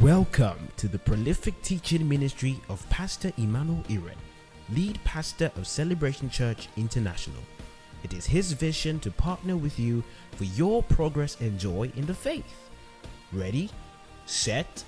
Welcome 0.00 0.68
to 0.76 0.86
the 0.86 1.00
prolific 1.00 1.60
teaching 1.62 2.08
ministry 2.08 2.60
of 2.68 2.88
Pastor 2.88 3.32
Emmanuel 3.36 3.82
Iren, 3.88 4.14
lead 4.72 5.02
pastor 5.02 5.50
of 5.56 5.66
Celebration 5.66 6.30
Church 6.30 6.68
International. 6.76 7.42
It 8.04 8.12
is 8.12 8.24
his 8.24 8.52
vision 8.52 9.00
to 9.00 9.10
partner 9.10 9.56
with 9.56 9.76
you 9.76 10.04
for 10.36 10.44
your 10.44 10.84
progress 10.84 11.36
and 11.40 11.58
joy 11.58 11.90
in 11.96 12.06
the 12.06 12.14
faith. 12.14 12.70
Ready, 13.32 13.70
set, 14.24 14.84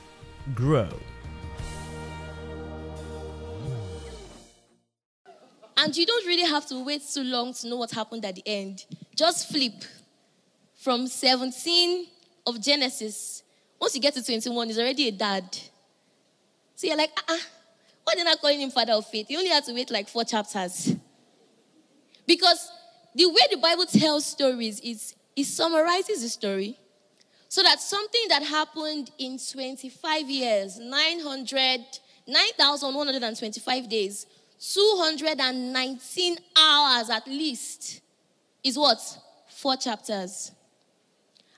grow. 0.54 0.88
And 5.76 5.96
you 5.96 6.06
don't 6.06 6.26
really 6.28 6.48
have 6.48 6.66
to 6.66 6.84
wait 6.84 7.02
too 7.12 7.24
long 7.24 7.52
to 7.54 7.68
know 7.68 7.78
what 7.78 7.90
happened 7.90 8.24
at 8.24 8.36
the 8.36 8.44
end. 8.46 8.84
Just 9.16 9.50
flip 9.50 9.82
from 10.76 11.08
17 11.08 12.06
of 12.46 12.60
Genesis. 12.60 13.42
Once 13.80 13.94
you 13.94 14.00
get 14.00 14.14
to 14.14 14.22
21, 14.22 14.68
he's 14.68 14.78
already 14.78 15.08
a 15.08 15.12
dad. 15.12 15.44
So 16.76 16.86
you're 16.86 16.96
like, 16.96 17.10
ah, 17.16 17.32
uh-uh. 17.32 17.38
why 18.04 18.14
did 18.14 18.26
I 18.26 18.36
calling 18.36 18.60
him 18.60 18.70
father 18.70 18.92
of 18.92 19.06
faith? 19.06 19.28
He 19.28 19.36
only 19.36 19.48
had 19.48 19.64
to 19.64 19.72
wait 19.72 19.90
like 19.90 20.08
four 20.08 20.24
chapters. 20.24 20.94
Because 22.26 22.70
the 23.14 23.26
way 23.26 23.40
the 23.50 23.56
Bible 23.56 23.86
tells 23.86 24.26
stories 24.26 24.80
is 24.80 25.14
it 25.34 25.44
summarizes 25.44 26.22
the 26.22 26.28
story 26.28 26.78
so 27.48 27.62
that 27.62 27.80
something 27.80 28.20
that 28.28 28.42
happened 28.42 29.10
in 29.18 29.38
25 29.38 30.30
years, 30.30 30.78
900, 30.78 31.80
9,125 32.26 33.88
days, 33.88 34.26
219 34.60 36.36
hours 36.56 37.10
at 37.10 37.26
least 37.26 38.02
is 38.62 38.78
what? 38.78 39.00
Four 39.48 39.76
chapters. 39.76 40.52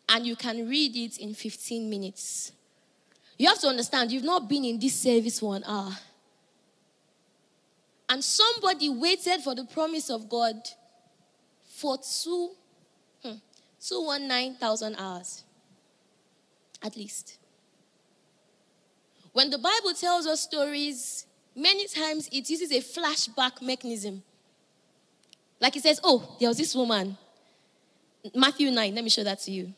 And 0.09 0.27
you 0.27 0.37
can 0.37 0.69
read 0.69 0.97
it 0.97 1.19
in 1.19 1.35
15 1.35 1.89
minutes. 1.89 2.53
You 3.39 3.49
have 3.49 3.61
to 3.61 3.69
understand, 3.69 4.13
you've 4.13 4.25
not 4.25 4.49
been 4.49 4.65
in 4.65 4.79
this 4.79 4.95
service 4.95 5.41
for 5.41 5.57
an 5.57 5.65
hour. 5.65 5.93
And 8.09 8.23
somebody 8.23 8.91
waited 8.91 9.41
for 9.41 9.55
the 9.55 9.65
promise 9.65 10.11
of 10.11 10.29
God 10.29 10.57
for 11.65 11.97
two, 11.99 12.51
hmm, 13.23 13.37
219,000 13.81 14.97
hours 14.97 15.45
at 16.83 16.97
least. 16.97 17.39
When 19.33 19.51
the 19.51 19.59
Bible 19.59 19.95
tells 19.95 20.27
us 20.27 20.43
stories, 20.43 21.27
many 21.55 21.87
times 21.87 22.29
it 22.33 22.49
uses 22.51 22.71
a 22.71 22.81
flashback 22.81 23.63
mechanism. 23.63 24.23
Like 25.61 25.77
it 25.77 25.83
says, 25.83 26.01
oh, 26.03 26.37
there 26.39 26.49
was 26.49 26.59
this 26.59 26.75
woman. 26.75 27.17
Matthew 28.35 28.71
9, 28.71 28.95
let 28.95 29.05
me 29.05 29.11
show 29.11 29.25
that 29.25 29.41
to 29.41 29.51
you. 29.51 29.73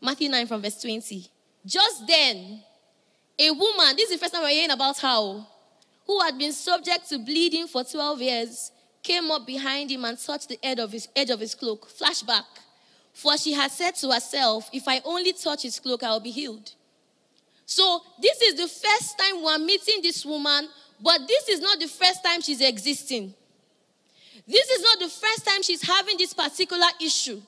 Matthew 0.00 0.28
9 0.28 0.46
from 0.46 0.62
verse 0.62 0.80
20. 0.80 1.26
Just 1.66 2.06
then, 2.06 2.62
a 3.38 3.50
woman, 3.50 3.96
this 3.96 4.10
is 4.10 4.16
the 4.16 4.18
first 4.18 4.32
time 4.32 4.42
we're 4.42 4.48
hearing 4.48 4.70
about 4.70 4.98
how, 4.98 5.46
who 6.06 6.20
had 6.20 6.38
been 6.38 6.52
subject 6.52 7.08
to 7.10 7.18
bleeding 7.18 7.66
for 7.66 7.84
12 7.84 8.22
years, 8.22 8.72
came 9.02 9.30
up 9.30 9.46
behind 9.46 9.90
him 9.90 10.04
and 10.04 10.18
touched 10.18 10.48
the 10.48 10.58
edge 10.62 10.78
of 10.78 10.92
his, 10.92 11.08
edge 11.14 11.30
of 11.30 11.40
his 11.40 11.54
cloak. 11.54 11.88
Flashback. 11.88 12.44
For 13.12 13.36
she 13.36 13.52
had 13.52 13.70
said 13.70 13.94
to 13.96 14.10
herself, 14.10 14.70
If 14.72 14.88
I 14.88 15.00
only 15.04 15.32
touch 15.32 15.62
his 15.62 15.78
cloak, 15.78 16.02
I 16.02 16.10
will 16.10 16.20
be 16.20 16.30
healed. 16.30 16.72
So, 17.66 18.00
this 18.20 18.40
is 18.40 18.54
the 18.54 18.68
first 18.68 19.18
time 19.18 19.42
we're 19.42 19.58
meeting 19.58 20.00
this 20.02 20.24
woman, 20.24 20.68
but 21.00 21.20
this 21.28 21.48
is 21.48 21.60
not 21.60 21.78
the 21.78 21.86
first 21.88 22.24
time 22.24 22.40
she's 22.40 22.60
existing. 22.60 23.34
This 24.46 24.68
is 24.70 24.82
not 24.82 24.98
the 24.98 25.08
first 25.08 25.46
time 25.46 25.62
she's 25.62 25.82
having 25.82 26.16
this 26.16 26.32
particular 26.32 26.86
issue. 27.00 27.40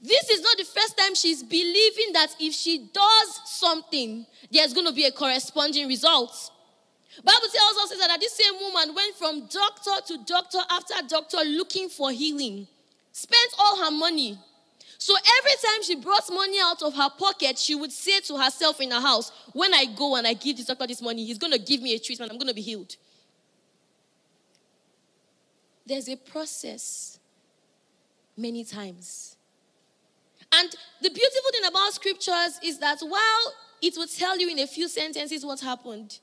This 0.00 0.30
is 0.30 0.40
not 0.42 0.56
the 0.56 0.64
first 0.64 0.96
time 0.96 1.14
she's 1.14 1.42
believing 1.42 2.12
that 2.14 2.34
if 2.40 2.54
she 2.54 2.88
does 2.92 3.40
something, 3.44 4.24
there's 4.50 4.72
going 4.72 4.86
to 4.86 4.92
be 4.92 5.04
a 5.04 5.12
corresponding 5.12 5.88
result. 5.88 6.50
Bible 7.22 7.48
tells 7.52 7.92
us 7.92 7.98
that 7.98 8.20
this 8.20 8.32
same 8.32 8.54
woman 8.60 8.94
went 8.94 9.14
from 9.16 9.46
doctor 9.46 9.90
to 10.06 10.18
doctor 10.24 10.58
after 10.70 10.94
doctor 11.06 11.38
looking 11.44 11.88
for 11.88 12.10
healing, 12.10 12.66
spent 13.12 13.52
all 13.58 13.84
her 13.84 13.90
money, 13.90 14.38
so 15.00 15.14
every 15.38 15.52
time 15.52 15.82
she 15.82 15.96
brought 15.96 16.30
money 16.30 16.58
out 16.62 16.82
of 16.82 16.94
her 16.94 17.08
pocket, 17.08 17.58
she 17.58 17.74
would 17.74 17.90
say 17.90 18.20
to 18.20 18.36
herself 18.36 18.82
in 18.82 18.90
her 18.90 19.00
house, 19.00 19.32
When 19.54 19.72
I 19.72 19.86
go 19.86 20.14
and 20.16 20.26
I 20.26 20.34
give 20.34 20.58
this 20.58 20.66
doctor 20.66 20.86
this 20.86 21.00
money, 21.00 21.24
he's 21.24 21.38
going 21.38 21.54
to 21.54 21.58
give 21.58 21.80
me 21.80 21.94
a 21.94 21.98
treatment, 21.98 22.30
I'm 22.30 22.36
going 22.36 22.48
to 22.48 22.54
be 22.54 22.60
healed. 22.60 22.96
There's 25.86 26.06
a 26.06 26.16
process 26.16 27.18
many 28.36 28.62
times. 28.62 29.36
And 30.52 30.70
the 31.00 31.10
beautiful 31.10 31.50
thing 31.52 31.64
about 31.66 31.92
scriptures 31.92 32.58
is 32.62 32.78
that 32.78 32.98
while 33.00 33.54
it 33.82 33.94
will 33.96 34.06
tell 34.06 34.38
you 34.38 34.48
in 34.50 34.58
a 34.58 34.66
few 34.66 34.88
sentences 34.88 35.44
what 35.44 35.60
happened, 35.60 36.18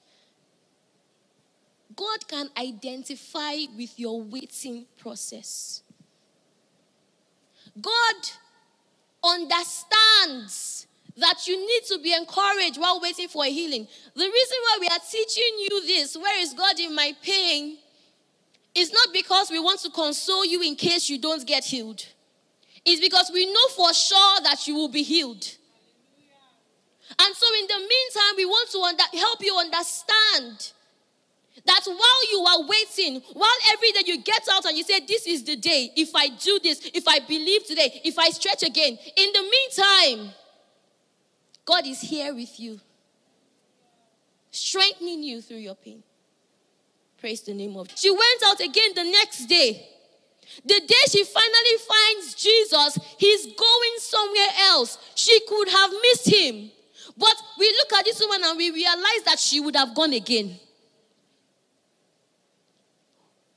God 1.96 2.28
can 2.28 2.50
identify 2.58 3.56
with 3.76 4.00
your 4.00 4.22
waiting 4.22 4.86
process. 5.00 5.82
God 7.82 8.16
understands 9.24 10.88
that 11.18 11.48
you 11.48 11.58
need 11.58 11.84
to 11.88 12.00
be 12.00 12.14
encouraged 12.14 12.80
while 12.80 13.02
waiting 13.02 13.28
for 13.28 13.44
a 13.46 13.50
healing. 13.50 13.88
The 14.14 14.24
reason 14.24 14.58
why 14.64 14.78
we 14.82 14.88
are 14.88 15.00
teaching 15.10 15.54
you 15.60 15.82
this, 15.88 16.16
where 16.16 16.40
is 16.42 16.54
God 16.54 16.80
in 16.80 16.94
my 16.94 17.14
pain, 17.24 17.78
is 18.76 18.94
not 18.94 19.08
because 19.12 19.50
we 19.50 19.60
want 19.60 19.80
to 19.82 19.90
console 19.90 20.46
you 20.46 20.62
in 20.62 20.76
case 20.76 21.10
you 21.10 21.20
don't 21.20 21.46
get 21.48 21.66
healed. 21.66 22.06
It's 22.90 23.02
because 23.02 23.30
we 23.34 23.46
know 23.46 23.68
for 23.76 23.94
sure 23.94 24.42
that 24.44 24.66
you 24.66 24.74
will 24.74 24.88
be 24.88 25.04
healed. 25.04 25.46
And 27.20 27.36
so, 27.36 27.48
in 27.60 27.68
the 27.68 27.80
meantime, 27.80 28.34
we 28.38 28.46
want 28.46 28.72
to 28.72 28.80
under- 28.80 29.18
help 29.18 29.44
you 29.44 29.58
understand 29.58 30.72
that 31.66 31.82
while 31.86 32.32
you 32.32 32.40
are 32.46 32.66
waiting, 32.66 33.22
while 33.34 33.58
every 33.72 33.92
day 33.92 34.04
you 34.06 34.24
get 34.24 34.48
out 34.50 34.64
and 34.64 34.78
you 34.78 34.86
say, 34.86 35.02
This 35.06 35.28
is 35.28 35.44
the 35.44 35.58
day, 35.58 35.92
if 35.98 36.16
I 36.16 36.30
do 36.30 36.60
this, 36.64 36.90
if 36.94 37.06
I 37.10 37.20
believe 37.20 37.66
today, 37.66 38.02
if 38.06 38.18
I 38.18 38.30
stretch 38.30 38.64
again, 38.64 38.98
in 39.18 39.30
the 39.34 39.42
meantime, 39.42 40.34
God 41.66 41.86
is 41.86 42.00
here 42.00 42.34
with 42.34 42.58
you, 42.58 42.80
strengthening 44.50 45.24
you 45.24 45.42
through 45.42 45.58
your 45.58 45.76
pain. 45.76 46.04
Praise 47.18 47.42
the 47.42 47.54
name 47.54 47.76
of. 47.76 47.90
She 47.96 48.12
went 48.12 48.44
out 48.46 48.62
again 48.62 48.92
the 48.96 49.04
next 49.04 49.46
day. 49.48 49.97
The 50.64 50.80
day 50.80 51.04
she 51.10 51.24
finally 51.24 51.78
finds 51.88 52.34
Jesus, 52.34 53.00
he's 53.18 53.46
going 53.46 53.96
somewhere 54.00 54.50
else. 54.70 54.98
She 55.16 55.40
could 55.48 55.70
have 55.70 55.92
missed 56.02 56.30
him. 56.30 56.72
But 57.18 57.36
we 57.58 57.68
look 57.70 57.94
at 58.00 58.06
this 58.06 58.20
woman 58.20 58.42
and 58.44 58.58
we 58.58 58.72
realize 58.72 59.24
that 59.26 59.40
she 59.40 59.60
would 59.60 59.76
have 59.76 59.96
gone 59.96 60.14
again. 60.14 60.60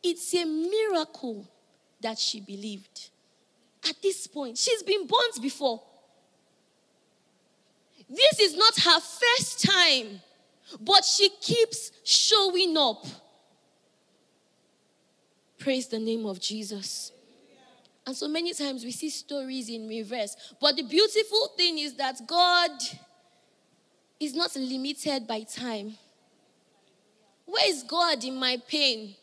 It's 0.02 0.34
a 0.34 0.44
miracle 0.44 1.46
that 2.00 2.18
she 2.18 2.40
believed. 2.40 3.10
At 3.88 3.96
this 4.02 4.26
point, 4.26 4.58
she's 4.58 4.82
been 4.82 5.06
burnt 5.06 5.42
before. 5.42 5.82
This 8.08 8.40
is 8.40 8.56
not 8.56 8.76
her 8.78 9.00
first 9.00 9.64
time, 9.64 10.20
but 10.80 11.04
she 11.04 11.28
keeps 11.40 11.92
showing 12.02 12.76
up. 12.76 13.04
Praise 15.60 15.88
the 15.88 15.98
name 15.98 16.24
of 16.24 16.40
Jesus. 16.40 17.12
And 18.06 18.16
so 18.16 18.26
many 18.26 18.54
times 18.54 18.82
we 18.82 18.90
see 18.92 19.10
stories 19.10 19.68
in 19.68 19.86
reverse. 19.86 20.34
But 20.58 20.74
the 20.74 20.82
beautiful 20.82 21.48
thing 21.54 21.78
is 21.78 21.94
that 21.96 22.18
God 22.26 22.70
is 24.18 24.34
not 24.34 24.56
limited 24.56 25.26
by 25.26 25.42
time. 25.42 25.96
Where 27.44 27.68
is 27.68 27.82
God 27.82 28.24
in 28.24 28.36
my 28.36 28.56
pain? 28.68 29.14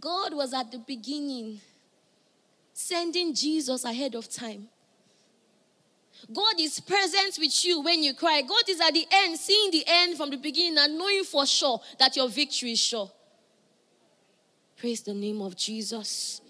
God 0.00 0.32
was 0.32 0.54
at 0.54 0.70
the 0.70 0.78
beginning, 0.78 1.60
sending 2.72 3.34
Jesus 3.34 3.84
ahead 3.84 4.14
of 4.14 4.30
time. 4.32 4.68
God 6.32 6.54
is 6.60 6.78
present 6.78 7.36
with 7.40 7.64
you 7.64 7.80
when 7.80 8.04
you 8.04 8.14
cry. 8.14 8.42
God 8.42 8.68
is 8.68 8.80
at 8.80 8.94
the 8.94 9.06
end, 9.10 9.38
seeing 9.38 9.72
the 9.72 9.84
end 9.88 10.16
from 10.16 10.30
the 10.30 10.36
beginning 10.36 10.78
and 10.78 10.96
knowing 10.96 11.24
for 11.24 11.46
sure 11.46 11.80
that 11.98 12.14
your 12.16 12.28
victory 12.28 12.72
is 12.72 12.78
sure. 12.78 13.10
Praise 14.78 15.00
the 15.00 15.12
name 15.12 15.42
of 15.42 15.56
Jesus. 15.56 16.40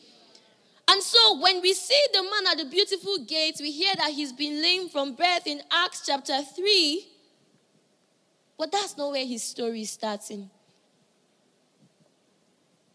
And 0.86 1.02
so 1.02 1.40
when 1.40 1.62
we 1.62 1.72
see 1.72 2.00
the 2.12 2.22
man 2.22 2.52
at 2.52 2.58
the 2.58 2.66
beautiful 2.66 3.18
gate, 3.24 3.56
we 3.58 3.70
hear 3.70 3.94
that 3.96 4.10
he's 4.10 4.34
been 4.34 4.62
lame 4.62 4.90
from 4.90 5.14
birth 5.14 5.46
in 5.46 5.62
Acts 5.70 6.02
chapter 6.04 6.42
3. 6.42 7.06
But 8.58 8.70
that's 8.70 8.96
not 8.98 9.12
where 9.12 9.24
his 9.24 9.42
story 9.42 9.80
is 9.82 9.90
starting. 9.90 10.50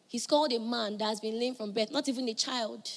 He's 0.08 0.28
called 0.28 0.54
a 0.54 0.60
man 0.60 1.00
that 1.00 1.06
has 1.06 1.20
been 1.20 1.40
lame 1.40 1.56
from 1.56 1.72
birth, 1.72 1.92
not 1.92 2.08
even 2.08 2.30
a 2.30 2.36
child. 2.36 2.88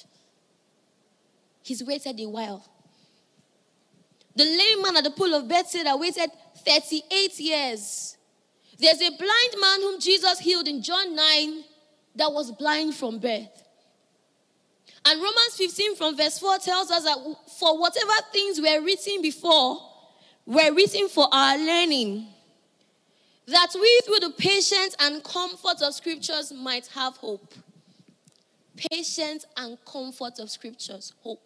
He's 1.63 1.83
waited 1.83 2.19
a 2.19 2.29
while. 2.29 2.63
The 4.35 4.43
lame 4.43 4.83
man 4.83 4.97
at 4.97 5.03
the 5.03 5.09
pool 5.09 5.33
of 5.33 5.47
Bethesda 5.47 5.97
waited 5.97 6.29
38 6.57 7.39
years. 7.39 8.17
There's 8.77 9.01
a 9.01 9.09
blind 9.09 9.55
man 9.59 9.81
whom 9.81 9.99
Jesus 9.99 10.37
healed 10.37 10.67
in 10.67 10.83
John 10.83 11.15
9 11.15 11.63
that 12.17 12.31
was 12.31 12.51
blind 12.51 12.95
from 12.95 13.19
birth. 13.19 13.63
And 15.05 15.21
Romans 15.21 15.55
15 15.55 15.95
from 15.95 16.17
verse 16.17 16.39
4 16.39 16.57
tells 16.57 16.91
us 16.91 17.03
that 17.03 17.17
for 17.57 17.79
whatever 17.79 18.11
things 18.33 18.59
were 18.59 18.81
written 18.81 19.21
before 19.21 19.79
were 20.45 20.73
written 20.73 21.07
for 21.07 21.27
our 21.31 21.57
learning, 21.57 22.27
that 23.47 23.69
we, 23.75 24.01
through 24.05 24.19
the 24.19 24.33
patience 24.37 24.95
and 24.99 25.23
comfort 25.23 25.81
of 25.81 25.93
scriptures, 25.93 26.51
might 26.51 26.87
have 26.87 27.15
hope. 27.17 27.53
Patience 28.75 29.45
and 29.55 29.77
comfort 29.85 30.39
of 30.39 30.49
scriptures, 30.49 31.13
hope. 31.21 31.41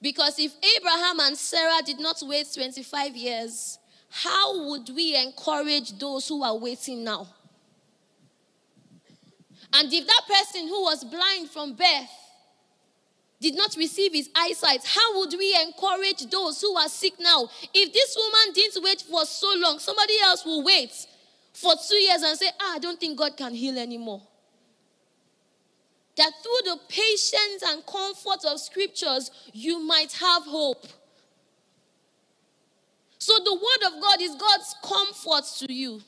Because 0.00 0.38
if 0.38 0.52
Abraham 0.76 1.20
and 1.20 1.36
Sarah 1.36 1.82
did 1.84 2.00
not 2.00 2.20
wait 2.22 2.46
25 2.52 3.16
years, 3.16 3.78
how 4.10 4.68
would 4.68 4.88
we 4.90 5.16
encourage 5.16 5.98
those 5.98 6.28
who 6.28 6.42
are 6.42 6.56
waiting 6.56 7.04
now? 7.04 7.26
And 9.72 9.92
if 9.92 10.06
that 10.06 10.22
person 10.26 10.68
who 10.68 10.82
was 10.82 11.04
blind 11.04 11.50
from 11.50 11.74
birth 11.74 12.10
did 13.40 13.54
not 13.54 13.76
receive 13.76 14.12
his 14.12 14.30
eyesight, 14.34 14.84
how 14.84 15.18
would 15.18 15.34
we 15.38 15.56
encourage 15.62 16.28
those 16.30 16.60
who 16.60 16.76
are 16.76 16.88
sick 16.88 17.14
now? 17.20 17.48
If 17.74 17.92
this 17.92 18.16
woman 18.16 18.54
didn't 18.54 18.82
wait 18.82 19.02
for 19.02 19.24
so 19.24 19.52
long, 19.56 19.78
somebody 19.78 20.14
else 20.22 20.44
will 20.44 20.64
wait 20.64 20.92
for 21.52 21.74
two 21.88 21.96
years 21.96 22.22
and 22.22 22.38
say, 22.38 22.48
ah, 22.60 22.76
I 22.76 22.78
don't 22.78 22.98
think 22.98 23.18
God 23.18 23.36
can 23.36 23.54
heal 23.54 23.78
anymore. 23.78 24.22
That 26.16 26.32
through 26.42 26.72
the 26.72 26.80
patience 26.88 27.62
and 27.64 27.86
comfort 27.86 28.44
of 28.44 28.58
scriptures, 28.58 29.30
you 29.52 29.78
might 29.80 30.12
have 30.12 30.42
hope. 30.44 30.84
So 33.18 33.34
the 33.38 33.54
word 33.54 33.94
of 33.94 34.02
God 34.02 34.20
is 34.20 34.34
God's 34.34 34.74
comfort 34.82 35.44
to 35.58 35.72
you. 35.72 36.00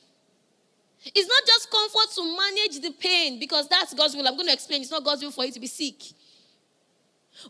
It's 1.03 1.27
not 1.27 1.43
just 1.47 1.71
comfort 1.71 2.13
to 2.15 2.23
manage 2.23 2.79
the 2.81 2.91
pain 2.91 3.39
because 3.39 3.67
that's 3.67 3.93
God's 3.93 4.15
will. 4.15 4.27
I'm 4.27 4.35
going 4.35 4.47
to 4.47 4.53
explain. 4.53 4.81
It's 4.81 4.91
not 4.91 5.03
God's 5.03 5.23
will 5.23 5.31
for 5.31 5.45
you 5.45 5.51
to 5.51 5.59
be 5.59 5.67
sick. 5.67 5.95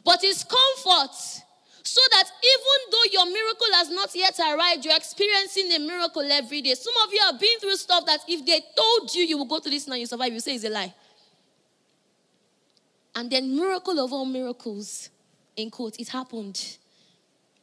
But 0.05 0.23
it's 0.23 0.43
comfort 0.43 1.15
so 1.83 2.01
that 2.11 2.23
even 2.43 2.91
though 2.91 3.11
your 3.11 3.25
miracle 3.25 3.67
has 3.73 3.89
not 3.89 4.15
yet 4.15 4.39
arrived, 4.39 4.85
you're 4.85 4.95
experiencing 4.95 5.71
a 5.73 5.79
miracle 5.79 6.21
every 6.31 6.61
day. 6.61 6.75
Some 6.75 6.93
of 7.05 7.13
you 7.13 7.19
have 7.21 7.39
been 7.39 7.59
through 7.59 7.75
stuff 7.75 8.05
that 8.05 8.21
if 8.27 8.45
they 8.45 8.61
told 8.77 9.13
you 9.13 9.23
you 9.23 9.37
will 9.37 9.45
go 9.45 9.59
to 9.59 9.69
this 9.69 9.87
and 9.87 9.97
you 9.97 10.05
survive, 10.05 10.31
you 10.31 10.39
say 10.39 10.55
it's 10.55 10.63
a 10.63 10.69
lie. 10.69 10.93
And 13.15 13.29
then, 13.29 13.53
miracle 13.55 13.99
of 13.99 14.13
all 14.13 14.25
miracles, 14.25 15.09
in 15.57 15.69
quote, 15.69 15.99
it 15.99 16.07
happened. 16.07 16.77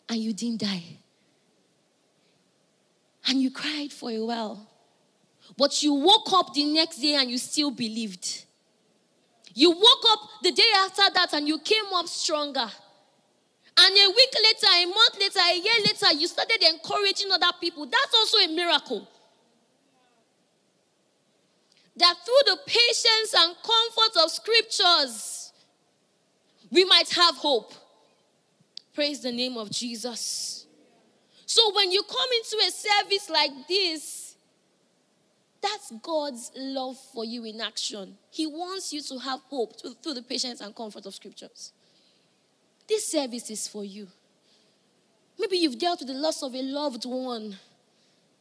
And 0.09 0.19
you 0.19 0.33
didn't 0.33 0.61
die. 0.61 0.85
And 3.27 3.41
you 3.41 3.51
cried 3.51 3.93
for 3.93 4.11
a 4.11 4.19
while. 4.19 4.67
But 5.57 5.83
you 5.83 5.95
woke 5.95 6.33
up 6.33 6.55
the 6.55 6.65
next 6.65 6.99
day 6.99 7.15
and 7.15 7.31
you 7.31 7.39
still 7.39 7.71
believed. 7.71 8.45
You 9.55 9.71
woke 9.71 10.05
up 10.11 10.21
the 10.43 10.53
day 10.53 10.71
after 10.77 11.03
that 11.15 11.33
and 11.33 11.49
you 11.49 11.59
came 11.59 11.87
up 11.95 12.07
stronger. 12.07 12.69
And 13.81 13.97
a 13.97 14.09
week 14.09 14.35
later, 14.43 14.67
a 14.75 14.87
month 14.87 15.19
later, 15.21 15.41
a 15.41 15.57
year 15.57 15.85
later, 15.85 16.13
you 16.13 16.27
started 16.27 16.63
encouraging 16.63 17.31
other 17.33 17.53
people. 17.61 17.87
That's 17.87 18.15
also 18.15 18.39
a 18.39 18.49
miracle. 18.49 19.09
That 21.97 22.15
through 22.25 22.55
the 22.55 22.59
patience 22.67 23.35
and 23.37 23.57
comfort 23.63 24.23
of 24.23 24.31
scriptures, 24.31 25.53
we 26.71 26.85
might 26.85 27.09
have 27.11 27.37
hope. 27.37 27.73
Praise 28.95 29.21
the 29.21 29.33
name 29.33 29.57
of 29.57 29.71
Jesus. 29.71 30.67
So 31.47 31.73
when 31.75 31.91
you 31.93 32.03
come 32.03 32.29
into 32.37 32.67
a 32.67 32.71
service 32.71 33.31
like 33.31 33.53
this, 33.69 34.18
that's 35.61 35.93
God's 36.03 36.53
love 36.57 36.97
for 37.13 37.25
you 37.25 37.45
in 37.45 37.61
action. 37.61 38.17
He 38.31 38.47
wants 38.47 38.93
you 38.93 39.03
to 39.03 39.19
have 39.19 39.41
hope 39.49 39.81
through 39.81 40.15
the 40.15 40.23
patience 40.23 40.61
and 40.61 40.75
comfort 40.75 41.07
of 41.07 41.15
scriptures. 41.15 41.73
This 42.89 43.11
service 43.11 43.51
is 43.51 43.67
for 43.67 43.85
you. 43.85 44.09
Maybe 45.39 45.59
you've 45.59 45.79
dealt 45.79 46.01
with 46.01 46.09
the 46.09 46.15
loss 46.15 46.43
of 46.43 46.55
a 46.55 46.63
loved 46.63 47.05
one. 47.05 47.57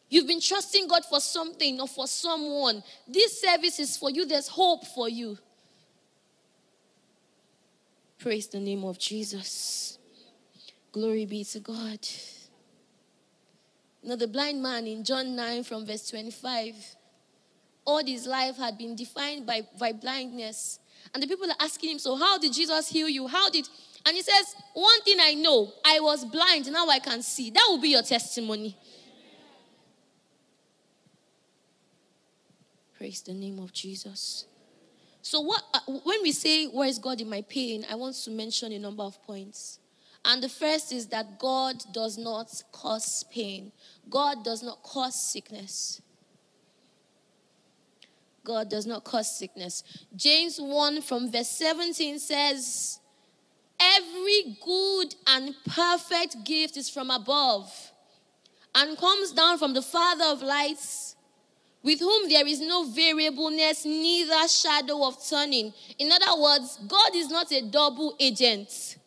You've 0.10 0.28
been 0.28 0.42
trusting 0.42 0.88
God 0.88 1.04
for 1.06 1.20
something 1.20 1.82
or 1.82 1.88
for 1.88 2.08
someone. 2.08 2.82
This 3.08 3.42
service 3.42 3.80
is 3.80 3.98
for 3.98 4.10
you. 4.10 4.26
There's 4.26 4.48
hope 4.48 4.86
for 4.86 5.10
you. 5.10 5.38
Praise 8.20 8.48
the 8.48 8.60
name 8.60 8.84
of 8.84 8.98
Jesus. 8.98 10.00
Glory 10.92 11.26
be 11.26 11.44
to 11.44 11.60
God. 11.60 12.00
Now, 14.02 14.16
the 14.16 14.28
blind 14.28 14.64
man 14.64 14.88
in 14.88 15.04
John 15.04 15.36
9 15.36 15.64
from 15.64 15.86
verse 15.86 16.10
25 16.10 16.97
all 17.88 18.06
his 18.06 18.28
life 18.28 18.58
had 18.58 18.78
been 18.78 18.96
defined 18.96 19.48
by, 19.48 19.62
by 19.80 19.94
blindness. 19.94 20.80
And 21.14 21.24
the 21.24 21.28
people 21.28 21.50
are 21.50 21.56
asking 21.60 21.92
him, 21.92 22.00
So, 22.00 22.18
how 22.18 22.38
did 22.38 22.52
Jesus 22.54 22.90
heal 22.90 23.08
you? 23.08 23.28
How 23.28 23.50
did. 23.50 23.68
And 24.06 24.16
he 24.16 24.22
says, 24.22 24.56
One 24.74 25.02
thing 25.02 25.18
I 25.22 25.34
know, 25.34 25.72
I 25.86 26.02
was 26.02 26.26
blind, 26.26 26.70
now 26.70 26.88
I 26.88 27.00
can 27.00 27.24
see. 27.24 27.50
That 27.50 27.66
will 27.70 27.80
be 27.80 27.90
your 27.90 28.04
testimony. 28.04 28.78
Praise 32.98 33.22
the 33.22 33.34
name 33.34 33.60
of 33.60 33.72
Jesus. 33.72 34.46
So, 35.22 35.40
what, 35.40 35.64
uh, 35.74 35.80
when 36.04 36.22
we 36.24 36.34
say, 36.34 36.66
Where 36.66 36.90
is 36.90 37.00
God 37.00 37.22
in 37.22 37.30
my 37.30 37.42
pain? 37.44 37.86
I 37.90 37.96
want 37.96 38.16
to 38.16 38.32
mention 38.32 38.74
a 38.74 38.80
number 38.80 39.04
of 39.04 39.22
points. 39.24 39.80
And 40.26 40.44
the 40.44 40.50
first 40.50 40.92
is 40.92 41.08
that 41.08 41.40
God 41.40 41.82
does 41.94 42.18
not 42.18 42.62
cause 42.74 43.24
pain, 43.32 43.72
God 44.10 44.44
does 44.44 44.62
not 44.62 44.84
cause 44.84 45.16
sickness. 45.16 46.02
God 48.48 48.70
does 48.70 48.86
not 48.86 49.04
cause 49.04 49.38
sickness. 49.38 49.84
James 50.16 50.58
1 50.58 51.02
from 51.02 51.30
verse 51.30 51.50
17 51.50 52.18
says, 52.18 53.02
Every 53.78 54.58
good 54.64 55.14
and 55.28 55.54
perfect 55.68 56.46
gift 56.46 56.78
is 56.78 56.90
from 56.90 57.12
above 57.12 57.70
and 58.74 58.98
comes 58.98 59.34
down 59.34 59.58
from 59.58 59.74
the 59.74 59.82
Father 59.82 60.24
of 60.24 60.42
lights, 60.42 61.18
with 61.84 62.00
whom 62.00 62.30
there 62.30 62.48
is 62.48 62.62
no 62.62 62.86
variableness, 62.86 63.84
neither 63.84 64.48
shadow 64.48 65.06
of 65.06 65.18
turning. 65.28 65.74
In 66.00 66.10
other 66.10 66.42
words, 66.42 66.80
God 66.88 67.14
is 67.16 67.30
not 67.30 67.52
a 67.52 67.62
double 67.70 68.16
agent. 68.18 68.98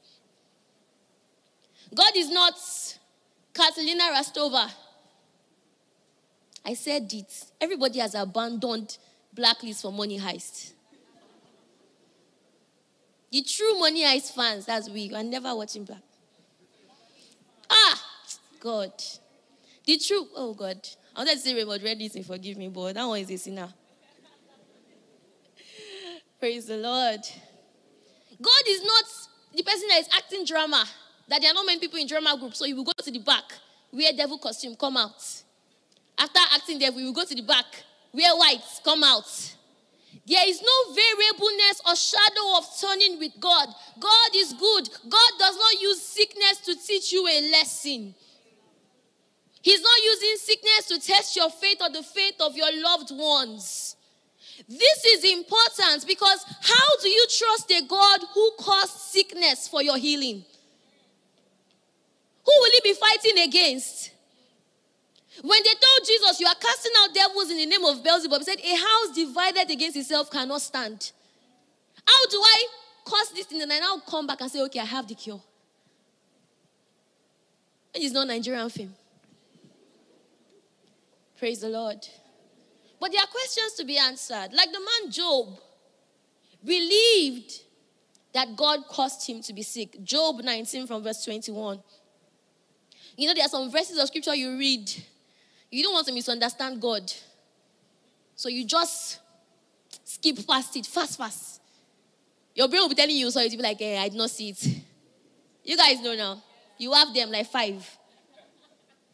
God 1.94 2.12
is 2.14 2.30
not 2.30 2.52
Katarina 3.54 4.04
Rostova. 4.14 4.70
I 6.62 6.74
said 6.74 7.10
it. 7.10 7.44
Everybody 7.58 8.00
has 8.00 8.14
abandoned 8.14 8.98
blacklist 9.32 9.82
for 9.82 9.92
money 9.92 10.18
heist. 10.18 10.72
The 13.30 13.42
true 13.42 13.78
money 13.78 14.02
heist 14.02 14.34
fans, 14.34 14.66
that's 14.66 14.90
we. 14.90 15.14
are 15.14 15.22
never 15.22 15.54
watching 15.54 15.84
black. 15.84 16.02
Ah, 17.70 18.02
God. 18.58 18.92
The 19.86 19.98
true, 19.98 20.26
oh 20.34 20.54
God. 20.54 20.80
I 21.14 21.20
wanted 21.20 21.34
to 21.34 21.38
say 21.38 21.54
Raymond 21.54 21.82
Reddington, 21.82 22.26
forgive 22.26 22.56
me, 22.56 22.68
but 22.68 22.94
that 22.94 23.04
one 23.04 23.20
is 23.20 23.30
a 23.30 23.36
sinner. 23.36 23.68
Praise 26.40 26.66
the 26.66 26.76
Lord. 26.76 27.20
God 28.40 28.62
is 28.66 28.82
not 28.82 29.04
the 29.54 29.62
person 29.62 29.88
that 29.88 30.00
is 30.00 30.08
acting 30.16 30.44
drama. 30.44 30.84
That 31.28 31.40
there 31.40 31.50
are 31.50 31.54
not 31.54 31.66
many 31.66 31.78
people 31.78 31.98
in 31.98 32.06
drama 32.06 32.36
group, 32.38 32.54
so 32.54 32.64
you 32.64 32.74
will 32.74 32.84
go 32.84 32.92
to 32.96 33.10
the 33.10 33.20
back, 33.20 33.44
wear 33.92 34.12
devil 34.12 34.38
costume, 34.38 34.74
come 34.74 34.96
out. 34.96 35.22
After 36.18 36.40
acting 36.52 36.78
devil, 36.78 37.00
you 37.00 37.06
will 37.06 37.12
go 37.12 37.24
to 37.24 37.34
the 37.34 37.42
back, 37.42 37.66
wear 38.12 38.34
white, 38.36 38.62
come 38.84 39.04
out. 39.04 39.56
There 40.26 40.48
is 40.48 40.62
no 40.62 40.94
variableness 40.94 41.82
or 41.86 41.96
shadow 41.96 42.58
of 42.58 42.66
turning 42.80 43.18
with 43.18 43.32
God. 43.40 43.68
God 43.98 44.30
is 44.34 44.52
good. 44.52 44.88
God 45.08 45.30
does 45.38 45.56
not 45.56 45.80
use 45.80 46.02
sickness 46.02 46.58
to 46.66 46.76
teach 46.76 47.12
you 47.12 47.26
a 47.26 47.50
lesson. 47.50 48.14
He's 49.62 49.82
not 49.82 49.98
using 50.04 50.36
sickness 50.36 50.86
to 50.88 51.00
test 51.00 51.36
your 51.36 51.50
faith 51.50 51.78
or 51.80 51.90
the 51.90 52.02
faith 52.02 52.40
of 52.40 52.56
your 52.56 52.70
loved 52.82 53.10
ones. 53.10 53.96
This 54.68 55.04
is 55.04 55.24
important 55.24 56.06
because 56.06 56.44
how 56.62 56.96
do 57.02 57.08
you 57.08 57.26
trust 57.28 57.70
a 57.70 57.82
God 57.86 58.20
who 58.32 58.50
caused 58.58 58.92
sickness 58.92 59.68
for 59.68 59.82
your 59.82 59.96
healing? 59.96 60.44
Who 62.44 62.52
will 62.60 62.70
he 62.72 62.80
be 62.84 62.94
fighting 62.94 63.38
against? 63.42 64.09
When 65.42 65.62
they 65.62 65.70
told 65.70 66.06
Jesus, 66.06 66.40
You 66.40 66.46
are 66.46 66.54
casting 66.54 66.92
out 66.98 67.14
devils 67.14 67.50
in 67.50 67.56
the 67.56 67.66
name 67.66 67.84
of 67.84 68.02
Beelzebub, 68.04 68.40
he 68.40 68.44
said, 68.44 68.60
A 68.60 68.76
house 68.76 69.14
divided 69.14 69.70
against 69.70 69.96
itself 69.96 70.30
cannot 70.30 70.60
stand. 70.60 71.12
How 72.06 72.26
do 72.30 72.36
I 72.36 72.66
cause 73.04 73.30
this 73.34 73.46
thing 73.46 73.62
and 73.62 73.72
I 73.72 73.78
now 73.78 74.02
come 74.06 74.26
back 74.26 74.40
and 74.40 74.50
say, 74.50 74.60
Okay, 74.62 74.80
I 74.80 74.84
have 74.84 75.08
the 75.08 75.14
cure? 75.14 75.40
It 77.94 78.02
is 78.02 78.12
not 78.12 78.28
Nigerian 78.28 78.68
film. 78.68 78.94
Praise 81.38 81.60
the 81.60 81.68
Lord. 81.68 82.06
But 83.00 83.12
there 83.12 83.20
are 83.20 83.26
questions 83.26 83.72
to 83.78 83.84
be 83.84 83.96
answered. 83.96 84.48
Like 84.52 84.70
the 84.70 84.78
man 84.78 85.10
Job 85.10 85.58
believed 86.62 87.62
that 88.34 88.54
God 88.54 88.80
caused 88.86 89.26
him 89.26 89.40
to 89.42 89.52
be 89.54 89.62
sick. 89.62 90.04
Job 90.04 90.42
19 90.42 90.86
from 90.86 91.02
verse 91.02 91.24
21. 91.24 91.82
You 93.16 93.26
know, 93.26 93.34
there 93.34 93.44
are 93.44 93.48
some 93.48 93.70
verses 93.70 93.98
of 93.98 94.06
scripture 94.06 94.34
you 94.34 94.56
read 94.58 94.88
you 95.70 95.82
don't 95.82 95.92
want 95.92 96.06
to 96.06 96.12
misunderstand 96.12 96.80
God. 96.80 97.12
So 98.34 98.48
you 98.48 98.64
just 98.64 99.20
skip 100.04 100.46
past 100.46 100.76
it, 100.76 100.86
fast, 100.86 101.18
fast. 101.18 101.60
Your 102.54 102.68
brain 102.68 102.82
will 102.82 102.88
be 102.88 102.94
telling 102.94 103.16
you, 103.16 103.30
so 103.30 103.40
you'll 103.40 103.50
be 103.50 103.62
like, 103.62 103.78
hey, 103.78 103.98
I 103.98 104.08
did 104.08 104.18
not 104.18 104.30
see 104.30 104.50
it. 104.50 104.66
You 105.64 105.76
guys 105.76 106.00
know 106.02 106.14
now. 106.14 106.42
You 106.78 106.92
have 106.92 107.14
them 107.14 107.30
like 107.30 107.46
five. 107.46 107.88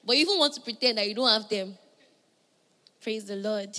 But 0.04 0.16
you 0.16 0.22
even 0.22 0.38
want 0.38 0.54
to 0.54 0.60
pretend 0.60 0.98
that 0.98 1.08
you 1.08 1.14
don't 1.14 1.28
have 1.28 1.48
them. 1.48 1.76
Praise 3.02 3.24
the 3.24 3.36
Lord. 3.36 3.76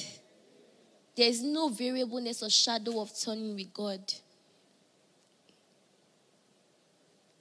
There 1.16 1.28
is 1.28 1.42
no 1.42 1.70
variableness 1.70 2.44
or 2.44 2.50
shadow 2.50 3.02
of 3.02 3.12
turning 3.20 3.56
with 3.56 3.74
God. 3.74 4.02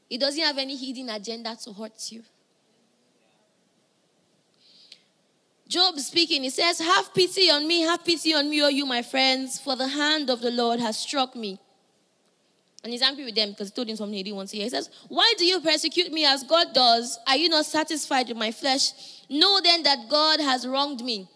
He 0.09 0.17
doesn't 0.17 0.43
have 0.43 0.57
any 0.57 0.77
hidden 0.77 1.11
agenda 1.11 1.57
to 1.65 1.73
hurt 1.73 2.11
you. 2.11 2.23
Job 5.69 5.99
speaking, 5.99 6.43
he 6.43 6.51
says, 6.51 6.79
Have 6.79 7.13
pity 7.13 7.51
on 7.51 7.67
me, 7.67 7.83
have 7.83 8.05
pity 8.05 8.35
on 8.35 8.49
me, 8.49 8.63
O 8.63 8.69
you, 8.69 8.87
my 8.87 9.03
friends, 9.03 9.59
for 9.59 9.75
the 9.77 9.89
hand 9.89 10.31
of 10.31 10.41
the 10.41 10.51
Lord 10.51 10.79
has 10.81 10.99
struck 10.99 11.35
me. 11.35 11.59
And 12.85 12.93
he's 12.93 13.03
angry 13.03 13.25
with 13.25 13.35
them 13.35 13.51
because 13.51 13.71
he 13.71 13.75
told 13.75 13.89
him 13.89 13.97
something 13.97 14.17
he 14.17 14.23
didn't 14.23 14.37
want 14.37 14.49
to 14.51 14.57
hear. 14.57 14.65
He 14.65 14.71
says, 14.71 14.91
Why 15.09 15.35
do 15.37 15.45
you 15.45 15.61
persecute 15.61 16.13
me 16.13 16.25
as 16.25 16.45
God 16.45 16.69
does? 16.73 17.19
Are 17.27 17.37
you 17.37 17.49
not 17.49 17.67
satisfied 17.67 18.29
with 18.29 18.37
my 18.37 18.53
flesh? 18.53 18.93
Know 19.29 19.61
then 19.61 19.83
that 19.83 20.09
God 20.09 20.41
has 20.41 20.67
wronged 20.67 21.05
me. 21.05 21.29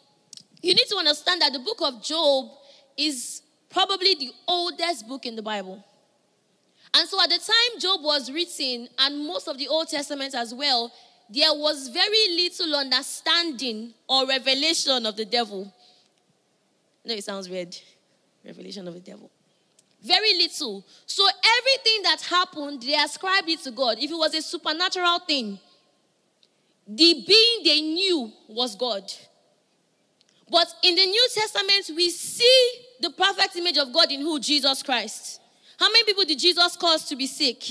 You 0.62 0.74
need 0.74 0.86
to 0.88 0.96
understand 0.96 1.40
that 1.40 1.52
the 1.52 1.58
book 1.58 1.78
of 1.80 2.02
Job 2.02 2.50
is 2.96 3.42
probably 3.68 4.14
the 4.14 4.30
oldest 4.46 5.08
book 5.08 5.26
in 5.26 5.34
the 5.34 5.42
Bible. 5.42 5.84
And 6.94 7.08
so 7.08 7.20
at 7.20 7.30
the 7.30 7.38
time 7.38 7.80
Job 7.80 8.02
was 8.02 8.30
written, 8.30 8.88
and 8.98 9.26
most 9.26 9.48
of 9.48 9.58
the 9.58 9.68
Old 9.68 9.88
Testament 9.88 10.34
as 10.34 10.54
well, 10.54 10.92
there 11.32 11.52
was 11.54 11.88
very 11.88 12.28
little 12.34 12.74
understanding 12.74 13.94
or 14.08 14.26
revelation 14.26 15.06
of 15.06 15.16
the 15.16 15.24
devil. 15.24 15.72
Know 17.04 17.14
it 17.14 17.24
sounds 17.24 17.48
weird. 17.48 17.76
Revelation 18.44 18.88
of 18.88 18.94
the 18.94 19.00
devil. 19.00 19.30
Very 20.02 20.34
little. 20.34 20.84
So 21.06 21.26
everything 21.58 22.02
that 22.02 22.22
happened, 22.22 22.82
they 22.82 22.94
ascribed 22.94 23.48
it 23.48 23.60
to 23.60 23.70
God. 23.70 23.98
If 24.00 24.10
it 24.10 24.14
was 24.14 24.34
a 24.34 24.42
supernatural 24.42 25.20
thing, 25.20 25.58
the 26.86 27.24
being 27.26 27.64
they 27.64 27.80
knew 27.80 28.32
was 28.48 28.74
God. 28.74 29.04
But 30.50 30.66
in 30.82 30.96
the 30.96 31.06
New 31.06 31.28
Testament, 31.32 31.90
we 31.94 32.10
see 32.10 32.70
the 33.00 33.10
perfect 33.10 33.54
image 33.54 33.78
of 33.78 33.92
God 33.92 34.10
in 34.10 34.20
who? 34.20 34.40
Jesus 34.40 34.82
Christ. 34.82 35.40
How 35.78 35.88
many 35.92 36.02
people 36.02 36.24
did 36.24 36.40
Jesus 36.40 36.76
cause 36.76 37.04
to 37.04 37.14
be 37.14 37.28
sick? 37.28 37.62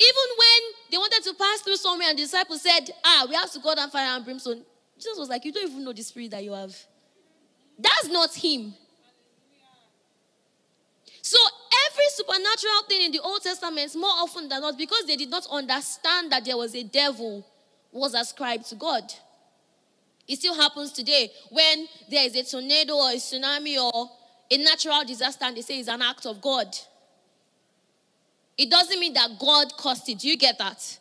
Even 0.00 0.24
when 0.38 0.60
they 0.90 0.96
wanted 0.96 1.24
to 1.24 1.34
pass 1.34 1.60
through 1.62 1.76
somewhere 1.76 2.08
and 2.08 2.18
the 2.18 2.22
disciples 2.22 2.62
said, 2.62 2.90
Ah, 3.04 3.26
we 3.28 3.34
have 3.34 3.50
to 3.52 3.58
go 3.58 3.74
down 3.74 3.90
fire 3.90 4.16
and 4.16 4.24
brimstone. 4.24 4.62
Jesus 4.96 5.18
was 5.18 5.28
like, 5.28 5.44
You 5.44 5.52
don't 5.52 5.70
even 5.70 5.84
know 5.84 5.92
the 5.92 6.02
spirit 6.02 6.30
that 6.30 6.44
you 6.44 6.52
have. 6.52 6.74
That's 7.78 8.08
not 8.08 8.34
him. 8.34 8.74
So 11.22 11.38
every 11.86 12.04
supernatural 12.08 12.82
thing 12.88 13.02
in 13.02 13.12
the 13.12 13.20
Old 13.20 13.42
Testament, 13.42 13.94
more 13.96 14.08
often 14.08 14.48
than 14.48 14.62
not, 14.62 14.78
because 14.78 15.04
they 15.04 15.16
did 15.16 15.30
not 15.30 15.46
understand 15.50 16.32
that 16.32 16.44
there 16.44 16.56
was 16.56 16.74
a 16.74 16.82
devil, 16.82 17.46
was 17.92 18.14
ascribed 18.14 18.66
to 18.68 18.76
God. 18.76 19.02
It 20.26 20.38
still 20.38 20.54
happens 20.54 20.92
today 20.92 21.30
when 21.50 21.86
there 22.10 22.24
is 22.24 22.36
a 22.36 22.44
tornado 22.44 22.94
or 22.94 23.10
a 23.10 23.14
tsunami 23.14 23.82
or 23.82 24.10
a 24.50 24.56
natural 24.58 25.04
disaster 25.04 25.44
and 25.44 25.56
they 25.56 25.62
say 25.62 25.78
it's 25.80 25.88
an 25.88 26.02
act 26.02 26.26
of 26.26 26.40
God. 26.40 26.66
It 28.58 28.70
doesn't 28.70 28.98
mean 28.98 29.14
that 29.14 29.38
God 29.38 29.72
caused 29.76 30.08
it. 30.08 30.18
Do 30.18 30.28
you 30.28 30.36
get 30.36 30.58
that? 30.58 30.98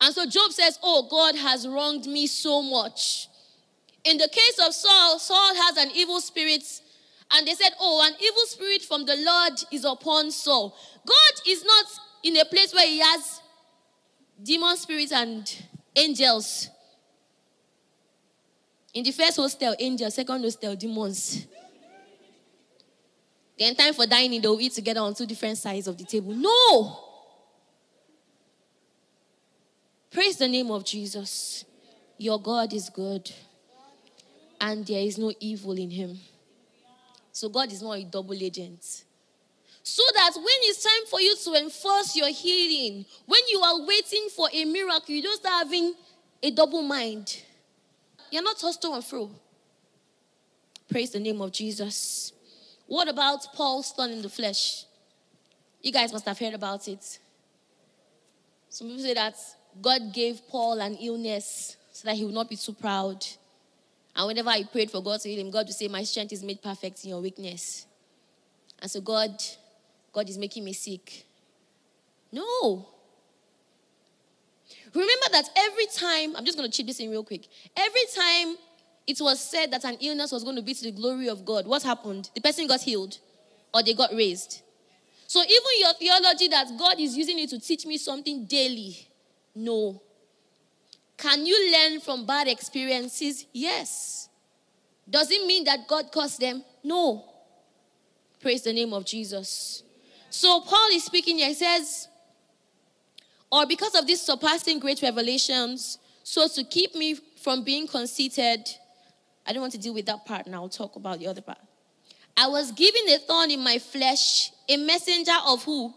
And 0.00 0.14
so 0.14 0.26
Job 0.26 0.52
says, 0.52 0.78
Oh, 0.82 1.08
God 1.10 1.34
has 1.36 1.66
wronged 1.66 2.06
me 2.06 2.28
so 2.28 2.62
much. 2.62 3.28
In 4.04 4.16
the 4.16 4.28
case 4.28 4.58
of 4.64 4.72
Saul, 4.72 5.18
Saul 5.18 5.54
has 5.56 5.76
an 5.78 5.90
evil 5.94 6.20
spirit, 6.20 6.62
and 7.32 7.46
they 7.46 7.54
said, 7.54 7.72
Oh, 7.80 8.06
an 8.06 8.14
evil 8.22 8.44
spirit 8.46 8.82
from 8.82 9.04
the 9.04 9.16
Lord 9.16 9.54
is 9.72 9.84
upon 9.84 10.30
Saul. 10.30 10.76
God 11.06 11.40
is 11.48 11.64
not 11.64 11.86
in 12.22 12.36
a 12.36 12.44
place 12.44 12.72
where 12.72 12.86
he 12.86 13.00
has 13.00 13.40
demon 14.42 14.76
spirits 14.76 15.12
and 15.12 15.62
angels. 15.96 16.70
In 18.92 19.02
the 19.02 19.10
first 19.10 19.36
hostel, 19.36 19.74
angels, 19.78 20.14
second 20.14 20.42
hostel, 20.42 20.76
demons. 20.76 21.46
Then 23.58 23.74
time 23.74 23.94
for 23.94 24.06
dining, 24.06 24.40
they'll 24.40 24.60
eat 24.60 24.72
together 24.72 25.00
on 25.00 25.14
two 25.14 25.26
different 25.26 25.58
sides 25.58 25.86
of 25.86 25.96
the 25.96 26.04
table. 26.04 26.34
No! 26.34 26.98
Praise 30.10 30.36
the 30.36 30.48
name 30.48 30.70
of 30.70 30.84
Jesus. 30.84 31.64
Your 32.18 32.40
God 32.40 32.72
is 32.72 32.88
good, 32.88 33.30
and 34.60 34.86
there 34.86 35.00
is 35.00 35.18
no 35.18 35.32
evil 35.40 35.72
in 35.72 35.90
him. 35.90 36.18
So 37.32 37.48
God 37.48 37.72
is 37.72 37.82
not 37.82 37.98
a 37.98 38.04
double 38.04 38.34
agent. 38.34 39.04
So 39.82 40.02
that 40.14 40.32
when 40.36 40.46
it's 40.62 40.82
time 40.82 41.06
for 41.10 41.20
you 41.20 41.36
to 41.36 41.54
enforce 41.54 42.16
your 42.16 42.28
healing, 42.28 43.04
when 43.26 43.40
you 43.50 43.60
are 43.60 43.84
waiting 43.84 44.28
for 44.34 44.48
a 44.52 44.64
miracle, 44.64 45.14
you 45.14 45.22
don't 45.22 45.36
start 45.36 45.64
having 45.64 45.94
a 46.42 46.50
double 46.50 46.82
mind. 46.82 47.42
You're 48.30 48.42
not 48.42 48.56
to 48.56 48.92
and 48.92 49.04
fro. 49.04 49.30
Praise 50.88 51.10
the 51.10 51.20
name 51.20 51.40
of 51.40 51.50
Jesus. 51.50 52.33
What 52.86 53.08
about 53.08 53.46
Paul's 53.54 53.92
thorn 53.92 54.10
in 54.10 54.22
the 54.22 54.28
flesh? 54.28 54.84
You 55.82 55.92
guys 55.92 56.12
must 56.12 56.26
have 56.26 56.38
heard 56.38 56.54
about 56.54 56.86
it. 56.88 57.18
Some 58.68 58.88
people 58.88 59.02
say 59.02 59.14
that 59.14 59.36
God 59.80 60.12
gave 60.12 60.46
Paul 60.48 60.80
an 60.80 60.94
illness 60.94 61.76
so 61.92 62.08
that 62.08 62.16
he 62.16 62.24
would 62.24 62.34
not 62.34 62.48
be 62.48 62.56
too 62.56 62.72
proud. 62.72 63.24
And 64.16 64.26
whenever 64.26 64.50
I 64.50 64.64
prayed 64.64 64.90
for 64.90 65.02
God 65.02 65.20
to 65.20 65.28
heal 65.28 65.40
him, 65.40 65.50
God 65.50 65.66
would 65.66 65.74
say, 65.74 65.88
My 65.88 66.04
strength 66.04 66.32
is 66.32 66.42
made 66.42 66.62
perfect 66.62 67.04
in 67.04 67.10
your 67.10 67.20
weakness. 67.20 67.86
And 68.80 68.90
so 68.90 69.00
God, 69.00 69.30
God 70.12 70.28
is 70.28 70.38
making 70.38 70.64
me 70.64 70.72
sick. 70.72 71.26
No. 72.32 72.88
Remember 74.92 75.26
that 75.32 75.48
every 75.56 75.86
time, 75.86 76.36
I'm 76.36 76.44
just 76.44 76.56
going 76.56 76.70
to 76.70 76.76
chip 76.76 76.86
this 76.86 77.00
in 77.00 77.10
real 77.10 77.24
quick. 77.24 77.46
Every 77.76 78.04
time 78.14 78.56
it 79.06 79.20
was 79.20 79.40
said 79.40 79.70
that 79.72 79.84
an 79.84 79.96
illness 80.00 80.32
was 80.32 80.44
going 80.44 80.56
to 80.56 80.62
be 80.62 80.74
to 80.74 80.84
the 80.84 80.92
glory 80.92 81.28
of 81.28 81.44
God, 81.44 81.66
what 81.66 81.82
happened? 81.82 82.30
The 82.34 82.40
person 82.40 82.66
got 82.66 82.80
healed 82.80 83.18
or 83.72 83.82
they 83.82 83.94
got 83.94 84.12
raised. 84.14 84.62
So 85.26 85.42
even 85.42 85.62
your 85.78 85.94
theology 85.94 86.48
that 86.48 86.68
God 86.78 86.98
is 86.98 87.16
using 87.16 87.38
it 87.38 87.50
to 87.50 87.58
teach 87.58 87.86
me 87.86 87.98
something 87.98 88.44
daily, 88.46 88.96
no. 89.54 90.00
Can 91.16 91.46
you 91.46 91.72
learn 91.72 92.00
from 92.00 92.26
bad 92.26 92.48
experiences? 92.48 93.46
Yes. 93.52 94.28
Does 95.08 95.30
it 95.30 95.46
mean 95.46 95.64
that 95.64 95.86
God 95.86 96.10
caused 96.10 96.40
them? 96.40 96.64
No. 96.82 97.24
Praise 98.40 98.62
the 98.62 98.72
name 98.72 98.92
of 98.92 99.04
Jesus. 99.04 99.82
So 100.30 100.60
Paul 100.60 100.88
is 100.92 101.04
speaking 101.04 101.38
here. 101.38 101.48
He 101.48 101.54
says, 101.54 102.08
or 103.50 103.66
because 103.66 103.94
of 103.94 104.06
these 104.06 104.20
surpassing 104.20 104.80
great 104.80 105.00
revelations, 105.00 105.98
so 106.22 106.48
to 106.48 106.64
keep 106.64 106.94
me 106.94 107.14
from 107.14 107.62
being 107.62 107.86
conceited, 107.86 108.68
I 109.46 109.52
don't 109.52 109.60
want 109.60 109.72
to 109.72 109.78
deal 109.78 109.94
with 109.94 110.06
that 110.06 110.24
part 110.24 110.46
now. 110.46 110.62
I'll 110.62 110.68
talk 110.68 110.96
about 110.96 111.18
the 111.18 111.26
other 111.26 111.42
part. 111.42 111.58
I 112.36 112.48
was 112.48 112.72
given 112.72 113.02
a 113.08 113.18
thorn 113.18 113.50
in 113.50 113.62
my 113.62 113.78
flesh, 113.78 114.50
a 114.68 114.76
messenger 114.76 115.36
of 115.46 115.62
who? 115.64 115.92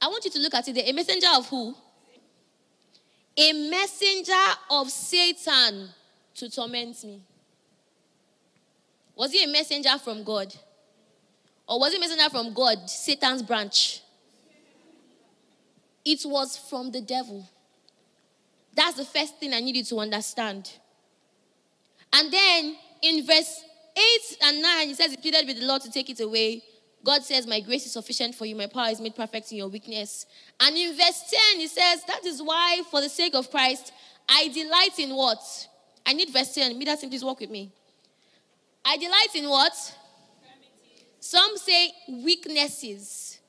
I 0.00 0.08
want 0.08 0.24
you 0.24 0.30
to 0.30 0.38
look 0.38 0.54
at 0.54 0.68
it 0.68 0.74
there. 0.74 0.84
A 0.86 0.92
messenger 0.92 1.28
of 1.34 1.48
who? 1.48 1.74
A 3.36 3.52
messenger 3.70 4.32
of 4.70 4.90
Satan 4.90 5.88
to 6.34 6.50
torment 6.50 7.02
me. 7.04 7.22
Was 9.16 9.32
he 9.32 9.42
a 9.42 9.48
messenger 9.48 9.96
from 9.98 10.22
God? 10.22 10.54
Or 11.68 11.80
was 11.80 11.92
he 11.92 11.96
a 11.96 12.00
messenger 12.00 12.28
from 12.30 12.52
God, 12.52 12.88
Satan's 12.88 13.42
branch? 13.42 14.02
It 16.04 16.20
was 16.24 16.56
from 16.56 16.90
the 16.90 17.00
devil. 17.00 17.48
That's 18.74 18.96
the 18.96 19.04
first 19.04 19.38
thing 19.38 19.54
I 19.54 19.60
needed 19.60 19.86
to 19.86 19.98
understand. 19.98 20.70
And 22.14 22.32
then 22.32 22.76
in 23.02 23.26
verse 23.26 23.64
8 23.96 24.36
and 24.44 24.62
9, 24.62 24.88
he 24.88 24.94
says, 24.94 25.10
He 25.10 25.16
pleaded 25.16 25.46
with 25.48 25.58
the 25.58 25.66
Lord 25.66 25.82
to 25.82 25.90
take 25.90 26.08
it 26.10 26.20
away. 26.20 26.62
God 27.04 27.22
says, 27.24 27.46
My 27.46 27.60
grace 27.60 27.84
is 27.86 27.92
sufficient 27.92 28.36
for 28.36 28.46
you, 28.46 28.54
my 28.54 28.68
power 28.68 28.88
is 28.88 29.00
made 29.00 29.16
perfect 29.16 29.50
in 29.50 29.58
your 29.58 29.68
weakness. 29.68 30.24
And 30.60 30.76
in 30.76 30.96
verse 30.96 31.34
10, 31.52 31.58
he 31.58 31.66
says, 31.66 32.04
That 32.06 32.24
is 32.24 32.40
why, 32.40 32.82
for 32.90 33.00
the 33.00 33.08
sake 33.08 33.34
of 33.34 33.50
Christ, 33.50 33.92
I 34.28 34.48
delight 34.48 34.98
in 34.98 35.14
what? 35.14 35.68
I 36.06 36.12
need 36.12 36.30
verse 36.30 36.54
10. 36.54 36.78
Me 36.78 36.84
that 36.84 37.00
please 37.00 37.24
walk 37.24 37.40
with 37.40 37.50
me. 37.50 37.72
I 38.84 38.96
delight 38.96 39.34
in 39.34 39.48
what? 39.48 39.72
Some 41.18 41.56
say 41.56 41.90
weaknesses, 42.08 43.40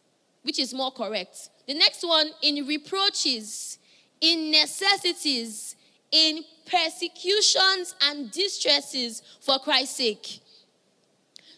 which 0.41 0.59
is 0.59 0.73
more 0.73 0.91
correct. 0.91 1.49
The 1.67 1.73
next 1.75 2.07
one, 2.07 2.31
in 2.41 2.65
reproaches, 2.65 3.77
in 4.21 4.49
necessities, 4.49 5.75
in 6.11 6.43
persecutions 6.65 7.95
and 8.01 8.31
distresses 8.31 9.21
for 9.41 9.59
Christ's 9.59 9.97
sake. 9.97 10.39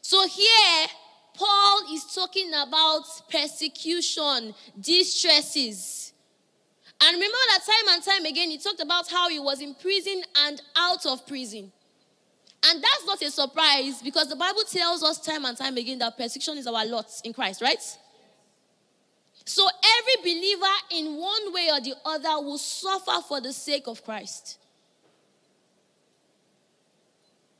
So 0.02 0.26
here, 0.28 0.88
Paul 1.34 1.82
is 1.94 2.06
talking 2.16 2.50
about 2.54 3.04
persecution, 3.30 4.54
distresses. 4.80 6.14
And 7.00 7.14
remember 7.14 7.38
that 7.50 7.60
time 7.66 7.96
and 7.96 8.04
time 8.04 8.26
again, 8.26 8.50
he 8.50 8.58
talked 8.58 8.82
about 8.82 9.10
how 9.10 9.30
he 9.30 9.40
was 9.40 9.62
in 9.62 9.76
prison 9.76 10.24
and 10.46 10.62
out 10.76 11.06
of 11.06 11.28
prison. 11.28 11.72
And 12.66 12.84
that's 12.84 13.06
not 13.06 13.22
a 13.22 13.30
surprise 13.30 14.02
because 14.02 14.30
the 14.30 14.36
Bible 14.36 14.64
tells 14.70 15.04
us 15.04 15.20
time 15.20 15.46
and 15.46 15.56
time 15.56 15.78
again 15.78 16.00
that 16.00 16.18
persecution 16.18 16.58
is 16.58 16.66
our 16.66 16.86
lot 16.86 17.10
in 17.24 17.34
Christ, 17.34 17.62
right? 17.62 17.82
So 19.46 19.66
every 19.66 20.34
believer 20.34 20.66
in 20.92 21.18
one 21.18 21.54
way 21.54 21.70
or 21.72 21.80
the 21.80 21.94
other 22.04 22.44
will 22.44 22.58
suffer 22.58 23.22
for 23.28 23.40
the 23.40 23.54
sake 23.54 23.88
of 23.88 24.04
Christ. 24.04 24.58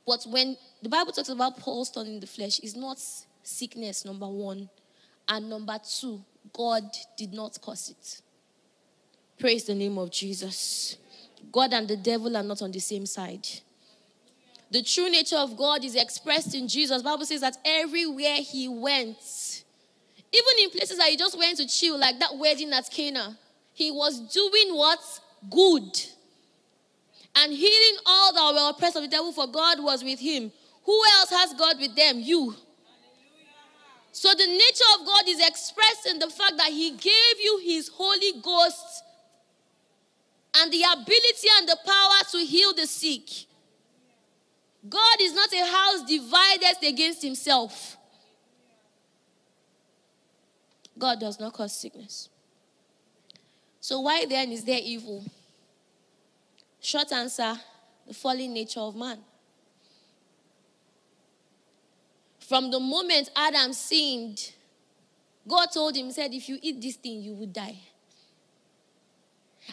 But 0.08 0.24
when 0.24 0.56
the 0.80 0.88
Bible 0.88 1.12
talks 1.12 1.28
about 1.28 1.58
Paul's 1.58 1.90
thorn 1.90 2.06
in 2.06 2.18
the 2.18 2.26
flesh, 2.26 2.60
it's 2.60 2.74
not 2.74 2.98
sickness, 3.42 4.06
number 4.06 4.26
one. 4.26 4.70
And 5.28 5.50
number 5.50 5.78
two, 5.86 6.24
God 6.50 6.84
did 7.18 7.34
not 7.34 7.60
cause 7.60 7.90
it. 7.90 8.22
Praise 9.38 9.64
the 9.64 9.74
name 9.74 9.98
of 9.98 10.10
Jesus. 10.10 10.96
God 11.52 11.74
and 11.74 11.86
the 11.86 11.98
devil 11.98 12.34
are 12.38 12.42
not 12.42 12.62
on 12.62 12.72
the 12.72 12.78
same 12.78 13.04
side. 13.04 13.46
The 14.70 14.82
true 14.82 15.10
nature 15.10 15.36
of 15.36 15.58
God 15.58 15.84
is 15.84 15.94
expressed 15.94 16.54
in 16.54 16.68
Jesus. 16.68 17.02
Bible 17.02 17.26
says 17.26 17.42
that 17.42 17.58
everywhere 17.62 18.36
he 18.36 18.66
went, 18.66 19.64
even 20.32 20.54
in 20.58 20.70
places 20.70 20.96
that 20.96 21.08
he 21.08 21.18
just 21.18 21.36
went 21.36 21.58
to 21.58 21.68
chill, 21.68 21.98
like 21.98 22.18
that 22.18 22.34
wedding 22.34 22.72
at 22.72 22.88
Cana, 22.90 23.36
he 23.74 23.90
was 23.90 24.18
doing 24.32 24.74
what? 24.74 25.00
Good. 25.50 26.02
And 27.36 27.52
healing 27.52 27.98
all 28.06 28.32
that 28.32 28.54
were 28.54 28.70
oppressed 28.70 28.96
of 28.96 29.02
the 29.02 29.08
devil, 29.08 29.32
for 29.32 29.46
God 29.46 29.82
was 29.82 30.02
with 30.02 30.18
him. 30.18 30.50
Who 30.84 31.02
else 31.18 31.30
has 31.30 31.52
God 31.54 31.78
with 31.78 31.94
them? 31.94 32.20
You. 32.20 32.54
So 34.12 34.30
the 34.30 34.46
nature 34.46 34.84
of 34.98 35.06
God 35.06 35.28
is 35.28 35.46
expressed 35.46 36.06
in 36.06 36.18
the 36.18 36.28
fact 36.28 36.56
that 36.56 36.70
He 36.70 36.90
gave 36.90 37.40
you 37.40 37.60
His 37.62 37.88
Holy 37.88 38.40
Ghost 38.42 39.04
and 40.56 40.72
the 40.72 40.82
ability 40.92 41.48
and 41.58 41.68
the 41.68 41.78
power 41.84 42.24
to 42.32 42.38
heal 42.38 42.74
the 42.74 42.86
sick. 42.86 43.46
God 44.88 45.16
is 45.20 45.34
not 45.34 45.52
a 45.52 45.64
house 45.64 46.02
divided 46.04 46.76
against 46.82 47.22
Himself. 47.22 47.96
God 50.98 51.20
does 51.20 51.38
not 51.38 51.52
cause 51.52 51.78
sickness. 51.78 52.28
So, 53.80 54.00
why 54.00 54.26
then 54.28 54.50
is 54.50 54.64
there 54.64 54.80
evil? 54.82 55.24
Short 56.80 57.12
answer 57.12 57.54
the 58.06 58.14
fallen 58.14 58.54
nature 58.54 58.80
of 58.80 58.96
man. 58.96 59.18
From 62.48 62.70
the 62.70 62.80
moment 62.80 63.30
Adam 63.36 63.72
sinned, 63.72 64.52
God 65.46 65.66
told 65.66 65.96
him, 65.96 66.06
He 66.06 66.12
said, 66.12 66.32
if 66.32 66.48
you 66.48 66.58
eat 66.62 66.80
this 66.80 66.96
thing, 66.96 67.22
you 67.22 67.34
will 67.34 67.46
die. 67.46 67.76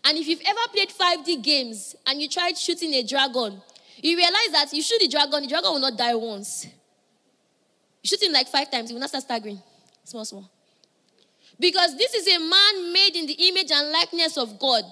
And 0.04 0.18
if 0.18 0.28
you've 0.28 0.42
ever 0.46 0.60
played 0.74 0.90
5D 0.90 1.42
games 1.42 1.96
and 2.06 2.22
you 2.22 2.28
tried 2.28 2.58
shooting 2.58 2.94
a 2.94 3.04
dragon, 3.04 3.62
you 4.02 4.18
realize 4.18 4.50
that 4.52 4.74
you 4.74 4.82
shoot 4.82 5.00
the 5.00 5.08
dragon, 5.08 5.44
the 5.44 5.48
dragon 5.48 5.72
will 5.72 5.80
not 5.80 5.98
die 5.98 6.16
once. 6.16 6.66
You 8.04 8.08
shoot 8.10 8.22
him 8.22 8.34
like 8.34 8.48
five 8.48 8.70
times, 8.70 8.90
he 8.90 8.94
will 8.94 9.00
not 9.00 9.10
start 9.10 9.24
staggering. 9.24 9.62
Small, 10.04 10.26
small. 10.26 10.52
Because 11.58 11.98
this 11.98 12.14
is 12.14 12.28
a 12.28 12.40
man 12.40 12.94
made 12.94 13.16
in 13.16 13.26
the 13.26 13.34
image 13.48 13.72
and 13.72 13.92
likeness 13.92 14.38
of 14.38 14.60
God. 14.60 14.84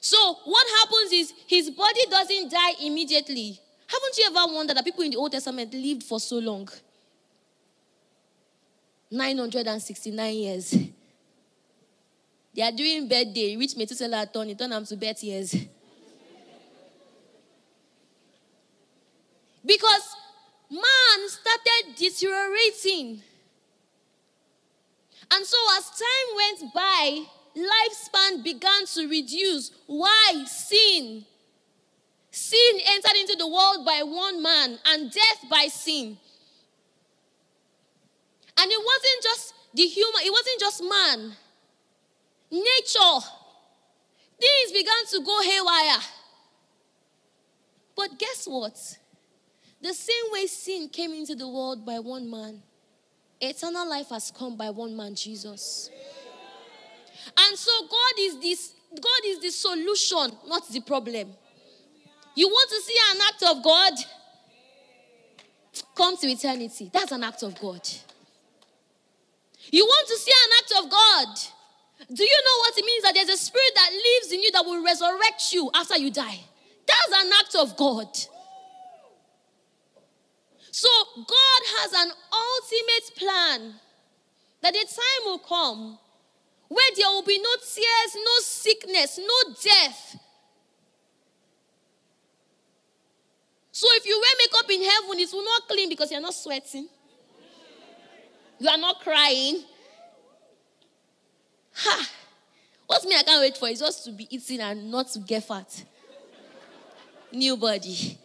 So 0.00 0.38
what 0.44 0.66
happens 0.80 1.12
is 1.12 1.32
his 1.46 1.70
body 1.70 2.00
doesn't 2.10 2.50
die 2.50 2.72
immediately. 2.82 3.58
Haven't 3.86 4.18
you 4.18 4.26
ever 4.26 4.52
wondered 4.52 4.76
that 4.76 4.84
people 4.84 5.02
in 5.02 5.10
the 5.10 5.16
Old 5.16 5.32
Testament 5.32 5.72
lived 5.72 6.02
for 6.02 6.20
so 6.20 6.38
long? 6.38 6.68
969 9.10 10.34
years. 10.34 10.76
They 12.54 12.62
are 12.62 12.72
doing 12.72 13.08
birthday, 13.08 13.56
reach 13.56 13.76
Methuselah 13.76 14.28
turn, 14.32 14.54
turn 14.56 14.70
them 14.70 14.84
to 14.84 14.96
birth 14.96 15.22
years. 15.22 15.54
because 19.68 20.16
man 20.70 21.28
started 21.28 21.94
deteriorating. 21.96 23.22
And 25.30 25.44
so 25.44 25.58
as 25.76 25.90
time 25.90 26.36
went 26.36 26.74
by, 26.74 27.22
lifespan 27.58 28.44
began 28.44 28.86
to 28.86 29.08
reduce. 29.08 29.72
Why? 29.86 30.44
Sin. 30.46 31.24
Sin 32.30 32.80
entered 32.86 33.16
into 33.18 33.36
the 33.36 33.48
world 33.48 33.84
by 33.84 34.02
one 34.04 34.42
man, 34.42 34.78
and 34.86 35.10
death 35.10 35.44
by 35.50 35.66
sin. 35.66 36.16
And 38.60 38.70
it 38.70 38.78
wasn't 38.84 39.22
just 39.22 39.54
the 39.74 39.82
human, 39.82 40.22
it 40.24 40.32
wasn't 40.32 40.60
just 40.60 40.82
man. 40.82 41.32
Nature. 42.50 43.26
Things 44.40 44.72
began 44.72 45.06
to 45.10 45.20
go 45.24 45.42
haywire. 45.42 46.00
But 47.96 48.18
guess 48.18 48.46
what? 48.46 48.98
The 49.80 49.94
same 49.94 50.32
way 50.32 50.46
sin 50.46 50.88
came 50.88 51.12
into 51.12 51.34
the 51.34 51.48
world 51.48 51.84
by 51.84 51.98
one 51.98 52.30
man, 52.30 52.62
eternal 53.40 53.88
life 53.88 54.08
has 54.10 54.30
come 54.30 54.56
by 54.56 54.70
one 54.70 54.96
man, 54.96 55.14
Jesus. 55.14 55.90
And 57.36 57.58
so 57.58 57.72
God 57.82 58.20
is 58.20 58.40
this 58.40 58.74
God 58.90 59.20
is 59.26 59.40
the 59.40 59.50
solution, 59.50 60.36
not 60.46 60.66
the 60.68 60.80
problem. 60.80 61.28
You 62.34 62.48
want 62.48 62.70
to 62.70 62.80
see 62.80 62.96
an 63.12 63.20
act 63.26 63.42
of 63.56 63.62
God? 63.62 63.92
Come 65.94 66.16
to 66.16 66.26
eternity. 66.26 66.90
That's 66.92 67.12
an 67.12 67.24
act 67.24 67.42
of 67.42 67.60
God. 67.60 67.86
You 69.70 69.84
want 69.84 70.08
to 70.08 70.16
see 70.16 70.32
an 70.32 70.50
act 70.58 70.84
of 70.84 70.90
God? 70.90 72.14
Do 72.14 72.24
you 72.24 72.42
know 72.44 72.58
what 72.60 72.78
it 72.78 72.84
means 72.84 73.02
that 73.02 73.14
there's 73.14 73.28
a 73.28 73.36
spirit 73.36 73.72
that 73.74 73.90
lives 73.90 74.32
in 74.32 74.42
you 74.42 74.52
that 74.52 74.64
will 74.64 74.82
resurrect 74.82 75.52
you 75.52 75.70
after 75.74 75.98
you 75.98 76.10
die? 76.10 76.40
That's 76.86 77.24
an 77.24 77.30
act 77.38 77.56
of 77.56 77.76
God. 77.76 78.08
So 80.70 80.88
God 81.16 81.60
has 81.80 81.92
an 81.92 82.12
ultimate 82.32 83.16
plan 83.16 83.74
that 84.62 84.74
a 84.74 84.86
time 84.86 85.24
will 85.24 85.38
come 85.40 85.98
where 86.68 86.90
there 86.96 87.08
will 87.08 87.24
be 87.24 87.38
no 87.38 87.50
tears, 87.56 88.14
no 88.14 88.38
sickness, 88.40 89.18
no 89.18 89.54
death, 89.62 90.18
So 93.78 93.86
if 93.92 94.04
you 94.04 94.20
wear 94.20 94.32
makeup 94.40 94.68
in 94.72 94.82
heaven, 94.82 95.20
it 95.20 95.32
will 95.32 95.44
not 95.44 95.68
clean 95.68 95.88
because 95.88 96.10
you're 96.10 96.20
not 96.20 96.34
sweating. 96.34 96.88
You 98.58 98.68
are 98.68 98.76
not 98.76 98.98
crying. 99.02 99.62
Ha! 101.74 102.10
What 102.88 103.04
me 103.04 103.14
I 103.14 103.22
can't 103.22 103.40
wait 103.40 103.56
for 103.56 103.68
is 103.68 103.78
just 103.78 104.04
to 104.06 104.10
be 104.10 104.26
eating 104.34 104.58
and 104.58 104.90
not 104.90 105.06
to 105.10 105.20
get 105.20 105.44
fat. 105.44 105.84
New 107.30 107.56
body. 107.56 108.18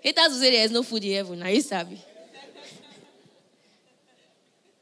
Haters 0.00 0.28
will 0.28 0.40
say 0.40 0.52
there's 0.52 0.70
no 0.70 0.82
food 0.82 1.04
in 1.04 1.14
heaven. 1.14 1.42
Are 1.42 1.50
you 1.50 1.60
savvy? 1.60 2.02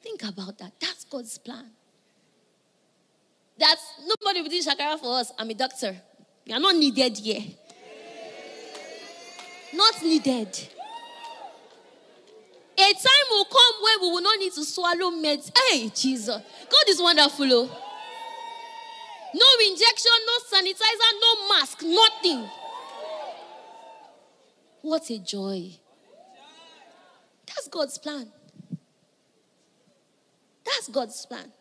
Think 0.04 0.22
about 0.22 0.56
that. 0.58 0.70
That's 0.78 1.04
God's 1.04 1.36
plan. 1.36 1.68
That's 3.58 3.82
nobody 4.06 4.42
will 4.42 4.50
do 4.50 4.62
shakara 4.62 4.98
for 4.98 5.18
us. 5.18 5.32
I'm 5.38 5.50
a 5.50 5.54
doctor. 5.54 5.96
You 6.44 6.54
are 6.54 6.60
not 6.60 6.76
needed 6.76 7.16
here. 7.18 7.42
Not 9.74 10.02
needed. 10.02 10.68
A 12.78 12.92
time 12.92 13.26
will 13.30 13.44
come 13.46 13.82
where 13.82 13.98
we 14.02 14.10
will 14.10 14.22
not 14.22 14.38
need 14.38 14.52
to 14.52 14.64
swallow 14.64 15.10
meds. 15.10 15.50
Hey, 15.70 15.88
Jesus. 15.88 16.28
God 16.28 16.88
is 16.88 17.00
wonderful. 17.00 17.46
Oh. 17.50 17.82
No 19.34 19.46
injection, 19.68 20.12
no 20.26 20.58
sanitizer, 20.58 21.12
no 21.20 21.48
mask, 21.48 21.82
nothing. 21.82 22.48
What 24.82 25.10
a 25.10 25.18
joy. 25.18 25.72
That's 27.46 27.68
God's 27.68 27.98
plan. 27.98 28.30
That's 30.64 30.88
God's 30.88 31.26
plan. 31.26 31.52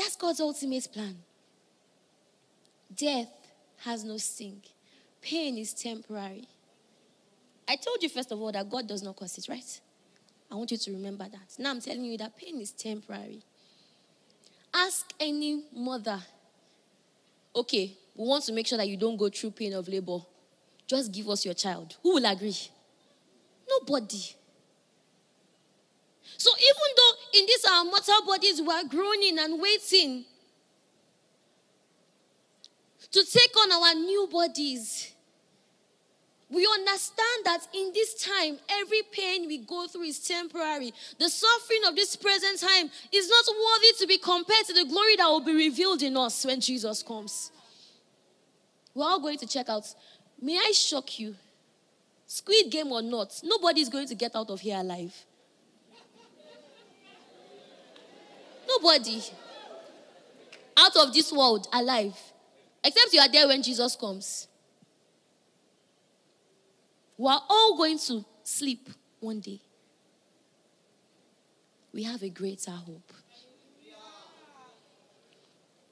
That's 0.00 0.16
God's 0.16 0.40
ultimate 0.40 0.88
plan. 0.90 1.14
Death 2.96 3.28
has 3.80 4.02
no 4.02 4.16
sting, 4.16 4.62
pain 5.20 5.58
is 5.58 5.74
temporary. 5.74 6.48
I 7.68 7.76
told 7.76 8.02
you, 8.02 8.08
first 8.08 8.32
of 8.32 8.40
all, 8.40 8.50
that 8.50 8.70
God 8.70 8.88
does 8.88 9.02
not 9.02 9.14
cause 9.14 9.36
it, 9.36 9.46
right? 9.46 9.80
I 10.50 10.54
want 10.54 10.70
you 10.70 10.78
to 10.78 10.92
remember 10.92 11.24
that. 11.30 11.54
Now 11.58 11.70
I'm 11.70 11.82
telling 11.82 12.04
you 12.04 12.16
that 12.16 12.34
pain 12.34 12.58
is 12.62 12.72
temporary. 12.72 13.42
Ask 14.72 15.12
any 15.20 15.64
mother, 15.76 16.18
okay, 17.54 17.92
we 18.16 18.26
want 18.26 18.44
to 18.44 18.54
make 18.54 18.68
sure 18.68 18.78
that 18.78 18.88
you 18.88 18.96
don't 18.96 19.18
go 19.18 19.28
through 19.28 19.50
pain 19.50 19.74
of 19.74 19.86
labor. 19.86 20.20
Just 20.86 21.12
give 21.12 21.28
us 21.28 21.44
your 21.44 21.54
child. 21.54 21.98
Who 22.02 22.14
will 22.14 22.24
agree? 22.24 22.56
Nobody. 23.68 24.34
So 26.38 26.50
even 26.58 26.96
though 26.96 27.12
in 27.34 27.46
these 27.46 27.64
our 27.64 27.84
mortal 27.84 28.26
bodies 28.26 28.60
we 28.60 28.68
are 28.68 28.84
groaning 28.84 29.38
and 29.38 29.60
waiting 29.60 30.24
to 33.12 33.24
take 33.24 33.56
on 33.60 33.72
our 33.72 33.94
new 33.94 34.28
bodies, 34.30 35.12
we 36.48 36.66
understand 36.66 37.44
that 37.44 37.60
in 37.74 37.92
this 37.94 38.14
time, 38.14 38.58
every 38.68 39.02
pain 39.12 39.46
we 39.46 39.58
go 39.58 39.86
through 39.86 40.02
is 40.02 40.18
temporary. 40.18 40.92
The 41.18 41.28
suffering 41.28 41.82
of 41.86 41.94
this 41.94 42.16
present 42.16 42.60
time 42.60 42.90
is 43.12 43.28
not 43.28 43.44
worthy 43.46 43.92
to 43.98 44.06
be 44.06 44.18
compared 44.18 44.66
to 44.66 44.72
the 44.72 44.84
glory 44.84 45.16
that 45.16 45.26
will 45.26 45.44
be 45.44 45.54
revealed 45.54 46.02
in 46.02 46.16
us 46.16 46.44
when 46.44 46.60
Jesus 46.60 47.02
comes. 47.02 47.52
We're 48.94 49.06
all 49.06 49.20
going 49.20 49.38
to 49.38 49.46
check 49.46 49.68
out. 49.68 49.94
May 50.42 50.56
I 50.56 50.72
shock 50.72 51.20
you? 51.20 51.36
Squid 52.26 52.70
game 52.70 52.92
or 52.92 53.02
not, 53.02 53.40
nobody 53.42 53.80
is 53.80 53.88
going 53.88 54.06
to 54.08 54.14
get 54.14 54.34
out 54.36 54.50
of 54.50 54.60
here 54.60 54.78
alive. 54.78 55.14
Nobody 58.70 59.20
out 60.76 60.96
of 60.96 61.12
this 61.12 61.32
world 61.32 61.66
alive. 61.72 62.16
Except 62.82 63.12
you 63.12 63.20
are 63.20 63.28
there 63.28 63.46
when 63.46 63.62
Jesus 63.62 63.96
comes. 63.96 64.48
We 67.18 67.26
are 67.26 67.42
all 67.48 67.76
going 67.76 67.98
to 67.98 68.24
sleep 68.42 68.88
one 69.18 69.40
day. 69.40 69.60
We 71.92 72.04
have 72.04 72.22
a 72.22 72.28
greater 72.30 72.70
hope. 72.70 73.12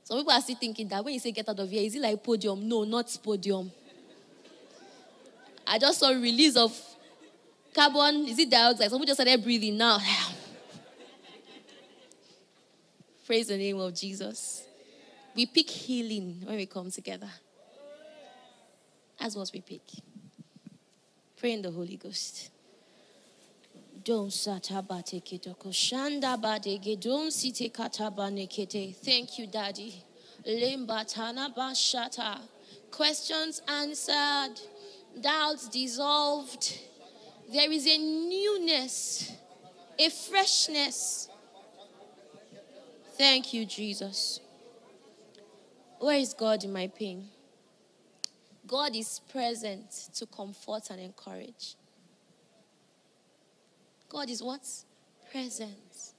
Some 0.04 0.18
people 0.18 0.32
are 0.32 0.40
still 0.40 0.56
thinking 0.56 0.88
that 0.88 1.04
when 1.04 1.12
you 1.12 1.20
say 1.20 1.32
get 1.32 1.48
out 1.48 1.58
of 1.58 1.68
here, 1.68 1.82
is 1.82 1.94
it 1.94 2.00
like 2.00 2.22
podium? 2.22 2.66
No, 2.66 2.84
not 2.84 3.14
podium. 3.22 3.70
I 5.66 5.78
just 5.78 5.98
saw 5.98 6.08
release 6.08 6.56
of 6.56 6.74
carbon, 7.74 8.26
is 8.26 8.38
it 8.38 8.48
dioxide? 8.48 8.88
Someone 8.88 9.06
just 9.06 9.20
started 9.20 9.42
breathing 9.42 9.76
now. 9.76 9.98
Praise 13.28 13.48
the 13.48 13.58
name 13.58 13.78
of 13.78 13.94
Jesus. 13.94 14.64
We 15.36 15.44
pick 15.44 15.68
healing 15.68 16.40
when 16.44 16.56
we 16.56 16.64
come 16.64 16.90
together. 16.90 17.28
That's 19.20 19.36
what 19.36 19.50
we 19.52 19.60
pick. 19.60 19.82
Pray 21.36 21.52
in 21.52 21.60
the 21.60 21.70
Holy 21.70 21.98
Ghost. 21.98 22.48
Don't 24.02 24.30
shanda 24.30 24.82
don't 26.98 27.30
Thank 28.94 29.38
you, 29.38 29.46
Daddy. 29.46 30.02
Limbatana 30.46 31.54
bashata. 31.54 32.38
Questions 32.90 33.60
answered, 33.68 34.58
doubts 35.20 35.68
dissolved. 35.68 36.78
There 37.52 37.70
is 37.70 37.86
a 37.86 37.98
newness, 37.98 39.32
a 39.98 40.08
freshness. 40.08 41.27
Thank 43.18 43.52
you, 43.52 43.66
Jesus. 43.66 44.38
Where 45.98 46.16
is 46.16 46.32
God 46.32 46.62
in 46.62 46.72
my 46.72 46.86
pain? 46.86 47.26
God 48.64 48.94
is 48.94 49.20
present 49.32 49.90
to 50.14 50.26
comfort 50.26 50.84
and 50.90 51.00
encourage. 51.00 51.74
God 54.08 54.30
is 54.30 54.40
what? 54.40 54.62
Present. 55.32 56.12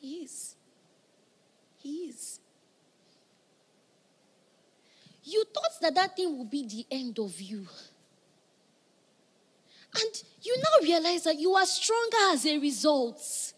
He 0.00 0.18
is. 0.18 0.54
He 1.82 2.04
is. 2.04 2.38
You 5.24 5.44
thought 5.52 5.80
that 5.80 5.94
that 5.96 6.14
thing 6.14 6.38
would 6.38 6.50
be 6.50 6.66
the 6.66 6.86
end 6.88 7.18
of 7.18 7.40
you. 7.40 7.66
And 9.96 10.22
you 10.42 10.56
now 10.56 10.86
realize 10.86 11.24
that 11.24 11.38
you 11.38 11.54
are 11.54 11.66
stronger 11.66 12.32
as 12.32 12.46
a 12.46 12.58
result. 12.58 13.53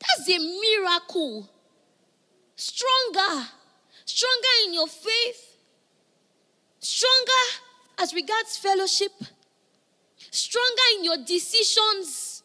That's 0.00 0.28
a 0.28 0.38
miracle. 0.38 1.50
Stronger 2.56 3.46
stronger 4.06 4.54
in 4.66 4.72
your 4.72 4.86
faith, 4.86 5.58
stronger 6.78 7.42
as 7.98 8.14
regards 8.14 8.56
fellowship, 8.56 9.12
stronger 10.30 10.88
in 10.96 11.04
your 11.04 11.18
decisions, 11.18 12.42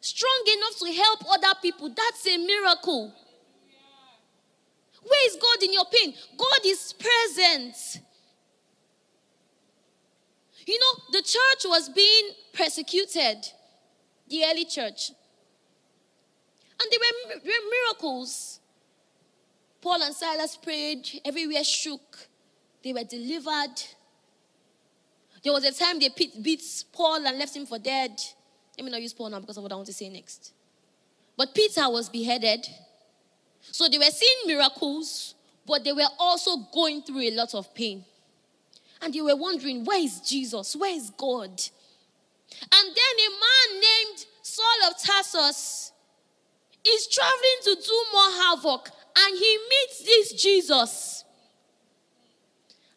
strong 0.00 0.44
enough 0.56 0.78
to 0.78 0.92
help 0.92 1.24
other 1.30 1.58
people. 1.60 1.88
That's 1.88 2.26
a 2.26 2.38
miracle. 2.38 3.12
Where 5.02 5.26
is 5.26 5.36
God 5.36 5.62
in 5.64 5.72
your 5.72 5.84
pain? 5.92 6.14
God 6.36 6.60
is 6.64 6.94
present. 6.94 8.00
You 10.64 10.78
know, 10.78 11.02
the 11.10 11.22
church 11.22 11.64
was 11.64 11.88
being 11.88 12.30
persecuted, 12.52 13.38
the 14.28 14.44
early 14.44 14.64
church. 14.64 15.10
And 16.82 16.90
there 16.90 16.98
were, 17.00 17.34
were 17.44 17.70
miracles. 17.70 18.58
Paul 19.80 20.02
and 20.02 20.14
Silas 20.14 20.56
prayed, 20.56 21.08
everywhere 21.24 21.64
shook. 21.64 22.18
They 22.82 22.92
were 22.92 23.04
delivered. 23.04 23.74
There 25.44 25.52
was 25.52 25.64
a 25.64 25.72
time 25.72 25.98
they 25.98 26.08
beat 26.08 26.62
Paul 26.92 27.26
and 27.26 27.38
left 27.38 27.54
him 27.56 27.66
for 27.66 27.78
dead. 27.78 28.20
Let 28.76 28.84
me 28.84 28.90
not 28.90 29.02
use 29.02 29.12
Paul 29.12 29.30
now 29.30 29.40
because 29.40 29.56
of 29.56 29.62
what 29.62 29.72
I 29.72 29.76
want 29.76 29.86
to 29.86 29.92
say 29.92 30.08
next. 30.08 30.52
But 31.36 31.54
Peter 31.54 31.88
was 31.88 32.08
beheaded. 32.08 32.66
So 33.60 33.88
they 33.88 33.98
were 33.98 34.04
seeing 34.04 34.46
miracles, 34.46 35.34
but 35.66 35.84
they 35.84 35.92
were 35.92 36.08
also 36.18 36.56
going 36.72 37.02
through 37.02 37.20
a 37.20 37.30
lot 37.32 37.54
of 37.54 37.72
pain. 37.74 38.04
And 39.00 39.12
they 39.12 39.20
were 39.20 39.36
wondering, 39.36 39.84
where 39.84 40.00
is 40.00 40.20
Jesus? 40.20 40.76
Where 40.76 40.94
is 40.94 41.10
God? 41.10 41.50
And 41.50 42.88
then 42.88 43.14
a 43.18 43.30
man 43.30 43.80
named 43.80 44.26
Saul 44.42 44.90
of 44.90 45.02
Tarsus 45.02 45.91
is 46.86 47.06
traveling 47.08 47.58
to 47.64 47.74
do 47.74 48.04
more 48.12 48.30
havoc 48.42 48.88
and 49.16 49.38
he 49.38 49.58
meets 49.70 50.04
this 50.04 50.32
Jesus. 50.42 51.24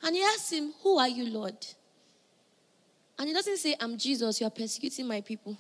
And 0.04 0.16
he 0.16 0.24
asks 0.24 0.52
him, 0.52 0.74
Who 0.84 0.98
are 0.98 1.08
you, 1.08 1.30
Lord? 1.30 1.58
And 3.18 3.28
he 3.28 3.34
doesn't 3.34 3.58
say, 3.58 3.76
I'm 3.80 3.98
Jesus, 3.98 4.40
you 4.40 4.48
are 4.48 4.52
persecuting 4.52 5.08
my 5.08 5.22
people. 5.22 5.58